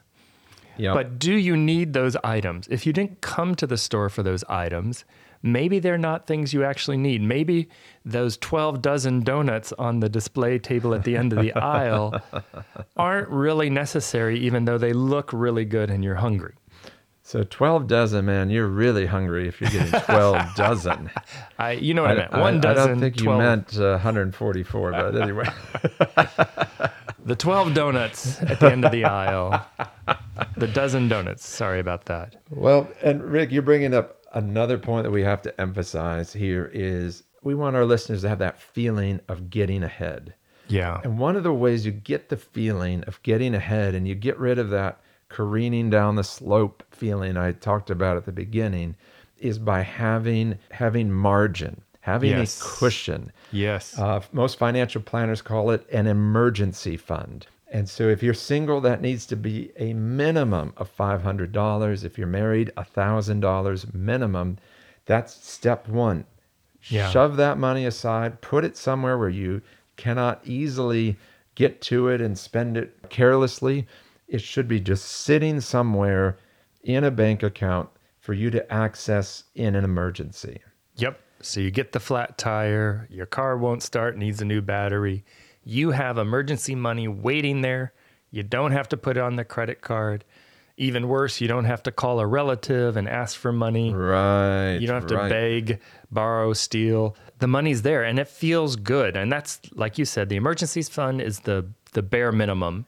Yep. 0.77 0.93
But 0.93 1.19
do 1.19 1.33
you 1.33 1.57
need 1.57 1.93
those 1.93 2.15
items? 2.23 2.67
If 2.69 2.85
you 2.85 2.93
didn't 2.93 3.21
come 3.21 3.55
to 3.55 3.65
the 3.65 3.77
store 3.77 4.09
for 4.09 4.21
those 4.21 4.43
items, 4.43 5.05
maybe 5.41 5.79
they're 5.79 5.97
not 5.97 6.27
things 6.27 6.53
you 6.53 6.63
actually 6.63 6.97
need. 6.97 7.21
Maybe 7.21 7.69
those 8.05 8.37
12 8.37 8.83
dozen 8.83 9.23
donuts 9.23 9.73
on 9.73 9.99
the 9.99 10.09
display 10.09 10.59
table 10.59 10.93
at 10.93 11.03
the 11.03 11.17
end 11.17 11.33
of 11.33 11.41
the 11.41 11.53
aisle 11.55 12.21
aren't 12.95 13.29
really 13.29 13.71
necessary, 13.71 14.39
even 14.39 14.65
though 14.65 14.77
they 14.77 14.93
look 14.93 15.31
really 15.33 15.65
good 15.65 15.89
and 15.89 16.03
you're 16.03 16.15
hungry. 16.15 16.53
So 17.27 17.43
12 17.43 17.87
dozen, 17.87 18.23
man, 18.23 18.49
you're 18.49 18.69
really 18.69 19.05
hungry 19.05 19.49
if 19.49 19.59
you're 19.59 19.69
getting 19.69 19.99
12 19.99 20.45
dozen. 20.55 21.11
I, 21.59 21.71
you 21.71 21.93
know 21.93 22.03
what 22.03 22.11
I, 22.11 22.15
meant. 22.15 22.31
One 22.31 22.57
I 22.59 22.59
dozen. 22.59 22.83
I 22.83 22.87
don't 22.87 22.99
think 23.01 23.17
12, 23.17 23.37
you 23.37 23.43
meant 23.45 23.77
uh, 23.77 23.99
144, 23.99 24.91
but 24.91 25.21
anyway. 25.21 25.49
the 27.25 27.35
12 27.35 27.73
donuts 27.73 28.41
at 28.43 28.61
the 28.61 28.71
end 28.71 28.85
of 28.85 28.93
the 28.93 29.03
aisle. 29.03 29.61
The 30.55 30.67
dozen 30.67 31.09
donuts. 31.09 31.45
Sorry 31.45 31.81
about 31.81 32.05
that. 32.05 32.37
Well, 32.49 32.87
and 33.03 33.21
Rick, 33.21 33.51
you're 33.51 33.61
bringing 33.61 33.93
up 33.93 34.21
another 34.31 34.77
point 34.77 35.03
that 35.03 35.11
we 35.11 35.23
have 35.23 35.41
to 35.41 35.59
emphasize 35.59 36.31
here 36.31 36.71
is 36.73 37.23
we 37.43 37.55
want 37.55 37.75
our 37.75 37.83
listeners 37.83 38.21
to 38.21 38.29
have 38.29 38.39
that 38.39 38.57
feeling 38.57 39.19
of 39.27 39.49
getting 39.49 39.83
ahead. 39.83 40.33
Yeah. 40.69 41.01
And 41.03 41.19
one 41.19 41.35
of 41.35 41.43
the 41.43 41.53
ways 41.53 41.85
you 41.85 41.91
get 41.91 42.29
the 42.29 42.37
feeling 42.37 43.03
of 43.03 43.21
getting 43.23 43.53
ahead 43.53 43.95
and 43.95 44.07
you 44.07 44.15
get 44.15 44.39
rid 44.39 44.59
of 44.59 44.69
that 44.69 45.01
careening 45.29 45.89
down 45.89 46.15
the 46.15 46.23
slope 46.23 46.83
feeling 46.91 47.37
I 47.37 47.51
talked 47.51 47.89
about 47.89 48.17
at 48.17 48.25
the 48.25 48.31
beginning 48.31 48.95
is 49.39 49.59
by 49.59 49.81
having 49.81 50.57
having 50.71 51.11
margin, 51.11 51.81
having 52.01 52.31
Yes. 52.31 52.59
a 52.59 52.63
cushion. 52.63 53.31
Yes. 53.51 53.97
Uh, 53.99 54.21
most 54.31 54.57
financial 54.57 55.01
planners 55.01 55.41
call 55.41 55.71
it 55.71 55.87
an 55.91 56.07
emergency 56.07 56.97
fund. 56.97 57.47
And 57.69 57.89
so 57.89 58.07
if 58.07 58.23
you're 58.23 58.33
single, 58.33 58.79
that 58.81 59.01
needs 59.01 59.25
to 59.27 59.35
be 59.35 59.71
a 59.77 59.93
minimum 59.93 60.73
of 60.77 60.89
$500. 60.95 62.03
If 62.05 62.17
you're 62.17 62.25
married, 62.25 62.71
$1,000 62.77 63.93
minimum. 63.93 64.57
That's 65.05 65.33
step 65.47 65.87
one. 65.87 66.25
Yeah. 66.83 67.09
Shove 67.09 67.35
that 67.37 67.57
money 67.57 67.85
aside, 67.85 68.39
put 68.41 68.63
it 68.63 68.77
somewhere 68.77 69.17
where 69.17 69.29
you 69.29 69.61
cannot 69.97 70.39
easily 70.45 71.17
get 71.55 71.81
to 71.81 72.07
it 72.07 72.21
and 72.21 72.37
spend 72.37 72.77
it 72.77 72.95
carelessly. 73.09 73.85
It 74.27 74.41
should 74.41 74.67
be 74.67 74.79
just 74.79 75.05
sitting 75.05 75.61
somewhere 75.61 76.37
in 76.83 77.03
a 77.03 77.11
bank 77.11 77.43
account 77.43 77.89
for 78.19 78.33
you 78.33 78.49
to 78.51 78.73
access 78.73 79.45
in 79.55 79.75
an 79.75 79.83
emergency. 79.83 80.59
Yep. 80.97 81.19
So 81.41 81.59
you 81.59 81.71
get 81.71 81.91
the 81.91 81.99
flat 81.99 82.37
tire, 82.37 83.07
your 83.09 83.25
car 83.25 83.57
won't 83.57 83.83
start, 83.83 84.17
needs 84.17 84.41
a 84.41 84.45
new 84.45 84.61
battery. 84.61 85.23
You 85.63 85.91
have 85.91 86.17
emergency 86.17 86.75
money 86.75 87.07
waiting 87.07 87.61
there. 87.61 87.93
You 88.31 88.43
don't 88.43 88.71
have 88.71 88.89
to 88.89 88.97
put 88.97 89.17
it 89.17 89.21
on 89.21 89.35
the 89.35 89.45
credit 89.45 89.81
card. 89.81 90.25
Even 90.77 91.07
worse, 91.07 91.41
you 91.41 91.47
don't 91.47 91.65
have 91.65 91.81
to 91.83 91.91
call 91.91 92.19
a 92.19 92.27
relative 92.27 92.97
and 92.97 93.07
ask 93.07 93.37
for 93.37 93.51
money. 93.51 93.93
Right. 93.93 94.77
You 94.77 94.87
don't 94.87 95.01
have 95.01 95.07
to 95.07 95.15
right. 95.15 95.29
beg, 95.29 95.79
borrow, 96.11 96.53
steal. 96.53 97.15
The 97.39 97.47
money's 97.47 97.81
there 97.81 98.03
and 98.03 98.19
it 98.19 98.27
feels 98.27 98.75
good. 98.75 99.15
And 99.15 99.31
that's 99.31 99.59
like 99.73 99.97
you 99.97 100.05
said, 100.05 100.29
the 100.29 100.35
emergencies 100.35 100.89
fund 100.89 101.21
is 101.21 101.39
the 101.41 101.65
the 101.93 102.03
bare 102.03 102.31
minimum. 102.31 102.85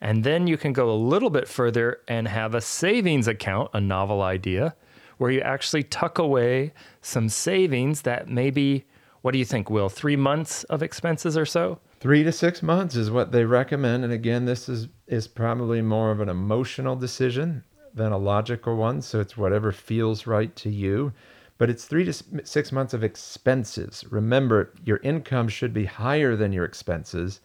And 0.00 0.24
then 0.24 0.46
you 0.46 0.56
can 0.56 0.72
go 0.72 0.90
a 0.90 0.96
little 0.96 1.30
bit 1.30 1.46
further 1.46 2.00
and 2.08 2.26
have 2.28 2.54
a 2.54 2.60
savings 2.60 3.28
account, 3.28 3.70
a 3.74 3.80
novel 3.80 4.22
idea, 4.22 4.74
where 5.18 5.30
you 5.30 5.40
actually 5.40 5.82
tuck 5.82 6.18
away 6.18 6.72
some 7.02 7.28
savings 7.28 8.02
that 8.02 8.28
maybe 8.28 8.86
what 9.22 9.32
do 9.32 9.38
you 9.38 9.44
think, 9.44 9.68
Will? 9.68 9.88
Three 9.88 10.16
months 10.16 10.64
of 10.64 10.82
expenses 10.82 11.36
or 11.36 11.44
so? 11.44 11.78
Three 12.00 12.22
to 12.22 12.32
six 12.32 12.62
months 12.62 12.96
is 12.96 13.10
what 13.10 13.32
they 13.32 13.44
recommend. 13.44 14.04
And 14.04 14.12
again, 14.12 14.46
this 14.46 14.68
is, 14.68 14.88
is 15.06 15.28
probably 15.28 15.82
more 15.82 16.10
of 16.10 16.20
an 16.20 16.30
emotional 16.30 16.96
decision 16.96 17.62
than 17.92 18.12
a 18.12 18.18
logical 18.18 18.76
one. 18.76 19.02
So 19.02 19.20
it's 19.20 19.36
whatever 19.36 19.72
feels 19.72 20.26
right 20.26 20.54
to 20.56 20.70
you. 20.70 21.12
But 21.58 21.68
it's 21.68 21.84
three 21.84 22.04
to 22.04 22.12
six 22.44 22.72
months 22.72 22.94
of 22.94 23.04
expenses. 23.04 24.06
Remember, 24.10 24.72
your 24.82 24.96
income 25.02 25.48
should 25.48 25.74
be 25.74 25.84
higher 25.84 26.34
than 26.34 26.54
your 26.54 26.64
expenses. 26.64 27.40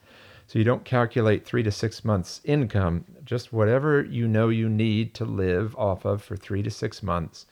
So 0.47 0.59
you 0.59 0.65
don't 0.65 0.85
calculate 0.85 1.45
three 1.45 1.63
to 1.63 1.71
six 1.71 2.05
months 2.05 2.41
income, 2.43 3.05
just 3.23 3.51
whatever 3.51 4.03
you 4.03 4.27
know 4.27 4.49
you 4.49 4.69
need 4.69 5.13
to 5.15 5.25
live 5.25 5.75
off 5.75 6.05
of 6.05 6.23
for 6.23 6.35
three 6.35 6.61
to 6.63 6.69
six 6.69 7.01
months. 7.01 7.45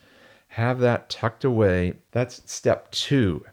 Have 0.48 0.78
that 0.80 1.10
tucked 1.10 1.44
away. 1.44 1.94
That's 2.12 2.42
step 2.50 2.90
two. 2.92 3.44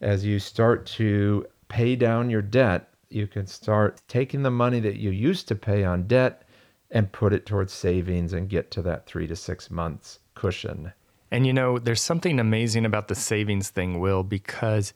As 0.00 0.24
you 0.24 0.38
start 0.38 0.86
to 0.86 1.46
pay 1.68 1.96
down 1.96 2.30
your 2.30 2.42
debt, 2.42 2.88
you 3.10 3.26
can 3.26 3.46
start 3.46 4.00
taking 4.08 4.42
the 4.42 4.50
money 4.50 4.80
that 4.80 4.96
you 4.96 5.10
used 5.10 5.48
to 5.48 5.54
pay 5.54 5.84
on 5.84 6.06
debt 6.06 6.42
and 6.90 7.12
put 7.12 7.32
it 7.32 7.46
towards 7.46 7.72
savings 7.72 8.32
and 8.32 8.48
get 8.48 8.70
to 8.70 8.82
that 8.82 9.06
three 9.06 9.26
to 9.26 9.36
six 9.36 9.70
months 9.70 10.20
cushion. 10.34 10.92
And 11.30 11.46
you 11.46 11.52
know, 11.52 11.78
there's 11.78 12.02
something 12.02 12.38
amazing 12.38 12.84
about 12.84 13.08
the 13.08 13.14
savings 13.14 13.68
thing, 13.70 13.98
Will, 13.98 14.22
because 14.22 14.94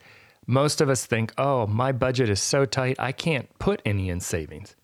most 0.51 0.81
of 0.81 0.91
us 0.91 1.07
think, 1.07 1.33
oh, 1.39 1.67
my 1.69 1.93
budget 1.93 2.29
is 2.29 2.43
so 2.43 2.65
tight, 2.65 2.97
I 2.99 3.13
can't 3.13 3.49
put 3.61 3.81
any 3.85 4.09
in 4.09 4.19
savings. 4.19 4.75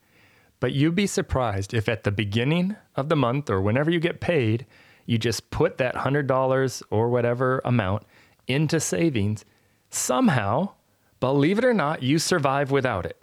But 0.61 0.73
you'd 0.73 0.95
be 0.95 1.09
surprised 1.09 1.75
if 1.75 1.89
at 1.89 2.05
the 2.05 2.13
beginning 2.13 2.77
of 2.95 3.09
the 3.09 3.17
month 3.17 3.51
or 3.51 3.61
whenever 3.61 3.91
you 3.91 3.99
get 3.99 4.21
paid, 4.21 4.65
you 5.07 5.19
just 5.19 5.51
put 5.51 5.79
that 5.79 5.97
$100 5.97 6.83
or 6.91 7.09
whatever 7.09 7.61
amount 7.65 8.05
into 8.47 8.79
savings. 8.79 9.45
Somehow, 9.91 10.71
believe 11.19 11.59
it 11.59 11.65
or 11.65 11.75
not, 11.75 12.01
you 12.01 12.21
survive 12.21 12.71
without 12.71 13.05
it. 13.05 13.21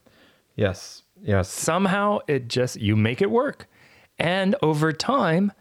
Yes, 0.55 1.03
yes. 1.21 1.49
Somehow 1.49 2.19
it 2.27 2.49
just, 2.49 2.75
you 2.75 2.97
make 2.97 3.21
it 3.21 3.31
work. 3.31 3.67
And 4.19 4.55
over 4.61 4.91
time, 4.91 5.53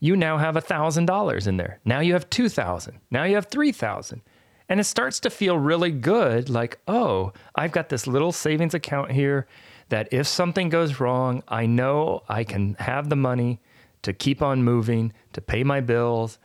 you 0.00 0.14
now 0.16 0.36
have 0.36 0.54
$1,000 0.54 1.46
in 1.46 1.56
there. 1.56 1.80
Now 1.86 2.00
you 2.00 2.12
have 2.12 2.28
2000 2.28 3.00
Now 3.10 3.24
you 3.24 3.36
have 3.36 3.46
3000 3.46 4.20
And 4.68 4.80
it 4.80 4.84
starts 4.84 5.20
to 5.20 5.30
feel 5.30 5.58
really 5.58 5.90
good 5.90 6.48
like, 6.48 6.78
oh, 6.88 7.32
I've 7.54 7.72
got 7.72 7.88
this 7.88 8.06
little 8.06 8.32
savings 8.32 8.74
account 8.74 9.12
here 9.12 9.46
that 9.88 10.08
if 10.10 10.26
something 10.26 10.68
goes 10.68 10.98
wrong, 10.98 11.42
I 11.46 11.66
know 11.66 12.22
I 12.28 12.42
can 12.44 12.74
have 12.80 13.08
the 13.08 13.16
money 13.16 13.60
to 14.02 14.12
keep 14.12 14.42
on 14.42 14.64
moving, 14.64 15.12
to 15.32 15.40
pay 15.40 15.62
my 15.62 15.80
bills. 15.80 16.38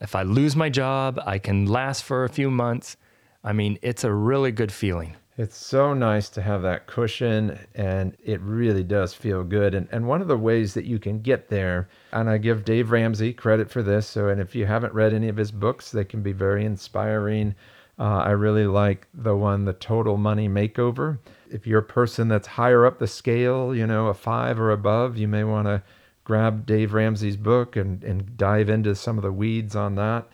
If 0.00 0.14
I 0.14 0.22
lose 0.22 0.54
my 0.54 0.68
job, 0.68 1.20
I 1.26 1.38
can 1.38 1.66
last 1.66 2.04
for 2.04 2.24
a 2.24 2.28
few 2.28 2.50
months. 2.50 2.96
I 3.42 3.52
mean, 3.52 3.78
it's 3.82 4.04
a 4.04 4.12
really 4.12 4.52
good 4.52 4.72
feeling. 4.72 5.16
It's 5.38 5.58
so 5.58 5.92
nice 5.92 6.30
to 6.30 6.40
have 6.40 6.62
that 6.62 6.86
cushion, 6.86 7.58
and 7.74 8.16
it 8.24 8.40
really 8.40 8.82
does 8.82 9.12
feel 9.12 9.44
good. 9.44 9.74
And, 9.74 9.86
and 9.92 10.08
one 10.08 10.22
of 10.22 10.28
the 10.28 10.38
ways 10.38 10.72
that 10.72 10.86
you 10.86 10.98
can 10.98 11.20
get 11.20 11.50
there, 11.50 11.90
and 12.10 12.30
I 12.30 12.38
give 12.38 12.64
Dave 12.64 12.90
Ramsey 12.90 13.34
credit 13.34 13.70
for 13.70 13.82
this. 13.82 14.06
So, 14.06 14.28
and 14.28 14.40
if 14.40 14.54
you 14.54 14.64
haven't 14.64 14.94
read 14.94 15.12
any 15.12 15.28
of 15.28 15.36
his 15.36 15.50
books, 15.50 15.90
they 15.90 16.04
can 16.04 16.22
be 16.22 16.32
very 16.32 16.64
inspiring. 16.64 17.54
Uh, 17.98 18.22
I 18.24 18.30
really 18.30 18.66
like 18.66 19.08
the 19.12 19.36
one, 19.36 19.66
The 19.66 19.74
Total 19.74 20.16
Money 20.16 20.48
Makeover. 20.48 21.18
If 21.50 21.66
you're 21.66 21.80
a 21.80 21.84
person 21.84 22.28
that's 22.28 22.46
higher 22.46 22.86
up 22.86 22.98
the 22.98 23.06
scale, 23.06 23.74
you 23.74 23.86
know, 23.86 24.06
a 24.06 24.14
five 24.14 24.58
or 24.58 24.70
above, 24.70 25.18
you 25.18 25.28
may 25.28 25.44
want 25.44 25.66
to 25.66 25.82
grab 26.24 26.64
Dave 26.64 26.94
Ramsey's 26.94 27.36
book 27.36 27.76
and, 27.76 28.02
and 28.02 28.38
dive 28.38 28.70
into 28.70 28.94
some 28.94 29.18
of 29.18 29.22
the 29.22 29.32
weeds 29.32 29.76
on 29.76 29.96
that. 29.96 30.28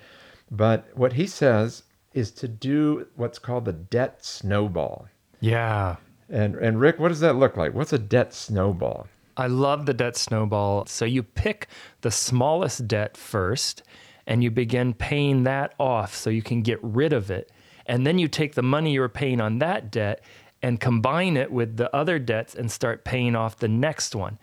But 0.49 0.87
what 0.95 1.15
he 1.15 1.27
says 1.27 1.83
is 2.14 2.31
to 2.33 2.48
do 2.48 3.07
what's 3.16 3.38
called 3.38 3.64
the 3.64 3.72
debt 3.72 4.25
snowball. 4.25 5.09
Yeah. 5.40 5.96
And 6.29 6.55
and 6.57 6.81
Rick, 6.81 6.98
what 6.98 7.09
does 7.09 7.20
that 7.20 7.37
look 7.37 7.57
like? 7.57 7.75
What's 7.75 7.92
a 7.92 7.98
debt 7.98 8.33
snowball? 8.33 9.07
I 9.37 9.46
love 9.46 9.87
the 9.87 9.94
debt 9.94 10.16
snowball. 10.16 10.87
So 10.87 11.05
you 11.05 11.22
pick 11.22 11.68
the 12.03 12.11
smallest 12.11 12.87
debt 12.87 13.16
first 13.16 13.83
and 14.27 14.42
you 14.42 14.51
begin 14.51 14.94
paying 14.94 15.44
that 15.44 15.75
off 15.79 16.14
so 16.14 16.31
you 16.31 16.42
can 16.42 16.62
get 16.62 16.79
rid 16.83 17.12
of 17.12 17.31
it. 17.31 17.51
And 17.87 18.07
then 18.07 18.18
you 18.18 18.29
take 18.29 18.55
the 18.55 18.62
money 18.62 18.92
you 18.92 19.01
were 19.01 19.09
paying 19.09 19.40
on 19.40 19.59
that 19.59 19.90
debt 19.90 20.22
and 20.62 20.81
combine 20.81 21.37
it 21.37 21.51
with 21.51 21.77
the 21.77 21.94
other 21.94 22.18
debts 22.18 22.55
and 22.55 22.70
start 22.70 23.05
paying 23.05 23.35
off 23.35 23.57
the 23.59 23.68
next 23.68 24.14
one. 24.14 24.38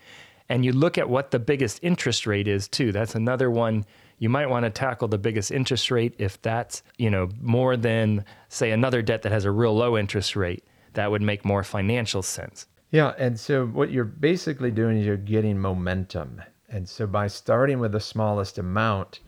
And 0.50 0.66
you 0.66 0.74
look 0.74 0.98
at 0.98 1.10
what 1.10 1.32
the 1.32 1.40
biggest 1.40 1.80
interest 1.82 2.28
rate 2.28 2.48
is 2.48 2.68
too. 2.68 2.92
That's 2.92 3.16
another 3.16 3.50
one 3.50 3.86
you 4.20 4.30
might 4.30 4.50
want 4.50 4.66
to 4.66 4.70
tackle 4.70 5.08
the 5.08 5.18
biggest 5.18 5.52
interest 5.52 5.90
rate 5.90 6.14
if 6.18 6.42
that's, 6.42 6.84
you 6.98 7.10
know, 7.10 7.30
more 7.42 7.76
than 7.76 8.24
say 8.50 8.72
another 8.72 9.02
debt 9.02 9.24
that 9.24 9.32
has 9.32 9.46
a 9.46 9.52
real 9.52 9.76
low 9.76 9.98
interest 9.98 10.36
rate. 10.36 10.64
That 10.94 11.12
would 11.12 11.22
make 11.22 11.46
more 11.46 11.64
financial 11.64 12.22
sense. 12.22 12.68
Yeah, 12.92 13.14
and 13.18 13.40
so 13.40 13.68
what 13.68 13.92
you're 13.92 14.04
basically 14.04 14.72
doing 14.72 14.98
is 14.98 15.06
you're 15.06 15.18
getting 15.18 15.60
momentum. 15.60 16.42
And 16.68 16.88
so 16.88 17.08
by 17.08 17.28
starting 17.28 17.80
with 17.80 17.94
the 17.94 18.00
smallest 18.00 18.58
amount, 18.58 19.20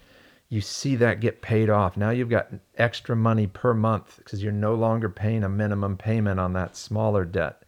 you 0.50 0.60
see 0.60 0.98
that 0.98 1.22
get 1.22 1.42
paid 1.42 1.70
off. 1.70 1.96
Now 1.96 2.10
you've 2.10 2.30
got 2.30 2.50
extra 2.78 3.16
money 3.16 3.48
per 3.48 3.74
month 3.74 4.18
because 4.18 4.44
you're 4.44 4.52
no 4.52 4.76
longer 4.76 5.10
paying 5.10 5.44
a 5.44 5.50
minimum 5.50 5.96
payment 5.96 6.40
on 6.40 6.54
that 6.54 6.76
smaller 6.76 7.24
debt. 7.24 7.64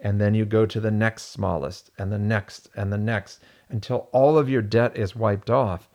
And 0.00 0.20
then 0.20 0.34
you 0.34 0.44
go 0.44 0.64
to 0.64 0.80
the 0.80 0.92
next 0.92 1.32
smallest 1.32 1.90
and 1.98 2.12
the 2.12 2.18
next 2.18 2.70
and 2.76 2.92
the 2.92 2.98
next 2.98 3.40
until 3.68 4.08
all 4.12 4.38
of 4.38 4.48
your 4.48 4.62
debt 4.62 4.96
is 4.96 5.16
wiped 5.16 5.50
off. 5.50 5.89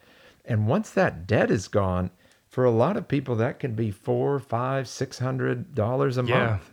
And 0.47 0.67
once 0.67 0.89
that 0.91 1.27
debt 1.27 1.51
is 1.51 1.67
gone, 1.67 2.11
for 2.49 2.63
a 2.65 2.71
lot 2.71 2.95
of 2.97 3.07
people 3.07 3.35
that 3.35 3.59
can 3.59 3.73
be 3.75 3.91
four, 3.91 4.39
five, 4.39 4.87
six 4.87 5.19
hundred 5.19 5.75
dollars 5.75 6.17
a 6.17 6.23
Yeah. 6.23 6.47
month 6.49 6.71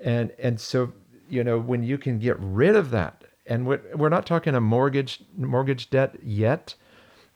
and 0.00 0.32
and 0.38 0.60
so 0.60 0.92
you 1.28 1.42
know, 1.42 1.58
when 1.58 1.82
you 1.82 1.98
can 1.98 2.18
get 2.18 2.36
rid 2.38 2.76
of 2.76 2.90
that, 2.90 3.24
and 3.46 3.66
we're, 3.66 3.80
we're 3.94 4.10
not 4.10 4.26
talking 4.26 4.54
a 4.54 4.60
mortgage 4.60 5.22
mortgage 5.36 5.90
debt 5.90 6.16
yet. 6.22 6.74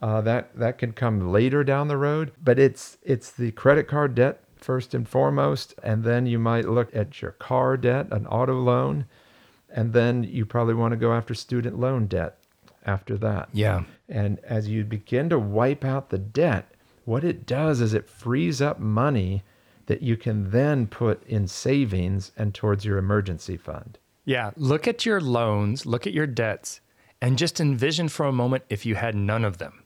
Uh, 0.00 0.20
that 0.20 0.56
that 0.56 0.78
can 0.78 0.92
come 0.92 1.32
later 1.32 1.64
down 1.64 1.88
the 1.88 1.96
road, 1.96 2.30
but 2.42 2.58
it's 2.58 2.98
it's 3.02 3.32
the 3.32 3.50
credit 3.52 3.88
card 3.88 4.14
debt 4.14 4.40
first 4.56 4.94
and 4.94 5.08
foremost, 5.08 5.74
and 5.82 6.04
then 6.04 6.26
you 6.26 6.38
might 6.38 6.68
look 6.68 6.94
at 6.94 7.20
your 7.20 7.32
car 7.32 7.76
debt, 7.76 8.06
an 8.12 8.26
auto 8.28 8.54
loan, 8.54 9.06
and 9.70 9.92
then 9.92 10.22
you 10.22 10.46
probably 10.46 10.74
want 10.74 10.92
to 10.92 10.96
go 10.96 11.12
after 11.12 11.34
student 11.34 11.78
loan 11.80 12.06
debt 12.06 12.37
after 12.88 13.18
that. 13.18 13.50
Yeah. 13.52 13.84
And 14.08 14.40
as 14.40 14.68
you 14.68 14.82
begin 14.82 15.28
to 15.28 15.38
wipe 15.38 15.84
out 15.84 16.08
the 16.08 16.18
debt, 16.18 16.72
what 17.04 17.22
it 17.22 17.46
does 17.46 17.80
is 17.80 17.92
it 17.92 18.08
frees 18.08 18.62
up 18.62 18.80
money 18.80 19.42
that 19.86 20.02
you 20.02 20.16
can 20.16 20.50
then 20.50 20.86
put 20.86 21.22
in 21.26 21.46
savings 21.46 22.32
and 22.36 22.54
towards 22.54 22.84
your 22.84 22.98
emergency 22.98 23.56
fund. 23.56 23.98
Yeah. 24.24 24.50
Look 24.56 24.88
at 24.88 25.06
your 25.06 25.20
loans, 25.20 25.86
look 25.86 26.06
at 26.06 26.12
your 26.12 26.26
debts, 26.26 26.80
and 27.20 27.38
just 27.38 27.60
envision 27.60 28.08
for 28.08 28.26
a 28.26 28.32
moment 28.32 28.64
if 28.68 28.86
you 28.86 28.94
had 28.94 29.14
none 29.14 29.44
of 29.44 29.58
them. 29.58 29.82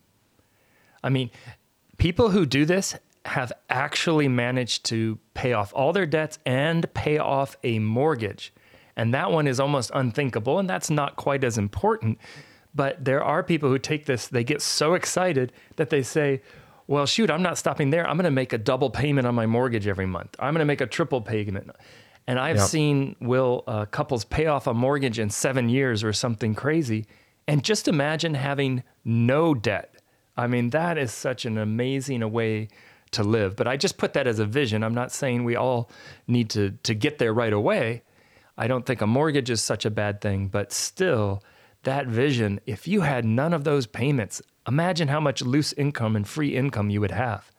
I 1.02 1.08
mean, 1.08 1.30
people 1.96 2.30
who 2.30 2.46
do 2.46 2.64
this 2.64 2.96
have 3.24 3.52
actually 3.70 4.28
managed 4.28 4.84
to 4.86 5.18
pay 5.34 5.52
off 5.52 5.72
all 5.74 5.92
their 5.92 6.06
debts 6.06 6.38
and 6.44 6.92
pay 6.94 7.18
off 7.18 7.56
a 7.62 7.78
mortgage. 7.78 8.52
And 8.96 9.14
that 9.14 9.30
one 9.30 9.46
is 9.46 9.58
almost 9.58 9.90
unthinkable, 9.94 10.58
and 10.58 10.68
that's 10.68 10.90
not 10.90 11.16
quite 11.16 11.44
as 11.44 11.56
important. 11.56 12.18
But 12.74 13.04
there 13.04 13.22
are 13.22 13.42
people 13.42 13.68
who 13.68 13.78
take 13.78 14.06
this, 14.06 14.28
they 14.28 14.44
get 14.44 14.62
so 14.62 14.94
excited 14.94 15.52
that 15.76 15.90
they 15.90 16.02
say, 16.02 16.42
well, 16.86 17.06
shoot, 17.06 17.30
I'm 17.30 17.42
not 17.42 17.58
stopping 17.58 17.90
there. 17.90 18.08
I'm 18.08 18.16
going 18.16 18.24
to 18.24 18.30
make 18.30 18.52
a 18.52 18.58
double 18.58 18.90
payment 18.90 19.26
on 19.26 19.34
my 19.34 19.46
mortgage 19.46 19.86
every 19.86 20.06
month. 20.06 20.36
I'm 20.38 20.54
going 20.54 20.60
to 20.60 20.66
make 20.66 20.80
a 20.80 20.86
triple 20.86 21.20
payment. 21.20 21.70
And 22.26 22.38
I've 22.38 22.56
yep. 22.56 22.66
seen 22.66 23.16
will 23.20 23.64
uh, 23.66 23.86
couples 23.86 24.24
pay 24.24 24.46
off 24.46 24.66
a 24.66 24.74
mortgage 24.74 25.18
in 25.18 25.30
seven 25.30 25.68
years 25.68 26.04
or 26.04 26.12
something 26.12 26.54
crazy. 26.54 27.06
And 27.48 27.64
just 27.64 27.88
imagine 27.88 28.34
having 28.34 28.82
no 29.04 29.54
debt. 29.54 29.94
I 30.36 30.46
mean, 30.46 30.70
that 30.70 30.96
is 30.98 31.12
such 31.12 31.44
an 31.44 31.58
amazing 31.58 32.30
way 32.30 32.68
to 33.10 33.22
live. 33.22 33.56
But 33.56 33.68
I 33.68 33.76
just 33.76 33.98
put 33.98 34.14
that 34.14 34.26
as 34.26 34.38
a 34.38 34.46
vision. 34.46 34.82
I'm 34.82 34.94
not 34.94 35.12
saying 35.12 35.44
we 35.44 35.56
all 35.56 35.90
need 36.26 36.50
to 36.50 36.70
to 36.82 36.94
get 36.94 37.18
there 37.18 37.32
right 37.34 37.52
away. 37.52 38.02
I 38.56 38.66
don't 38.66 38.86
think 38.86 39.00
a 39.00 39.06
mortgage 39.06 39.50
is 39.50 39.60
such 39.62 39.84
a 39.84 39.90
bad 39.90 40.20
thing, 40.20 40.48
but 40.48 40.72
still 40.72 41.42
that 41.82 42.06
vision, 42.06 42.60
if 42.66 42.86
you 42.86 43.00
had 43.00 43.24
none 43.24 43.52
of 43.52 43.64
those 43.64 43.86
payments, 43.86 44.40
imagine 44.66 45.08
how 45.08 45.20
much 45.20 45.42
loose 45.42 45.72
income 45.72 46.16
and 46.16 46.26
free 46.26 46.56
income 46.56 46.90
you 46.90 47.00
would 47.00 47.10
have. 47.10 47.50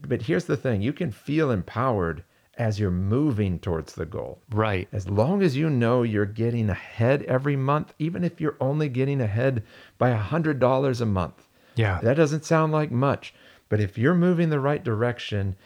But 0.00 0.22
here's 0.22 0.44
the 0.44 0.56
thing, 0.56 0.82
you 0.82 0.92
can 0.92 1.10
feel 1.10 1.50
empowered 1.50 2.24
as 2.58 2.78
you're 2.78 2.90
moving 2.90 3.58
towards 3.58 3.94
the 3.94 4.04
goal. 4.04 4.40
Right. 4.50 4.88
As 4.92 5.08
long 5.08 5.42
as 5.42 5.56
you 5.56 5.70
know 5.70 6.02
you're 6.02 6.26
getting 6.26 6.68
ahead 6.68 7.22
every 7.22 7.56
month, 7.56 7.94
even 7.98 8.24
if 8.24 8.40
you're 8.40 8.56
only 8.60 8.88
getting 8.88 9.20
ahead 9.20 9.62
by 9.98 10.10
a 10.10 10.18
$100 10.18 11.00
a 11.00 11.06
month. 11.06 11.48
Yeah. 11.76 12.00
That 12.02 12.16
doesn't 12.16 12.44
sound 12.44 12.72
like 12.72 12.90
much, 12.90 13.34
but 13.68 13.80
if 13.80 13.96
you're 13.96 14.14
moving 14.14 14.50
the 14.50 14.60
right 14.60 14.84
direction, 14.84 15.56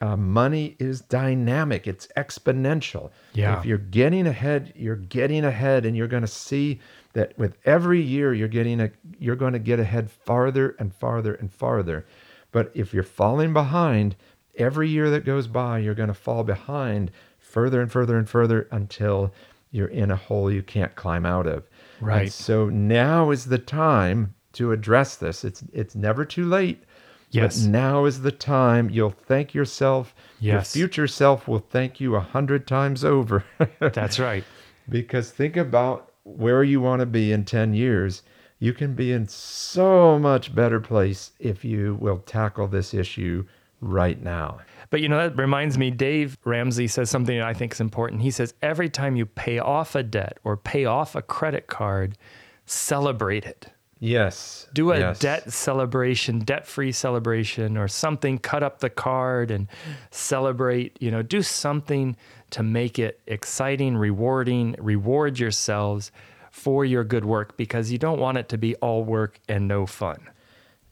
uh, 0.00 0.16
money 0.16 0.76
is 0.78 1.00
dynamic, 1.00 1.86
it's 1.86 2.06
exponential. 2.16 3.10
Yeah. 3.32 3.58
If 3.58 3.64
you're 3.64 3.78
getting 3.78 4.26
ahead, 4.26 4.72
you're 4.76 4.96
getting 4.96 5.44
ahead, 5.44 5.86
and 5.86 5.96
you're 5.96 6.08
going 6.08 6.22
to 6.22 6.28
see 6.28 6.80
that 7.12 7.38
with 7.38 7.56
every 7.64 8.00
year 8.00 8.34
you're 8.34 8.48
getting 8.48 8.80
a, 8.80 8.90
you're 9.18 9.36
going 9.36 9.52
to 9.52 9.58
get 9.58 9.80
ahead 9.80 10.10
farther 10.10 10.76
and 10.78 10.94
farther 10.94 11.34
and 11.34 11.52
farther. 11.52 12.06
But 12.52 12.70
if 12.74 12.94
you're 12.94 13.02
falling 13.02 13.52
behind, 13.52 14.16
every 14.56 14.88
year 14.88 15.10
that 15.10 15.24
goes 15.24 15.46
by, 15.46 15.78
you're 15.78 15.94
going 15.94 16.08
to 16.08 16.14
fall 16.14 16.44
behind 16.44 17.10
further 17.38 17.80
and 17.80 17.90
further 17.90 18.16
and 18.16 18.28
further 18.28 18.68
until 18.70 19.32
you're 19.70 19.88
in 19.88 20.10
a 20.10 20.16
hole 20.16 20.50
you 20.50 20.62
can't 20.62 20.94
climb 20.94 21.26
out 21.26 21.46
of. 21.46 21.64
Right. 22.00 22.22
And 22.22 22.32
so 22.32 22.68
now 22.68 23.30
is 23.30 23.46
the 23.46 23.58
time 23.58 24.34
to 24.54 24.72
address 24.72 25.16
this. 25.16 25.44
It's 25.44 25.62
it's 25.72 25.94
never 25.94 26.24
too 26.24 26.46
late 26.46 26.84
Yes. 27.30 27.60
But 27.60 27.70
now 27.70 28.04
is 28.04 28.22
the 28.22 28.32
time. 28.32 28.90
You'll 28.90 29.10
thank 29.10 29.54
yourself. 29.54 30.14
Yes. 30.40 30.74
Your 30.74 30.88
future 30.88 31.06
self 31.06 31.46
will 31.46 31.58
thank 31.58 32.00
you 32.00 32.16
a 32.16 32.20
hundred 32.20 32.66
times 32.66 33.04
over. 33.04 33.44
That's 33.80 34.18
right. 34.18 34.44
Because 34.90 35.30
think 35.30 35.58
about 35.58 36.07
where 36.36 36.62
you 36.62 36.80
want 36.80 37.00
to 37.00 37.06
be 37.06 37.32
in 37.32 37.44
10 37.44 37.74
years. 37.74 38.22
You 38.58 38.72
can 38.72 38.94
be 38.94 39.12
in 39.12 39.28
so 39.28 40.18
much 40.18 40.54
better 40.54 40.80
place 40.80 41.32
if 41.38 41.64
you 41.64 41.96
will 42.00 42.18
tackle 42.18 42.66
this 42.66 42.92
issue 42.92 43.46
right 43.80 44.20
now. 44.20 44.58
But 44.90 45.00
you 45.00 45.08
know, 45.08 45.28
that 45.28 45.36
reminds 45.36 45.78
me, 45.78 45.90
Dave 45.90 46.36
Ramsey 46.44 46.88
says 46.88 47.10
something 47.10 47.38
that 47.38 47.46
I 47.46 47.54
think 47.54 47.72
is 47.72 47.80
important. 47.80 48.22
He 48.22 48.30
says, 48.30 48.54
every 48.62 48.88
time 48.88 49.16
you 49.16 49.26
pay 49.26 49.58
off 49.58 49.94
a 49.94 50.02
debt 50.02 50.38
or 50.44 50.56
pay 50.56 50.84
off 50.84 51.14
a 51.14 51.22
credit 51.22 51.66
card, 51.66 52.18
celebrate 52.66 53.44
it. 53.44 53.68
Yes. 54.00 54.68
Do 54.72 54.92
a 54.92 54.98
yes. 54.98 55.18
debt 55.18 55.52
celebration, 55.52 56.40
debt 56.40 56.66
free 56.66 56.92
celebration 56.92 57.76
or 57.76 57.88
something. 57.88 58.38
Cut 58.38 58.62
up 58.62 58.78
the 58.78 58.90
card 58.90 59.50
and 59.50 59.66
celebrate. 60.10 60.96
You 61.00 61.10
know, 61.10 61.22
do 61.22 61.42
something 61.42 62.16
to 62.50 62.62
make 62.62 62.98
it 62.98 63.20
exciting, 63.26 63.96
rewarding, 63.96 64.76
reward 64.78 65.38
yourselves 65.38 66.12
for 66.50 66.84
your 66.84 67.04
good 67.04 67.24
work 67.24 67.56
because 67.56 67.90
you 67.90 67.98
don't 67.98 68.20
want 68.20 68.38
it 68.38 68.48
to 68.50 68.58
be 68.58 68.74
all 68.76 69.04
work 69.04 69.40
and 69.48 69.66
no 69.66 69.86
fun. 69.86 70.28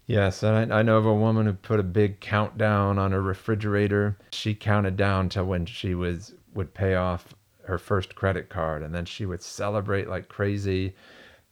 Yes, 0.06 0.42
and 0.42 0.72
I, 0.72 0.78
I, 0.78 0.82
know 0.82 0.98
of 0.98 1.06
a 1.06 1.14
woman 1.14 1.46
who 1.46 1.52
put 1.52 1.80
a 1.80 1.84
big 1.84 2.20
countdown 2.20 2.96
on 2.96 3.10
her 3.10 3.22
refrigerator. 3.22 4.16
She 4.30 4.54
counted 4.54 4.96
down 4.96 5.28
to 5.30 5.44
when 5.44 5.66
she 5.66 5.94
was 5.94 6.32
would 6.54 6.72
pay 6.72 6.94
off 6.94 7.34
her 7.64 7.78
first 7.78 8.14
credit 8.14 8.48
card, 8.48 8.82
and 8.82 8.94
then 8.94 9.04
she 9.04 9.26
would 9.26 9.42
celebrate 9.42 10.08
like 10.08 10.28
crazy. 10.28 10.94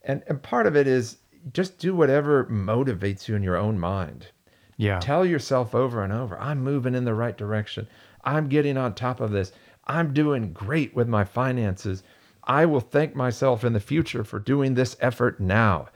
And 0.04 0.22
and 0.28 0.40
part 0.40 0.68
of 0.68 0.76
it 0.76 0.86
is 0.86 1.16
just 1.52 1.78
do 1.78 1.94
whatever 1.94 2.44
motivates 2.46 3.28
you 3.28 3.34
in 3.34 3.42
your 3.42 3.56
own 3.56 3.78
mind. 3.78 4.28
Yeah. 4.76 4.98
Tell 4.98 5.24
yourself 5.24 5.74
over 5.74 6.02
and 6.02 6.12
over, 6.12 6.38
I'm 6.38 6.62
moving 6.62 6.94
in 6.94 7.04
the 7.04 7.14
right 7.14 7.36
direction. 7.36 7.86
I'm 8.24 8.48
getting 8.48 8.76
on 8.76 8.94
top 8.94 9.20
of 9.20 9.30
this. 9.30 9.52
I'm 9.86 10.14
doing 10.14 10.52
great 10.52 10.94
with 10.94 11.08
my 11.08 11.24
finances. 11.24 12.02
I 12.44 12.66
will 12.66 12.80
thank 12.80 13.14
myself 13.14 13.64
in 13.64 13.72
the 13.72 13.80
future 13.80 14.24
for 14.24 14.38
doing 14.38 14.74
this 14.74 14.96
effort 15.00 15.40
now. 15.40 15.88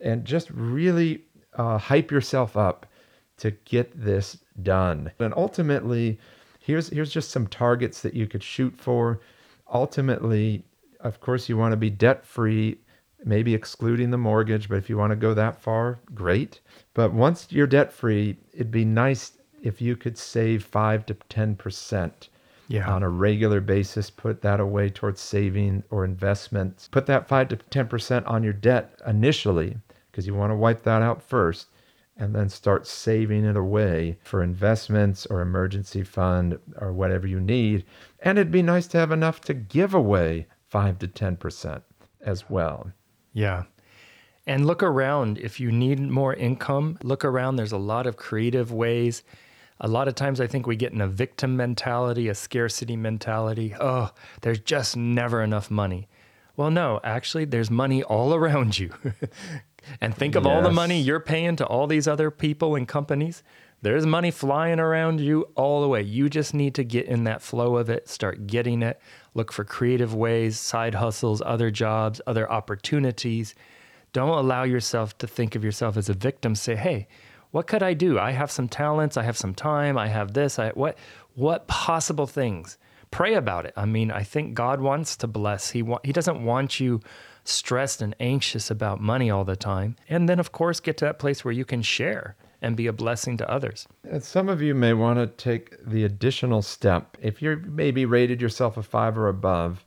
And 0.00 0.24
just 0.24 0.50
really 0.50 1.24
uh, 1.54 1.78
hype 1.78 2.10
yourself 2.10 2.56
up 2.56 2.86
to 3.38 3.50
get 3.50 3.92
this 3.98 4.38
done. 4.62 5.10
And 5.18 5.34
ultimately, 5.36 6.18
here's 6.60 6.88
here's 6.90 7.12
just 7.12 7.30
some 7.30 7.46
targets 7.46 8.02
that 8.02 8.14
you 8.14 8.26
could 8.26 8.42
shoot 8.42 8.74
for. 8.78 9.20
Ultimately, 9.72 10.64
of 11.00 11.20
course, 11.20 11.48
you 11.48 11.56
want 11.56 11.72
to 11.72 11.76
be 11.76 11.90
debt 11.90 12.24
free 12.24 12.78
maybe 13.24 13.54
excluding 13.54 14.10
the 14.10 14.18
mortgage, 14.18 14.68
but 14.68 14.78
if 14.78 14.88
you 14.88 14.96
want 14.96 15.10
to 15.10 15.16
go 15.16 15.34
that 15.34 15.60
far, 15.60 15.98
great. 16.14 16.60
But 16.94 17.12
once 17.12 17.46
you're 17.50 17.66
debt 17.66 17.92
free, 17.92 18.38
it'd 18.52 18.70
be 18.70 18.84
nice 18.84 19.32
if 19.62 19.80
you 19.80 19.96
could 19.96 20.16
save 20.16 20.64
5 20.64 21.06
to 21.06 21.14
10% 21.14 22.28
yeah. 22.68 22.88
on 22.88 23.02
a 23.02 23.08
regular 23.08 23.60
basis, 23.60 24.10
put 24.10 24.40
that 24.42 24.60
away 24.60 24.88
towards 24.88 25.20
saving 25.20 25.82
or 25.90 26.04
investments. 26.04 26.88
Put 26.88 27.06
that 27.06 27.28
5 27.28 27.48
to 27.48 27.56
10% 27.56 28.28
on 28.28 28.42
your 28.42 28.52
debt 28.52 28.98
initially 29.06 29.76
because 30.10 30.26
you 30.26 30.34
want 30.34 30.50
to 30.50 30.56
wipe 30.56 30.82
that 30.84 31.02
out 31.02 31.22
first 31.22 31.68
and 32.16 32.34
then 32.34 32.48
start 32.48 32.86
saving 32.86 33.44
it 33.44 33.56
away 33.56 34.18
for 34.22 34.42
investments 34.42 35.26
or 35.26 35.40
emergency 35.40 36.02
fund 36.02 36.58
or 36.78 36.92
whatever 36.92 37.26
you 37.26 37.40
need. 37.40 37.84
And 38.20 38.38
it'd 38.38 38.52
be 38.52 38.62
nice 38.62 38.86
to 38.88 38.98
have 38.98 39.10
enough 39.10 39.40
to 39.42 39.54
give 39.54 39.94
away 39.94 40.46
5 40.68 40.98
to 41.00 41.08
10% 41.08 41.82
as 42.20 42.48
well. 42.48 42.92
Yeah. 43.32 43.64
And 44.46 44.66
look 44.66 44.82
around. 44.82 45.38
If 45.38 45.60
you 45.60 45.70
need 45.70 46.00
more 46.00 46.34
income, 46.34 46.98
look 47.02 47.24
around. 47.24 47.56
There's 47.56 47.72
a 47.72 47.78
lot 47.78 48.06
of 48.06 48.16
creative 48.16 48.72
ways. 48.72 49.22
A 49.80 49.88
lot 49.88 50.08
of 50.08 50.14
times 50.14 50.40
I 50.40 50.46
think 50.46 50.66
we 50.66 50.76
get 50.76 50.92
in 50.92 51.00
a 51.00 51.06
victim 51.06 51.56
mentality, 51.56 52.28
a 52.28 52.34
scarcity 52.34 52.96
mentality. 52.96 53.74
Oh, 53.78 54.10
there's 54.42 54.60
just 54.60 54.96
never 54.96 55.42
enough 55.42 55.70
money. 55.70 56.08
Well, 56.56 56.70
no, 56.70 57.00
actually, 57.02 57.46
there's 57.46 57.70
money 57.70 58.02
all 58.02 58.34
around 58.40 58.78
you. 58.78 58.92
and 60.00 60.14
think 60.14 60.34
of 60.34 60.44
yes. 60.44 60.52
all 60.52 60.62
the 60.62 60.70
money 60.70 61.00
you're 61.00 61.20
paying 61.20 61.56
to 61.56 61.66
all 61.66 61.86
these 61.86 62.06
other 62.06 62.30
people 62.30 62.74
and 62.74 62.86
companies. 62.86 63.42
There's 63.82 64.04
money 64.04 64.30
flying 64.30 64.78
around 64.78 65.20
you 65.20 65.48
all 65.54 65.80
the 65.80 65.88
way. 65.88 66.02
You 66.02 66.28
just 66.28 66.52
need 66.52 66.74
to 66.74 66.84
get 66.84 67.06
in 67.06 67.24
that 67.24 67.40
flow 67.40 67.76
of 67.76 67.88
it, 67.88 68.08
start 68.08 68.46
getting 68.46 68.82
it, 68.82 69.00
look 69.34 69.52
for 69.52 69.64
creative 69.64 70.14
ways, 70.14 70.58
side 70.58 70.94
hustles, 70.94 71.42
other 71.44 71.70
jobs, 71.70 72.20
other 72.26 72.50
opportunities. 72.50 73.54
Don't 74.12 74.28
allow 74.28 74.64
yourself 74.64 75.16
to 75.18 75.26
think 75.26 75.54
of 75.54 75.64
yourself 75.64 75.96
as 75.96 76.08
a 76.08 76.14
victim. 76.14 76.54
Say, 76.54 76.76
hey, 76.76 77.06
what 77.50 77.66
could 77.66 77.82
I 77.82 77.94
do? 77.94 78.18
I 78.18 78.32
have 78.32 78.50
some 78.50 78.68
talents, 78.68 79.16
I 79.16 79.22
have 79.22 79.36
some 79.36 79.54
time, 79.54 79.98
I 79.98 80.08
have 80.08 80.34
this, 80.34 80.58
I 80.58 80.70
what 80.70 80.96
what 81.34 81.66
possible 81.66 82.26
things? 82.26 82.78
Pray 83.10 83.34
about 83.34 83.66
it. 83.66 83.74
I 83.76 83.86
mean, 83.86 84.10
I 84.10 84.22
think 84.22 84.54
God 84.54 84.80
wants 84.80 85.16
to 85.16 85.26
bless. 85.26 85.70
He 85.70 85.82
wa- 85.82 85.98
he 86.04 86.12
doesn't 86.12 86.44
want 86.44 86.78
you 86.78 87.00
stressed 87.44 88.02
and 88.02 88.14
anxious 88.20 88.70
about 88.70 89.00
money 89.00 89.30
all 89.30 89.44
the 89.44 89.56
time. 89.56 89.96
And 90.08 90.28
then 90.28 90.38
of 90.38 90.52
course 90.52 90.80
get 90.80 90.96
to 90.98 91.06
that 91.06 91.18
place 91.18 91.44
where 91.44 91.52
you 91.52 91.64
can 91.64 91.82
share 91.82 92.36
and 92.62 92.76
be 92.76 92.86
a 92.86 92.92
blessing 92.92 93.36
to 93.38 93.50
others. 93.50 93.86
And 94.08 94.22
some 94.22 94.48
of 94.48 94.60
you 94.60 94.74
may 94.74 94.92
want 94.92 95.18
to 95.18 95.26
take 95.26 95.76
the 95.84 96.04
additional 96.04 96.62
step. 96.62 97.16
If 97.20 97.40
you're 97.40 97.56
maybe 97.56 98.04
rated 98.04 98.40
yourself 98.40 98.76
a 98.76 98.82
five 98.82 99.16
or 99.16 99.28
above, 99.28 99.84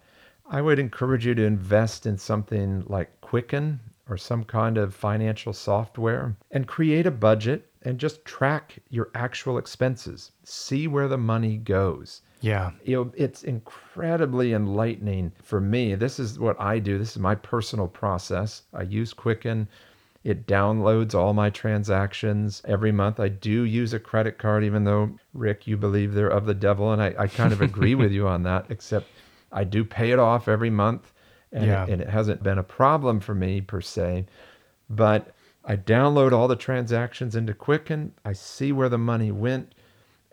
I 0.50 0.62
would 0.62 0.80
encourage 0.80 1.26
you 1.26 1.36
to 1.36 1.44
invest 1.44 2.06
in 2.06 2.18
something 2.18 2.84
like 2.88 3.22
Quicken 3.22 3.80
or 4.10 4.18
some 4.18 4.44
kind 4.44 4.78
of 4.78 4.94
financial 4.94 5.54
software 5.54 6.36
and 6.52 6.68
create 6.68 7.06
a 7.06 7.12
budget 7.12 7.70
and 7.84 8.00
just 8.00 8.24
track 8.26 8.80
your 8.90 9.10
actual 9.16 9.58
expenses. 9.58 10.32
See 10.44 10.88
where 10.88 11.08
the 11.08 11.18
money 11.18 11.58
goes. 11.58 12.22
Yeah. 12.42 12.72
You 12.84 12.96
know, 12.96 13.12
it's 13.16 13.44
incredibly 13.44 14.54
enlightening 14.54 15.32
for 15.42 15.62
me. 15.62 15.96
This 15.96 16.20
is 16.20 16.38
what 16.38 16.60
I 16.60 16.80
do. 16.80 16.98
This 16.98 17.12
is 17.12 17.20
my 17.20 17.36
personal 17.36 17.88
process. 17.88 18.64
I 18.74 18.84
use 18.84 19.14
Quicken. 19.14 19.68
It 20.24 20.48
downloads 20.48 21.14
all 21.14 21.34
my 21.34 21.50
transactions 21.50 22.62
every 22.66 22.92
month. 22.94 23.20
I 23.20 23.28
do 23.28 23.64
use 23.64 23.94
a 23.94 24.00
credit 24.00 24.38
card, 24.38 24.64
even 24.64 24.86
though, 24.86 25.18
Rick, 25.34 25.68
you 25.68 25.76
believe 25.76 26.14
they're 26.14 26.30
of 26.30 26.46
the 26.46 26.54
devil. 26.54 26.92
And 26.94 27.02
I, 27.02 27.14
I 27.20 27.28
kind 27.28 27.52
of 27.52 27.62
agree 27.62 27.94
with 27.96 28.12
you 28.12 28.28
on 28.28 28.44
that, 28.44 28.68
except 28.70 29.08
I 29.52 29.66
do 29.66 29.84
pay 29.84 30.12
it 30.12 30.20
off 30.20 30.48
every 30.48 30.70
month. 30.70 31.12
And, 31.52 31.66
Yeah. 31.66 31.84
it, 31.84 31.90
and 31.90 32.02
it 32.02 32.10
hasn't 32.10 32.42
been 32.42 32.58
a 32.58 32.64
problem 32.64 33.20
for 33.20 33.36
me 33.36 33.60
per 33.62 33.82
se. 33.82 34.26
But 34.90 35.34
I 35.66 35.76
download 35.76 36.32
all 36.32 36.48
the 36.48 36.56
transactions 36.56 37.36
into 37.36 37.54
Quicken. 37.54 38.14
I 38.24 38.34
see 38.34 38.72
where 38.72 38.90
the 38.90 38.98
money 38.98 39.32
went. 39.32 39.74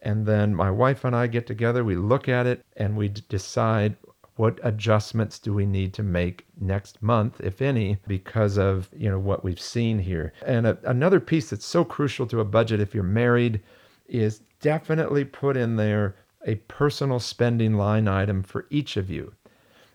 And 0.02 0.24
then 0.24 0.54
my 0.54 0.70
wife 0.70 1.04
and 1.04 1.14
I 1.14 1.26
get 1.26 1.46
together, 1.46 1.84
we 1.84 1.94
look 1.96 2.28
at 2.28 2.46
it, 2.46 2.64
and 2.76 2.96
we 2.96 3.08
d- 3.08 3.22
decide 3.28 3.96
what 4.40 4.58
adjustments 4.62 5.38
do 5.38 5.52
we 5.52 5.66
need 5.66 5.92
to 5.92 6.02
make 6.02 6.46
next 6.58 7.02
month, 7.02 7.42
if 7.42 7.60
any, 7.60 7.98
because 8.06 8.56
of 8.56 8.88
you 8.96 9.10
know 9.10 9.18
what 9.18 9.44
we've 9.44 9.60
seen 9.60 9.98
here. 9.98 10.32
And 10.46 10.66
a, 10.66 10.78
another 10.84 11.20
piece 11.20 11.50
that's 11.50 11.66
so 11.66 11.84
crucial 11.84 12.26
to 12.28 12.40
a 12.40 12.44
budget 12.46 12.80
if 12.80 12.94
you're 12.94 13.04
married 13.04 13.60
is 14.08 14.40
definitely 14.62 15.26
put 15.26 15.58
in 15.58 15.76
there 15.76 16.16
a 16.46 16.54
personal 16.68 17.20
spending 17.20 17.74
line 17.74 18.08
item 18.08 18.42
for 18.42 18.66
each 18.70 18.96
of 18.96 19.10
you. 19.10 19.34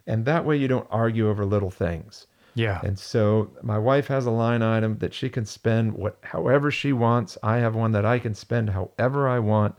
And 0.05 0.25
that 0.25 0.45
way 0.45 0.57
you 0.57 0.67
don't 0.67 0.87
argue 0.91 1.27
over 1.27 1.43
little 1.43 1.71
things. 1.71 2.27
Yeah. 2.53 2.81
And 2.83 2.99
so 2.99 3.49
my 3.63 3.79
wife 3.79 4.05
has 4.09 4.27
a 4.27 4.31
line 4.31 4.61
item 4.61 4.99
that 4.99 5.15
she 5.15 5.27
can 5.27 5.47
spend 5.47 5.91
what 5.91 6.19
however 6.21 6.69
she 6.69 6.93
wants. 6.93 7.35
I 7.41 7.57
have 7.57 7.73
one 7.75 7.93
that 7.93 8.05
I 8.05 8.19
can 8.19 8.35
spend 8.35 8.69
however 8.69 9.27
I 9.27 9.39
want, 9.39 9.73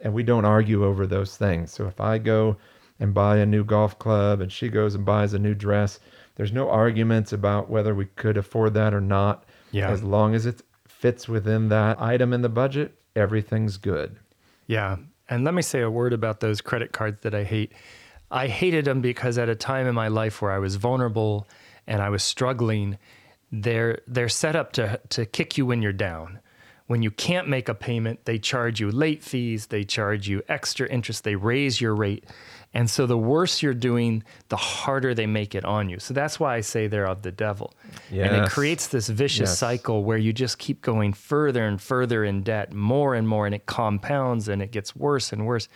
and 0.00 0.12
we 0.12 0.24
don't 0.24 0.44
argue 0.44 0.84
over 0.84 1.06
those 1.06 1.36
things. 1.36 1.70
So 1.70 1.86
if 1.86 2.00
I 2.00 2.18
go 2.18 2.56
and 3.00 3.14
buy 3.14 3.38
a 3.38 3.46
new 3.46 3.64
golf 3.64 3.98
club 3.98 4.40
and 4.40 4.52
she 4.52 4.68
goes 4.68 4.94
and 4.94 5.04
buys 5.04 5.34
a 5.34 5.38
new 5.38 5.54
dress, 5.54 5.98
there's 6.36 6.52
no 6.52 6.70
arguments 6.70 7.32
about 7.32 7.68
whether 7.68 7.94
we 7.94 8.06
could 8.16 8.36
afford 8.36 8.74
that 8.74 8.94
or 8.94 9.00
not. 9.00 9.44
Yeah. 9.72 9.90
As 9.90 10.02
long 10.02 10.34
as 10.34 10.46
it 10.46 10.62
fits 10.86 11.28
within 11.28 11.68
that 11.70 12.00
item 12.00 12.32
in 12.32 12.42
the 12.42 12.48
budget, 12.48 12.94
everything's 13.16 13.76
good. 13.78 14.16
Yeah. 14.66 14.96
And 15.28 15.44
let 15.44 15.54
me 15.54 15.62
say 15.62 15.80
a 15.80 15.90
word 15.90 16.12
about 16.12 16.40
those 16.40 16.60
credit 16.60 16.92
cards 16.92 17.20
that 17.22 17.34
I 17.34 17.44
hate. 17.44 17.72
I 18.30 18.46
hated 18.48 18.84
them 18.84 19.00
because 19.00 19.38
at 19.38 19.48
a 19.48 19.54
time 19.54 19.86
in 19.86 19.94
my 19.94 20.08
life 20.08 20.40
where 20.40 20.52
I 20.52 20.58
was 20.58 20.76
vulnerable 20.76 21.48
and 21.86 22.02
I 22.02 22.10
was 22.10 22.22
struggling, 22.22 22.98
they're 23.50 24.00
they're 24.06 24.28
set 24.28 24.54
up 24.54 24.72
to 24.72 25.00
to 25.10 25.26
kick 25.26 25.58
you 25.58 25.66
when 25.66 25.82
you're 25.82 25.92
down. 25.92 26.40
When 26.86 27.02
you 27.02 27.10
can't 27.12 27.48
make 27.48 27.68
a 27.68 27.74
payment, 27.74 28.24
they 28.24 28.38
charge 28.38 28.80
you 28.80 28.90
late 28.90 29.22
fees, 29.22 29.66
they 29.66 29.84
charge 29.84 30.28
you 30.28 30.42
extra 30.48 30.88
interest, 30.88 31.22
they 31.22 31.36
raise 31.36 31.80
your 31.80 31.94
rate. 31.94 32.24
And 32.72 32.88
so 32.88 33.04
the 33.06 33.18
worse 33.18 33.62
you're 33.62 33.74
doing, 33.74 34.22
the 34.48 34.56
harder 34.56 35.12
they 35.12 35.26
make 35.26 35.54
it 35.56 35.64
on 35.64 35.88
you. 35.88 35.98
So 35.98 36.14
that's 36.14 36.38
why 36.38 36.54
I 36.54 36.60
say 36.60 36.86
they're 36.86 37.08
of 37.08 37.22
the 37.22 37.32
devil. 37.32 37.74
And 38.10 38.44
it 38.44 38.50
creates 38.50 38.86
this 38.86 39.08
vicious 39.08 39.50
Yes. 39.50 39.58
cycle 39.58 40.04
where 40.04 40.18
you 40.18 40.32
just 40.32 40.58
keep 40.58 40.80
going 40.80 41.12
further 41.12 41.66
and 41.66 41.80
further 41.80 42.24
in 42.24 42.42
debt, 42.42 42.72
more 42.72 43.14
and 43.16 43.26
more, 43.26 43.46
and 43.46 43.54
it 43.54 43.66
compounds 43.66 44.46
and 44.48 44.62
it 44.62 44.70
gets 44.70 44.94
worse 44.94 45.32
and 45.32 45.46
worse. 45.46 45.68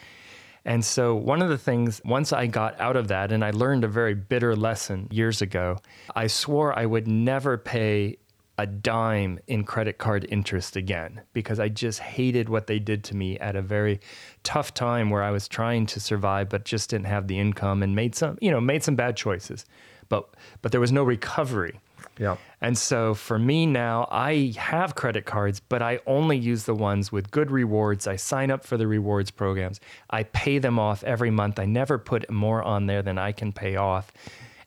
And 0.67 0.83
so, 0.85 1.15
one 1.15 1.43
of 1.43 1.51
the 1.51 1.59
things, 1.59 2.01
once 2.07 2.33
I 2.33 2.47
got 2.47 2.81
out 2.81 2.97
of 2.97 3.09
that, 3.09 3.33
and 3.33 3.45
I 3.45 3.51
learned 3.51 3.85
a 3.85 3.89
very 3.89 4.15
bitter 4.15 4.57
lesson 4.57 5.09
years 5.11 5.43
ago, 5.43 5.77
I 6.15 6.27
swore 6.27 6.79
I 6.79 6.87
would 6.87 7.07
never 7.07 7.59
pay 7.59 8.17
a 8.57 8.67
dime 8.67 9.41
in 9.47 9.65
credit 9.65 9.99
card 9.99 10.27
interest 10.29 10.77
again 10.77 11.23
because 11.33 11.59
I 11.59 11.69
just 11.69 11.99
hated 11.99 12.49
what 12.49 12.67
they 12.67 12.79
did 12.79 13.03
to 13.05 13.17
me 13.17 13.39
at 13.39 13.57
a 13.57 13.63
very 13.63 14.01
tough 14.45 14.73
time 14.73 15.11
where 15.11 15.23
I 15.23 15.31
was 15.31 15.49
trying 15.49 15.87
to 15.87 16.01
survive 16.01 16.49
but 16.49 16.65
just 16.65 16.91
didn't 16.91 17.07
have 17.07 17.27
the 17.27 17.39
income 17.39 17.83
and 17.83 17.97
made 17.97 18.15
some, 18.15 18.39
you 18.41 18.51
know, 18.51 18.61
made 18.61 18.85
some 18.85 18.95
bad 18.95 19.17
choices. 19.17 19.65
But 20.09 20.29
but 20.63 20.71
there 20.71 20.81
was 20.81 20.93
no 20.93 21.03
recovery. 21.03 21.81
Yeah. 22.19 22.37
And 22.61 22.79
so 22.79 23.15
for 23.15 23.39
me 23.39 23.67
now, 23.67 24.07
I 24.11 24.55
have 24.57 24.95
credit 24.95 25.25
cards, 25.25 25.59
but 25.61 25.83
I 25.83 25.99
only 26.07 26.39
use 26.39 26.65
the 26.65 26.75
ones 26.75 27.11
with 27.11 27.31
good 27.31 27.51
rewards. 27.51 28.07
I 28.07 28.17
sign 28.17 28.51
up 28.51 28.65
for 28.65 28.77
the 28.77 28.87
rewards 28.87 29.31
programs. 29.31 29.81
I 30.11 30.23
pay 30.23 30.59
them 30.59 30.79
off 30.79 31.03
every 31.03 31.31
month. 31.31 31.59
I 31.59 31.67
never 31.67 31.99
put 31.99 32.31
more 32.31 32.63
on 32.63 32.87
there 32.87 33.03
than 33.03 33.19
I 33.19 33.33
can 33.33 33.53
pay 33.53 33.75
off. 33.77 34.13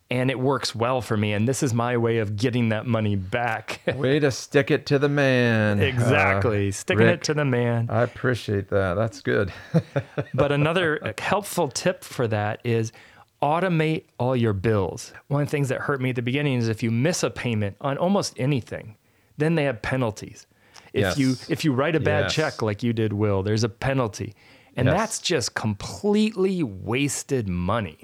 And 0.09 0.31
it 0.31 0.39
works 0.39 0.73
well 0.73 1.01
for 1.01 1.17
me. 1.17 1.33
And 1.33 1.47
this 1.47 1.61
is 1.61 1.73
my 1.73 1.97
way 1.97 2.19
of 2.19 2.37
getting 2.37 2.69
that 2.69 2.85
money 2.85 3.17
back. 3.17 3.81
Way 3.95 4.19
to 4.19 4.31
stick 4.31 4.71
it 4.71 4.85
to 4.85 4.97
the 4.99 5.09
man. 5.09 5.81
exactly. 5.81 6.69
Uh, 6.69 6.71
Sticking 6.71 7.05
Rick, 7.05 7.13
it 7.15 7.23
to 7.25 7.33
the 7.33 7.43
man. 7.43 7.89
I 7.91 8.03
appreciate 8.03 8.69
that. 8.69 8.93
That's 8.93 9.19
good. 9.21 9.51
but 10.33 10.53
another 10.53 11.13
helpful 11.17 11.67
tip 11.67 12.05
for 12.05 12.25
that 12.29 12.61
is 12.63 12.93
automate 13.41 14.05
all 14.17 14.33
your 14.35 14.53
bills. 14.53 15.11
One 15.27 15.41
of 15.41 15.47
the 15.47 15.51
things 15.51 15.67
that 15.69 15.81
hurt 15.81 15.99
me 16.01 16.11
at 16.11 16.15
the 16.15 16.21
beginning 16.21 16.57
is 16.57 16.69
if 16.69 16.81
you 16.81 16.89
miss 16.89 17.21
a 17.23 17.29
payment 17.29 17.75
on 17.81 17.97
almost 17.97 18.33
anything, 18.39 18.95
then 19.37 19.55
they 19.55 19.65
have 19.65 19.81
penalties. 19.81 20.47
If 20.93 21.17
you 21.17 21.35
if 21.49 21.63
you 21.65 21.73
write 21.73 21.95
a 21.95 21.99
bad 21.99 22.25
Yes. 22.25 22.33
check 22.33 22.61
like 22.61 22.81
you 22.81 22.93
did, 22.93 23.11
Will, 23.13 23.43
there's 23.43 23.63
a 23.65 23.69
penalty. 23.69 24.35
And 24.77 24.87
Yes. 24.87 24.97
that's 24.97 25.19
just 25.19 25.53
completely 25.53 26.63
wasted 26.63 27.47
money. 27.49 27.97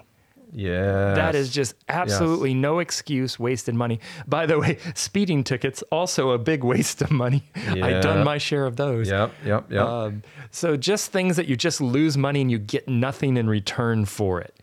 Yeah. 0.53 1.13
That 1.15 1.35
is 1.35 1.49
just 1.49 1.75
absolutely 1.89 2.53
no 2.53 2.79
excuse, 2.79 3.39
wasted 3.39 3.75
money. 3.75 3.99
By 4.27 4.45
the 4.45 4.59
way, 4.59 4.77
speeding 4.93 5.43
tickets 5.43 5.83
also 5.91 6.31
a 6.31 6.37
big 6.37 6.63
waste 6.63 7.01
of 7.01 7.11
money. 7.11 7.43
I've 7.55 8.03
done 8.03 8.23
my 8.23 8.37
share 8.37 8.65
of 8.65 8.75
those. 8.75 9.09
Yep, 9.09 9.33
yep, 9.45 9.71
yep. 9.71 9.85
Um, 9.85 10.23
so 10.51 10.77
just 10.77 11.11
things 11.11 11.35
that 11.35 11.47
you 11.47 11.55
just 11.55 11.81
lose 11.81 12.17
money 12.17 12.41
and 12.41 12.51
you 12.51 12.59
get 12.59 12.87
nothing 12.87 13.37
in 13.37 13.49
return 13.49 14.05
for 14.05 14.39
it. 14.39 14.55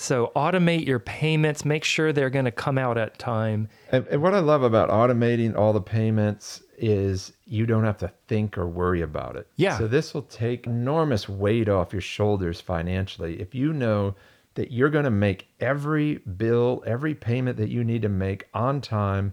So 0.00 0.30
automate 0.36 0.86
your 0.86 1.00
payments, 1.00 1.64
make 1.64 1.82
sure 1.82 2.12
they're 2.12 2.30
going 2.30 2.44
to 2.44 2.52
come 2.52 2.78
out 2.78 2.96
at 2.96 3.18
time. 3.18 3.68
And, 3.90 4.06
and 4.06 4.22
what 4.22 4.32
I 4.32 4.38
love 4.38 4.62
about 4.62 4.90
automating 4.90 5.56
all 5.56 5.72
the 5.72 5.80
payments 5.80 6.62
is 6.76 7.32
you 7.46 7.66
don't 7.66 7.82
have 7.82 7.98
to 7.98 8.12
think 8.28 8.56
or 8.56 8.68
worry 8.68 9.02
about 9.02 9.34
it. 9.34 9.48
Yeah. 9.56 9.76
So 9.76 9.88
this 9.88 10.14
will 10.14 10.22
take 10.22 10.68
enormous 10.68 11.28
weight 11.28 11.68
off 11.68 11.92
your 11.92 12.00
shoulders 12.00 12.60
financially. 12.60 13.40
If 13.40 13.56
you 13.56 13.72
know 13.72 14.14
that 14.58 14.72
you're 14.72 14.90
going 14.90 15.04
to 15.04 15.10
make 15.10 15.46
every 15.60 16.16
bill, 16.16 16.82
every 16.84 17.14
payment 17.14 17.56
that 17.56 17.68
you 17.68 17.84
need 17.84 18.02
to 18.02 18.08
make 18.08 18.48
on 18.52 18.80
time, 18.80 19.32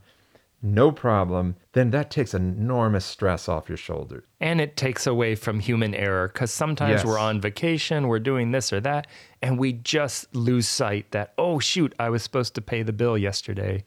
no 0.61 0.91
problem, 0.91 1.55
then 1.73 1.89
that 1.89 2.11
takes 2.11 2.35
enormous 2.35 3.03
stress 3.03 3.49
off 3.49 3.67
your 3.67 3.75
shoulders. 3.75 4.23
And 4.39 4.61
it 4.61 4.77
takes 4.77 5.07
away 5.07 5.33
from 5.33 5.59
human 5.59 5.95
error 5.95 6.27
because 6.27 6.51
sometimes 6.51 6.91
Yes. 7.01 7.05
we're 7.05 7.17
on 7.17 7.41
vacation, 7.41 8.07
we're 8.07 8.19
doing 8.19 8.51
this 8.51 8.71
or 8.71 8.79
that, 8.81 9.07
and 9.41 9.57
we 9.57 9.73
just 9.73 10.35
lose 10.35 10.67
sight 10.67 11.09
that, 11.09 11.33
oh, 11.39 11.57
shoot, 11.57 11.95
I 11.97 12.09
was 12.11 12.21
supposed 12.21 12.53
to 12.53 12.61
pay 12.61 12.83
the 12.83 12.93
bill 12.93 13.17
yesterday. 13.17 13.83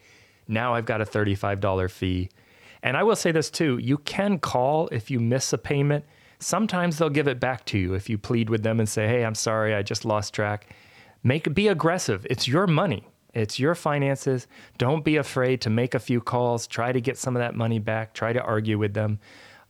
Now 0.48 0.74
I've 0.74 0.86
got 0.86 1.00
a 1.00 1.04
$35 1.06 1.88
fee. 1.88 2.30
And 2.82 2.96
I 2.96 3.04
will 3.04 3.14
say 3.14 3.30
this 3.30 3.48
too 3.48 3.78
you 3.78 3.98
can 3.98 4.40
call 4.40 4.88
if 4.88 5.08
you 5.08 5.20
miss 5.20 5.52
a 5.52 5.58
payment. 5.58 6.04
Sometimes 6.40 6.98
they'll 6.98 7.10
give 7.10 7.28
it 7.28 7.38
back 7.38 7.64
to 7.66 7.78
you 7.78 7.94
if 7.94 8.10
you 8.10 8.18
plead 8.18 8.50
with 8.50 8.64
them 8.64 8.80
and 8.80 8.88
say, 8.88 9.06
hey, 9.06 9.24
I'm 9.24 9.36
sorry, 9.36 9.72
I 9.72 9.82
just 9.82 10.04
lost 10.04 10.34
track. 10.34 10.74
Make 11.22 11.54
be 11.54 11.68
aggressive. 11.68 12.26
It's 12.30 12.48
your 12.48 12.66
money. 12.66 13.08
It's 13.34 13.58
your 13.58 13.74
finances. 13.74 14.46
Don't 14.78 15.04
be 15.04 15.16
afraid 15.16 15.60
to 15.62 15.70
make 15.70 15.94
a 15.94 16.00
few 16.00 16.20
calls, 16.20 16.66
try 16.66 16.92
to 16.92 17.00
get 17.00 17.18
some 17.18 17.36
of 17.36 17.40
that 17.40 17.54
money 17.54 17.78
back, 17.78 18.14
try 18.14 18.32
to 18.32 18.42
argue 18.42 18.78
with 18.78 18.94
them. 18.94 19.18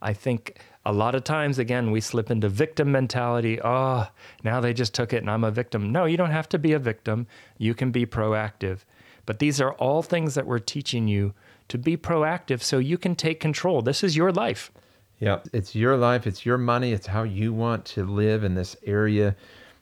I 0.01 0.13
think 0.13 0.59
a 0.85 0.93
lot 0.93 1.13
of 1.13 1.23
times, 1.23 1.59
again, 1.59 1.91
we 1.91 1.99
slip 1.99 2.31
into 2.31 2.47
victim 2.47 2.91
mentality. 2.91 3.59
Oh, 3.61 4.07
now 4.43 4.61
they 4.61 4.73
just 4.73 4.93
took 4.93 5.11
it 5.11 5.17
and 5.17 5.29
I'm 5.29 5.43
a 5.43 5.51
victim. 5.51 5.91
No, 5.91 6.05
you 6.05 6.17
don't 6.17 6.31
have 6.31 6.49
to 6.49 6.57
be 6.57 6.73
a 6.73 6.79
victim. 6.79 7.27
You 7.57 7.73
can 7.73 7.91
be 7.91 8.05
proactive. 8.05 8.79
But 9.25 9.39
these 9.39 9.59
are 9.59 9.73
all 9.73 10.01
things 10.01 10.35
that 10.35 10.47
we're 10.47 10.59
teaching 10.59 11.07
you 11.07 11.33
to 11.67 11.77
be 11.77 11.97
proactive 11.97 12.63
so 12.63 12.79
you 12.79 12.97
can 12.97 13.15
take 13.15 13.39
control. 13.39 13.81
This 13.81 14.03
is 14.03 14.15
your 14.15 14.31
life. 14.31 14.71
Yeah, 15.19 15.39
it's 15.51 15.75
your 15.75 15.97
life, 15.97 16.25
it's 16.25 16.45
your 16.45 16.57
money, 16.57 16.93
it's 16.93 17.07
how 17.07 17.23
you 17.23 17.51
want 17.51 17.83
to 17.87 18.05
live 18.05 18.45
in 18.45 18.55
this 18.55 18.77
area. 18.85 19.35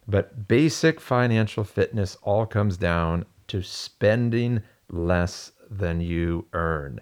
But 0.07 0.47
basic 0.47 1.01
financial 1.01 1.63
fitness 1.63 2.17
all 2.21 2.45
comes 2.45 2.77
down 2.77 3.25
to 3.47 3.61
spending 3.61 4.61
less 4.89 5.51
than 5.69 5.99
you 6.01 6.45
earn. 6.53 7.01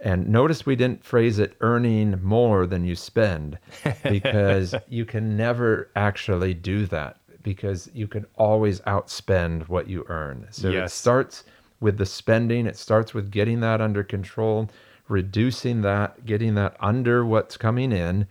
And 0.00 0.28
notice 0.28 0.66
we 0.66 0.76
didn't 0.76 1.04
phrase 1.04 1.38
it 1.38 1.56
earning 1.60 2.22
more 2.22 2.66
than 2.66 2.84
you 2.84 2.94
spend 2.94 3.58
because 4.02 4.74
you 4.88 5.04
can 5.04 5.36
never 5.36 5.90
actually 5.96 6.54
do 6.54 6.86
that 6.86 7.18
because 7.42 7.88
you 7.94 8.06
can 8.08 8.26
always 8.36 8.80
outspend 8.82 9.68
what 9.68 9.88
you 9.88 10.04
earn. 10.08 10.46
So 10.50 10.70
it 10.84 10.90
starts 10.90 11.44
with 11.80 11.98
the 11.98 12.06
spending, 12.06 12.66
it 12.66 12.76
starts 12.76 13.12
with 13.14 13.30
getting 13.30 13.60
that 13.60 13.80
under 13.80 14.02
control, 14.02 14.70
reducing 15.08 15.82
that, 15.82 16.24
getting 16.24 16.54
that 16.54 16.76
under 16.80 17.24
what's 17.24 17.56
coming 17.56 17.92
in. 17.92 18.26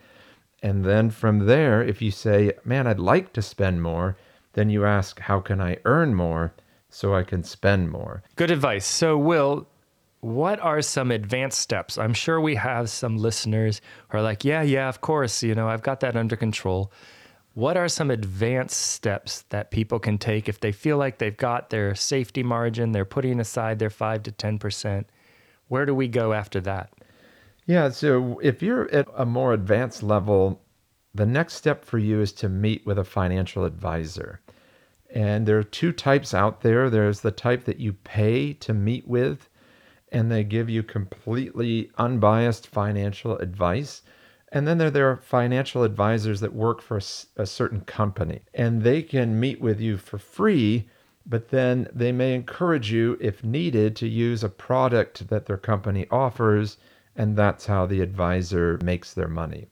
And 0.63 0.83
then 0.83 1.11
from 1.11 1.45
there, 1.45 1.83
if 1.83 2.01
you 2.01 2.09
say, 2.09 2.53
man, 2.65 2.87
I'd 2.87 2.99
like 2.99 3.33
to 3.33 3.43
spend 3.43 3.83
more, 3.83 4.17
then 4.53 4.71
you 4.71 4.85
ask, 4.85 5.19
how 5.19 5.39
can 5.39 5.61
I 5.61 5.77
earn 5.85 6.15
more? 6.15 6.53
so 6.93 7.15
I 7.15 7.23
can 7.23 7.43
spend 7.43 7.89
more. 7.89 8.21
Good 8.35 8.51
advice. 8.51 8.85
So, 8.85 9.17
Will, 9.17 9.67
what 10.19 10.59
are 10.59 10.81
some 10.81 11.09
advanced 11.09 11.59
steps? 11.59 11.97
I'm 11.97 12.13
sure 12.13 12.39
we 12.39 12.55
have 12.55 12.89
some 12.89 13.17
listeners 13.17 13.81
who 14.09 14.19
are 14.19 14.21
like, 14.21 14.45
yeah, 14.45 14.61
yeah, 14.61 14.89
of 14.89 15.01
course, 15.01 15.41
you 15.41 15.55
know, 15.55 15.67
I've 15.67 15.81
got 15.81 16.01
that 16.01 16.15
under 16.15 16.35
control. 16.35 16.91
What 17.55 17.77
are 17.77 17.87
some 17.87 18.11
advanced 18.11 18.79
steps 18.79 19.41
that 19.49 19.71
people 19.71 19.99
can 19.99 20.19
take 20.19 20.47
if 20.47 20.59
they 20.59 20.71
feel 20.71 20.97
like 20.97 21.17
they've 21.17 21.35
got 21.35 21.71
their 21.71 21.95
safety 21.95 22.43
margin, 22.43 22.91
they're 22.91 23.05
putting 23.05 23.39
aside 23.39 23.79
their 23.79 23.89
5 23.89 24.23
to 24.23 24.31
10%? 24.31 25.05
Where 25.69 25.85
do 25.87 25.95
we 25.95 26.07
go 26.07 26.33
after 26.33 26.61
that? 26.61 26.93
Yeah, 27.65 27.89
so 27.89 28.39
if 28.39 28.61
you're 28.61 28.91
at 28.91 29.07
a 29.15 29.25
more 29.25 29.53
advanced 29.53 30.03
level, 30.03 30.61
the 31.13 31.25
next 31.25 31.53
step 31.53 31.85
for 31.85 31.97
you 31.97 32.19
is 32.19 32.33
to 32.33 32.49
meet 32.49 32.85
with 32.85 32.99
a 32.99 33.05
financial 33.05 33.63
advisor. 33.63 34.41
And 35.13 35.45
there 35.45 35.59
are 35.59 35.63
two 35.63 35.91
types 35.91 36.33
out 36.33 36.61
there. 36.61 36.89
There's 36.89 37.21
the 37.21 37.31
type 37.31 37.63
that 37.65 37.79
you 37.79 37.93
pay 37.93 38.53
to 38.53 38.73
meet 38.73 39.07
with, 39.07 39.47
and 40.11 40.31
they 40.31 40.43
give 40.43 40.69
you 40.69 40.83
completely 40.83 41.91
unbiased 41.97 42.67
financial 42.67 43.37
advice. 43.37 44.01
And 44.51 44.67
then 44.67 44.77
there, 44.77 44.91
there 44.91 45.09
are 45.09 45.17
financial 45.17 45.83
advisors 45.83 46.41
that 46.41 46.53
work 46.53 46.81
for 46.81 46.97
a, 46.97 47.41
a 47.41 47.45
certain 47.45 47.81
company, 47.81 48.41
and 48.53 48.81
they 48.81 49.01
can 49.01 49.39
meet 49.39 49.61
with 49.61 49.79
you 49.79 49.97
for 49.97 50.17
free, 50.17 50.89
but 51.25 51.49
then 51.49 51.87
they 51.93 52.11
may 52.11 52.35
encourage 52.35 52.91
you, 52.91 53.17
if 53.21 53.43
needed, 53.43 53.95
to 53.95 54.07
use 54.07 54.43
a 54.43 54.49
product 54.49 55.29
that 55.29 55.45
their 55.45 55.57
company 55.57 56.07
offers, 56.11 56.77
and 57.15 57.35
that's 57.35 57.65
how 57.65 57.85
the 57.85 58.01
advisor 58.01 58.79
makes 58.83 59.13
their 59.13 59.27
money. 59.27 59.67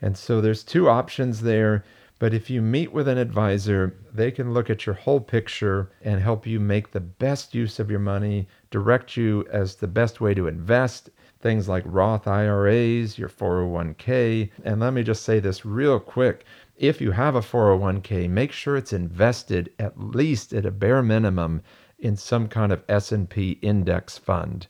And 0.00 0.16
so 0.16 0.40
there's 0.40 0.64
two 0.64 0.88
options 0.88 1.42
there. 1.42 1.84
But 2.18 2.34
if 2.34 2.48
you 2.48 2.62
meet 2.62 2.92
with 2.92 3.08
an 3.08 3.18
advisor, 3.18 3.96
they 4.12 4.30
can 4.30 4.54
look 4.54 4.70
at 4.70 4.86
your 4.86 4.94
whole 4.94 5.18
picture 5.18 5.90
and 6.02 6.20
help 6.20 6.46
you 6.46 6.60
make 6.60 6.92
the 6.92 7.00
best 7.00 7.52
use 7.52 7.80
of 7.80 7.90
your 7.90 7.98
money, 7.98 8.46
direct 8.70 9.16
you 9.16 9.44
as 9.50 9.74
the 9.74 9.88
best 9.88 10.20
way 10.20 10.32
to 10.34 10.46
invest, 10.46 11.10
things 11.40 11.68
like 11.68 11.82
Roth 11.84 12.28
IRAs, 12.28 13.18
your 13.18 13.28
401k. 13.28 14.50
And 14.64 14.80
let 14.80 14.92
me 14.92 15.02
just 15.02 15.24
say 15.24 15.40
this 15.40 15.64
real 15.64 15.98
quick. 15.98 16.44
If 16.76 17.00
you 17.00 17.10
have 17.10 17.34
a 17.34 17.40
401k, 17.40 18.30
make 18.30 18.52
sure 18.52 18.76
it's 18.76 18.92
invested 18.92 19.72
at 19.80 19.98
least 19.98 20.52
at 20.52 20.64
a 20.64 20.70
bare 20.70 21.02
minimum 21.02 21.62
in 21.98 22.16
some 22.16 22.46
kind 22.46 22.70
of 22.70 22.84
S&P 22.88 23.58
index 23.62 24.18
fund. 24.18 24.68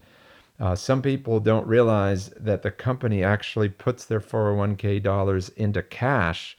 Uh, 0.63 0.77
some 0.77 1.03
people 1.03 1.41
don't 1.41 1.67
realize 1.67 2.29
that 2.39 2.63
the 2.63 2.71
company 2.71 3.25
actually 3.25 3.69
puts 3.69 4.05
their 4.05 4.21
401k 4.21 5.03
dollars 5.03 5.49
into 5.51 5.83
cash 5.83 6.57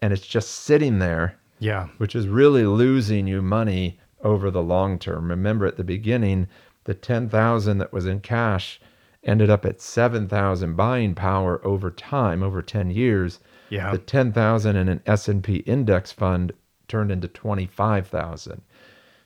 and 0.00 0.12
it's 0.12 0.26
just 0.26 0.50
sitting 0.50 1.00
there. 1.00 1.36
Yeah. 1.58 1.88
Which 1.98 2.14
is 2.14 2.28
really 2.28 2.64
losing 2.64 3.26
you 3.26 3.42
money 3.42 3.98
over 4.22 4.48
the 4.48 4.62
long 4.62 4.96
term. 4.96 5.28
Remember 5.28 5.66
at 5.66 5.76
the 5.76 5.82
beginning, 5.82 6.46
the 6.84 6.94
10,000 6.94 7.78
that 7.78 7.92
was 7.92 8.06
in 8.06 8.20
cash 8.20 8.80
ended 9.24 9.50
up 9.50 9.64
at 9.64 9.80
7,000 9.80 10.76
buying 10.76 11.16
power 11.16 11.60
over 11.66 11.90
time, 11.90 12.44
over 12.44 12.62
10 12.62 12.90
years. 12.90 13.40
Yeah. 13.70 13.90
The 13.90 13.98
10,000 13.98 14.76
in 14.76 14.88
an 14.88 15.02
S&P 15.04 15.56
index 15.56 16.12
fund 16.12 16.52
turned 16.86 17.10
into 17.10 17.26
25,000. 17.26 18.62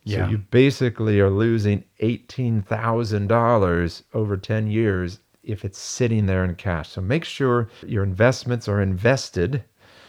Yeah. 0.07 0.25
So 0.25 0.31
you 0.31 0.39
basically 0.39 1.21
are 1.21 1.31
losing 1.31 1.85
$18,000 2.01 4.03
over 4.15 4.37
10 4.37 4.67
years 4.69 5.19
if 5.43 5.65
it's 5.65 5.79
sitting 5.79 6.27
there 6.27 6.45
in 6.45 6.55
cash. 6.55 6.91
So 6.91 7.01
make 7.01 7.25
sure 7.25 7.69
your 7.87 8.05
investments 8.05 8.69
are 8.69 8.81
invested 8.81 9.65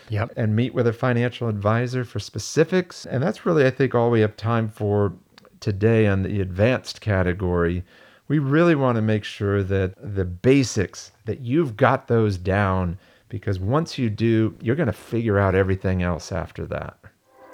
Yep. 0.10 0.34
and 0.38 0.56
meet 0.56 0.74
with 0.74 0.88
a 0.88 0.93
financial 0.93 1.50
advisor 1.50 2.06
for 2.06 2.20
specifics. 2.20 3.06
And 3.06 3.22
that's 3.22 3.45
really, 3.45 3.66
I 3.66 3.72
think, 3.72 3.93
all 3.93 4.10
we 4.10 4.22
have 4.22 4.38
time 4.38 4.70
for 4.70 5.14
today 5.60 6.08
on 6.08 6.24
the 6.24 6.39
advanced 6.41 7.02
category. 7.02 7.84
We 8.30 8.39
really 8.39 8.76
want 8.76 8.95
to 8.98 9.02
make 9.02 9.24
sure 9.24 9.64
that 9.64 9.93
the 9.98 10.26
basics, 10.26 11.12
that 11.26 11.41
you've 11.41 11.76
got 11.76 12.08
those 12.08 12.38
down, 12.38 12.98
because 13.30 13.60
once 13.60 13.98
you 13.98 14.10
do, 14.10 14.56
you're 14.62 14.76
going 14.78 14.88
to 14.88 14.93
figure 14.93 15.39
out 15.39 15.56
everything 15.56 16.04
else 16.04 16.32
after 16.32 16.66
that. 16.68 16.97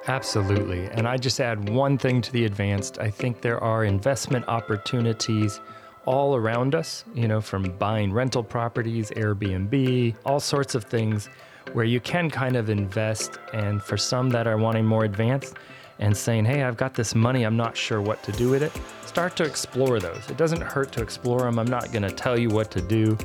Absolutely. 0.07 0.85
And 0.87 1.07
I 1.07 1.17
just 1.17 1.39
add 1.39 1.69
one 1.69 1.97
thing 1.97 2.21
to 2.21 2.31
the 2.31 2.45
advanced. 2.45 2.99
I 2.99 3.09
think 3.09 3.41
there 3.41 3.63
are 3.63 3.85
investment 3.85 4.47
opportunities 4.47 5.61
all 6.05 6.35
around 6.35 6.75
us, 6.75 7.05
you 7.13 7.27
know, 7.27 7.39
from 7.39 7.63
buying 7.77 8.11
rental 8.11 8.43
properties, 8.43 9.11
Airbnb, 9.11 10.15
all 10.25 10.41
sorts 10.41 10.75
of 10.75 10.83
things 10.83 11.29
where 11.71 11.85
you 11.85 12.01
can 12.01 12.29
kind 12.29 12.57
of 12.57 12.69
invest. 12.69 13.39
And 13.53 13.81
for 13.81 13.95
some 13.95 14.29
that 14.31 14.45
are 14.45 14.57
wanting 14.57 14.85
more 14.85 15.05
advanced 15.05 15.55
and 15.99 16.15
saying, 16.15 16.43
hey, 16.43 16.63
I've 16.63 16.75
got 16.75 16.93
this 16.93 17.15
money, 17.15 17.45
I'm 17.45 17.55
not 17.55 17.77
sure 17.77 18.01
what 18.01 18.21
to 18.23 18.33
do 18.33 18.49
with 18.49 18.63
it, 18.63 18.73
start 19.05 19.37
to 19.37 19.43
explore 19.43 19.99
those. 19.99 20.29
It 20.29 20.35
doesn't 20.35 20.61
hurt 20.61 20.91
to 20.93 21.01
explore 21.01 21.41
them. 21.41 21.57
I'm 21.57 21.67
not 21.67 21.93
going 21.93 22.01
to 22.01 22.11
tell 22.11 22.37
you 22.37 22.49
what 22.49 22.71
to 22.71 22.81
do. 22.81 23.17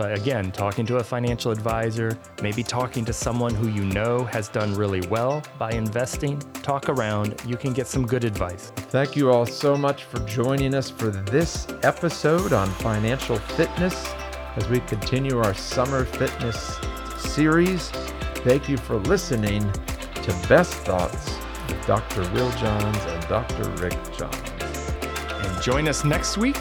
But 0.00 0.16
again, 0.16 0.50
talking 0.50 0.86
to 0.86 0.96
a 0.96 1.04
financial 1.04 1.52
advisor, 1.52 2.18
maybe 2.42 2.62
talking 2.62 3.04
to 3.04 3.12
someone 3.12 3.54
who 3.54 3.68
you 3.68 3.84
know 3.84 4.24
has 4.24 4.48
done 4.48 4.74
really 4.74 5.06
well 5.08 5.42
by 5.58 5.72
investing, 5.72 6.38
talk 6.62 6.88
around. 6.88 7.38
You 7.46 7.58
can 7.58 7.74
get 7.74 7.86
some 7.86 8.06
good 8.06 8.24
advice. 8.24 8.72
Thank 8.74 9.14
you 9.14 9.30
all 9.30 9.44
so 9.44 9.76
much 9.76 10.04
for 10.04 10.18
joining 10.20 10.74
us 10.74 10.88
for 10.88 11.08
this 11.08 11.66
episode 11.82 12.54
on 12.54 12.70
financial 12.70 13.36
fitness 13.36 14.14
as 14.56 14.66
we 14.70 14.80
continue 14.80 15.36
our 15.36 15.52
summer 15.52 16.06
fitness 16.06 16.78
series. 17.18 17.90
Thank 18.36 18.70
you 18.70 18.78
for 18.78 18.96
listening 18.96 19.70
to 19.70 20.46
Best 20.48 20.72
Thoughts 20.76 21.30
with 21.68 21.86
Dr. 21.86 22.22
Will 22.32 22.50
Johns 22.52 22.96
and 22.96 23.28
Dr. 23.28 23.68
Rick 23.72 23.98
Johns. 24.16 24.94
And 25.02 25.62
join 25.62 25.88
us 25.88 26.06
next 26.06 26.38
week 26.38 26.56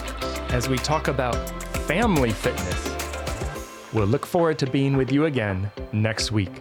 as 0.51 0.67
we 0.67 0.77
talk 0.77 1.07
about 1.07 1.37
family 1.87 2.31
fitness. 2.31 2.99
We'll 3.91 4.07
look 4.07 4.25
forward 4.25 4.59
to 4.59 4.67
being 4.67 4.97
with 4.97 5.11
you 5.11 5.25
again 5.25 5.71
next 5.91 6.31
week. 6.31 6.51